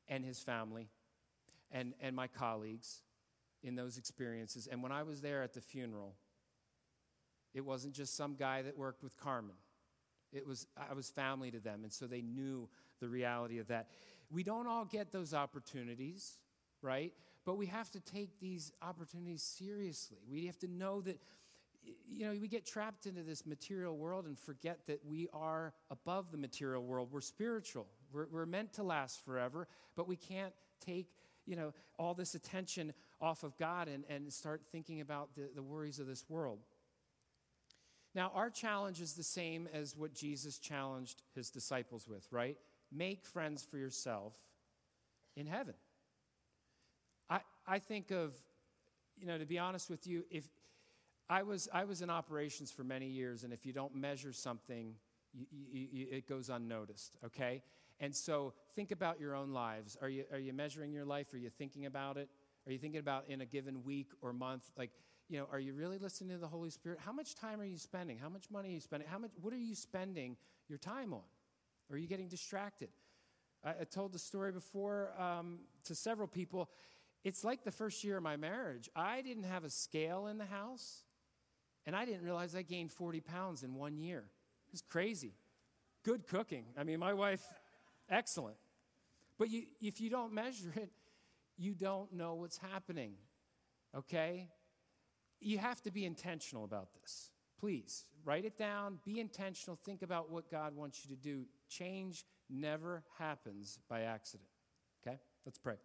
and 0.09 0.25
his 0.25 0.41
family 0.41 0.89
and, 1.71 1.95
and 2.01 2.17
my 2.17 2.27
colleagues 2.27 3.03
in 3.63 3.77
those 3.77 3.97
experiences. 3.97 4.67
And 4.67 4.83
when 4.83 4.93
I 4.93 5.05
was 5.05 5.21
there 5.21 5.43
at 5.43 5.55
the 5.55 5.61
funeral, 5.61 6.17
it 7.55 7.65
wasn't 7.65 7.95
just 7.95 8.17
some 8.17 8.35
guy 8.35 8.63
that 8.63 8.77
worked 8.77 9.05
with 9.05 9.17
Carmen. 9.17 9.55
It 10.33 10.47
was, 10.47 10.67
I 10.77 10.95
was 10.95 11.09
family 11.09 11.51
to 11.51 11.59
them, 11.59 11.81
and 11.85 11.93
so 11.93 12.07
they 12.07 12.23
knew 12.23 12.69
the 13.01 13.09
reality 13.09 13.59
of 13.59 13.69
that. 13.69 13.89
We 14.31 14.43
don't 14.43 14.67
all 14.67 14.85
get 14.85 15.11
those 15.11 15.33
opportunities 15.33 16.35
right? 16.83 17.13
but 17.49 17.57
we 17.57 17.65
have 17.65 17.91
to 17.91 18.01
take 18.01 18.39
these 18.41 18.73
opportunities 18.83 19.43
seriously. 19.43 20.19
We 20.31 20.45
have 20.45 20.59
to 20.59 20.69
know 20.69 21.01
that, 21.01 21.19
you 22.07 22.27
know, 22.27 22.39
we 22.39 22.47
get 22.47 22.67
trapped 22.67 23.07
into 23.07 23.23
this 23.23 23.47
material 23.47 23.97
world 23.97 24.27
and 24.27 24.39
forget 24.39 24.81
that 24.87 25.01
we 25.03 25.29
are 25.33 25.73
above 25.91 26.31
the 26.31 26.37
material 26.37 26.85
world. 26.85 27.09
We're 27.11 27.23
spiritual, 27.23 27.87
we're, 28.13 28.27
we're 28.31 28.45
meant 28.45 28.75
to 28.75 28.83
last 28.83 29.25
forever, 29.25 29.67
but 29.97 30.07
we 30.07 30.15
can't 30.15 30.53
take 30.85 31.09
you 31.47 31.57
know, 31.57 31.73
all 31.99 32.13
this 32.13 32.35
attention 32.35 32.93
off 33.19 33.43
of 33.43 33.57
God 33.57 33.89
and, 33.89 34.05
and 34.11 34.31
start 34.31 34.61
thinking 34.71 35.01
about 35.01 35.35
the, 35.35 35.49
the 35.55 35.63
worries 35.63 35.99
of 35.99 36.07
this 36.07 36.27
world. 36.29 36.59
Now, 38.15 38.33
our 38.35 38.51
challenge 38.51 39.01
is 39.01 39.15
the 39.15 39.23
same 39.23 39.69
as 39.73 39.97
what 39.97 40.15
Jesus 40.15 40.59
challenged 40.59 41.23
his 41.35 41.51
disciples 41.51 42.09
with, 42.09 42.27
right? 42.31 42.57
Make 42.91 43.25
friends 43.25 43.63
for 43.63 43.79
yourself 43.79 44.35
in 45.37 45.47
heaven. 45.47 45.75
I, 47.29 47.41
I 47.67 47.79
think 47.79 48.11
of, 48.11 48.35
you 49.19 49.27
know, 49.27 49.39
to 49.39 49.47
be 49.47 49.59
honest 49.59 49.91
with 49.91 50.07
you, 50.07 50.25
if 50.31 50.49
I 51.29 51.43
was, 51.43 51.69
I 51.73 51.85
was 51.85 52.01
in 52.01 52.09
operations 52.09 52.71
for 52.71 52.85
many 52.85 53.07
years, 53.07 53.45
and 53.45 53.53
if 53.53 53.67
you 53.67 53.73
don't 53.73 53.95
measure 53.95 54.33
something, 54.33 54.95
you, 55.35 55.47
you, 55.51 55.89
you, 55.93 56.07
it 56.11 56.29
goes 56.29 56.49
unnoticed, 56.49 57.19
okay? 57.27 57.63
And 58.01 58.15
so 58.15 58.55
think 58.75 58.91
about 58.91 59.21
your 59.21 59.35
own 59.35 59.53
lives. 59.53 59.97
Are 60.01 60.09
you, 60.09 60.25
are 60.33 60.39
you 60.39 60.53
measuring 60.55 60.93
your 60.93 61.05
life? 61.05 61.35
Are 61.35 61.39
you 61.39 61.51
thinking 61.51 61.85
about 61.85 62.17
it? 62.17 62.31
Are 62.67 62.73
you 62.73 62.79
thinking 62.79 63.01
about 63.01 63.29
in 63.29 63.43
a 63.43 63.47
given 63.47 63.85
week 63.85 64.09
or 64.23 64.33
month? 64.33 64.71
Like, 64.77 64.91
you 65.29 65.39
know, 65.39 65.47
are 65.53 65.61
you 65.61 65.75
really 65.75 65.99
listening 65.99 66.31
to 66.31 66.39
the 66.39 66.49
Holy 66.49 66.71
Spirit? 66.71 66.99
How 67.05 67.13
much 67.13 67.35
time 67.35 67.61
are 67.61 67.65
you 67.65 67.79
spending? 67.79 68.19
How 68.19 68.29
much 68.29 68.51
money 68.51 68.71
are 68.71 68.73
you 68.73 68.81
spending? 68.81 69.09
How 69.09 69.19
much, 69.19 69.31
what 69.41 69.53
are 69.53 69.59
you 69.59 69.75
spending 69.75 70.37
your 70.69 70.79
time 70.79 71.13
on? 71.13 71.23
Are 71.91 71.99
you 71.99 72.07
getting 72.07 72.29
distracted? 72.29 72.89
I, 73.65 73.71
I 73.81 73.85
told 73.85 74.13
the 74.13 74.19
story 74.19 74.53
before 74.53 75.11
um, 75.21 75.61
to 75.85 75.95
several 75.95 76.29
people. 76.29 76.71
It's 77.25 77.45
like 77.45 77.65
the 77.65 77.71
first 77.71 78.05
year 78.05 78.17
of 78.17 78.23
my 78.23 78.37
marriage. 78.37 78.89
I 78.97 79.23
didn't 79.23 79.45
have 79.45 79.65
a 79.65 79.71
scale 79.71 80.29
in 80.29 80.39
the 80.39 80.47
house, 80.47 81.03
and 81.87 81.95
I 81.95 82.05
didn't 82.05 82.23
realize 82.23 82.55
I 82.55 82.63
gained 82.63 82.93
40 82.93 83.21
pounds 83.21 83.63
in 83.63 83.75
one 83.75 83.99
year. 83.99 84.25
It 84.67 84.73
was 84.73 84.83
crazy. 84.83 85.35
Good 86.05 86.27
cooking. 86.27 86.65
I 86.77 86.85
mean, 86.85 87.01
my 87.01 87.13
wife 87.13 87.43
Excellent. 88.11 88.57
But 89.39 89.51
you, 89.51 89.65
if 89.81 90.01
you 90.01 90.11
don't 90.11 90.33
measure 90.33 90.73
it, 90.77 90.91
you 91.57 91.75
don't 91.75 92.13
know 92.13 92.35
what's 92.35 92.59
happening. 92.59 93.13
Okay? 93.97 94.49
You 95.41 95.59
have 95.59 95.81
to 95.83 95.91
be 95.91 96.05
intentional 96.05 96.65
about 96.65 96.89
this. 97.01 97.31
Please, 97.61 98.05
write 98.25 98.45
it 98.45 98.57
down, 98.57 98.99
be 99.05 99.21
intentional, 99.21 99.77
think 99.77 100.03
about 100.03 100.31
what 100.31 100.51
God 100.51 100.75
wants 100.77 101.05
you 101.05 101.15
to 101.15 101.21
do. 101.21 101.45
Change 101.69 102.25
never 102.49 103.03
happens 103.19 103.79
by 103.89 104.03
accident. 104.03 104.49
Okay? 105.03 105.19
Let's 105.45 105.59
pray. 105.59 105.77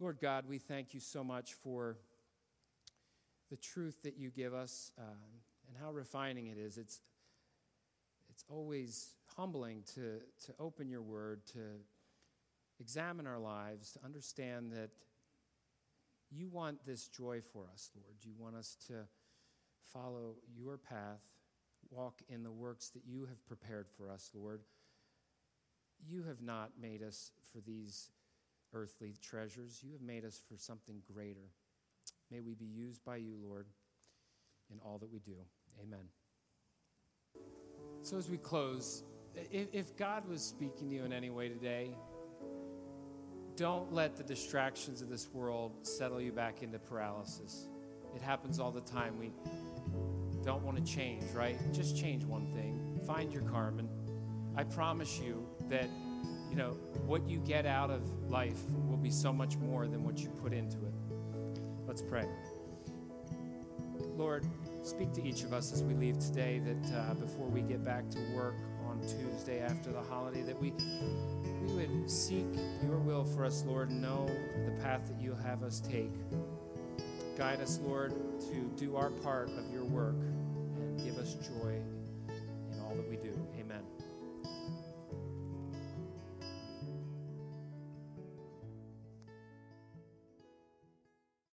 Lord 0.00 0.18
God, 0.20 0.44
we 0.48 0.58
thank 0.58 0.94
you 0.94 1.00
so 1.00 1.24
much 1.24 1.54
for 1.54 1.98
the 3.50 3.56
truth 3.56 4.02
that 4.02 4.16
you 4.16 4.30
give 4.30 4.54
us 4.54 4.92
uh, 4.98 5.02
and 5.66 5.76
how 5.80 5.90
refining 5.90 6.46
it 6.46 6.58
is. 6.58 6.78
It's, 6.78 7.00
it's 8.30 8.44
always 8.48 9.14
humbling 9.36 9.82
to, 9.94 10.20
to 10.46 10.54
open 10.58 10.88
your 10.88 11.02
word, 11.02 11.44
to 11.52 11.60
examine 12.80 13.26
our 13.26 13.38
lives, 13.38 13.92
to 13.92 13.98
understand 14.04 14.72
that 14.72 14.90
you 16.30 16.48
want 16.48 16.84
this 16.84 17.08
joy 17.08 17.40
for 17.52 17.64
us, 17.72 17.90
Lord. 17.94 18.16
You 18.22 18.32
want 18.38 18.56
us 18.56 18.76
to 18.88 19.06
follow 19.92 20.36
your 20.54 20.76
path, 20.76 21.24
walk 21.90 22.20
in 22.28 22.42
the 22.42 22.50
works 22.50 22.90
that 22.90 23.02
you 23.06 23.26
have 23.26 23.46
prepared 23.46 23.86
for 23.96 24.10
us, 24.10 24.30
Lord. 24.34 24.60
You 26.06 26.24
have 26.24 26.42
not 26.42 26.72
made 26.80 27.02
us 27.02 27.32
for 27.52 27.60
these 27.60 28.10
earthly 28.74 29.14
treasures, 29.22 29.82
you 29.82 29.92
have 29.92 30.02
made 30.02 30.24
us 30.24 30.42
for 30.48 30.58
something 30.58 31.00
greater. 31.12 31.50
May 32.30 32.40
we 32.40 32.54
be 32.54 32.66
used 32.66 33.02
by 33.04 33.16
you, 33.16 33.34
Lord, 33.42 33.66
in 34.70 34.78
all 34.84 34.98
that 34.98 35.10
we 35.10 35.20
do. 35.20 35.36
Amen. 35.82 36.04
So, 38.02 38.16
as 38.18 38.28
we 38.28 38.36
close, 38.36 39.02
if, 39.34 39.96
God 39.96 40.28
was 40.28 40.42
speaking 40.42 40.88
to 40.90 40.94
you 40.94 41.04
in 41.04 41.12
any 41.12 41.30
way 41.30 41.48
today, 41.48 41.90
don't 43.58 43.92
let 43.92 44.16
the 44.16 44.22
distractions 44.22 45.02
of 45.02 45.08
this 45.08 45.28
world 45.32 45.72
settle 45.82 46.20
you 46.20 46.30
back 46.30 46.62
into 46.62 46.78
paralysis. 46.78 47.66
It 48.14 48.22
happens 48.22 48.60
all 48.60 48.70
the 48.70 48.80
time. 48.80 49.18
We 49.18 49.32
don't 50.44 50.62
want 50.62 50.76
to 50.76 50.84
change, 50.84 51.24
right? 51.34 51.58
Just 51.72 51.96
change 51.96 52.24
one 52.24 52.46
thing. 52.52 53.00
Find 53.04 53.32
your 53.32 53.42
Carmen. 53.42 53.88
I 54.56 54.62
promise 54.62 55.18
you 55.18 55.44
that, 55.68 55.88
you 56.48 56.54
know, 56.54 56.70
what 57.04 57.28
you 57.28 57.40
get 57.40 57.66
out 57.66 57.90
of 57.90 58.30
life 58.30 58.62
will 58.88 58.96
be 58.96 59.10
so 59.10 59.32
much 59.32 59.56
more 59.56 59.88
than 59.88 60.04
what 60.04 60.18
you 60.18 60.28
put 60.28 60.52
into 60.52 60.76
it. 60.76 60.94
Let's 61.84 62.00
pray. 62.00 62.28
Lord, 64.16 64.46
speak 64.84 65.12
to 65.14 65.24
each 65.26 65.42
of 65.42 65.52
us 65.52 65.72
as 65.72 65.82
we 65.82 65.94
leave 65.94 66.20
today 66.20 66.60
that 66.60 66.94
uh, 66.96 67.14
before 67.14 67.48
we 67.48 67.62
get 67.62 67.84
back 67.84 68.08
to 68.10 68.20
work, 68.36 68.54
on 68.88 69.00
Tuesday 69.02 69.60
after 69.60 69.92
the 69.92 70.00
holiday, 70.00 70.42
that 70.42 70.58
we, 70.60 70.72
we 71.60 71.74
would 71.74 72.10
seek 72.10 72.46
your 72.82 72.98
will 72.98 73.24
for 73.24 73.44
us, 73.44 73.64
Lord, 73.66 73.90
and 73.90 74.02
know 74.02 74.26
the 74.64 74.82
path 74.82 75.06
that 75.08 75.20
you 75.20 75.36
have 75.42 75.62
us 75.62 75.80
take. 75.80 76.12
Guide 77.36 77.60
us, 77.60 77.78
Lord, 77.82 78.12
to 78.50 78.70
do 78.76 78.96
our 78.96 79.10
part 79.10 79.48
of 79.50 79.72
your 79.72 79.84
work 79.84 80.16
and 80.16 81.02
give 81.04 81.18
us 81.18 81.34
joy 81.34 81.80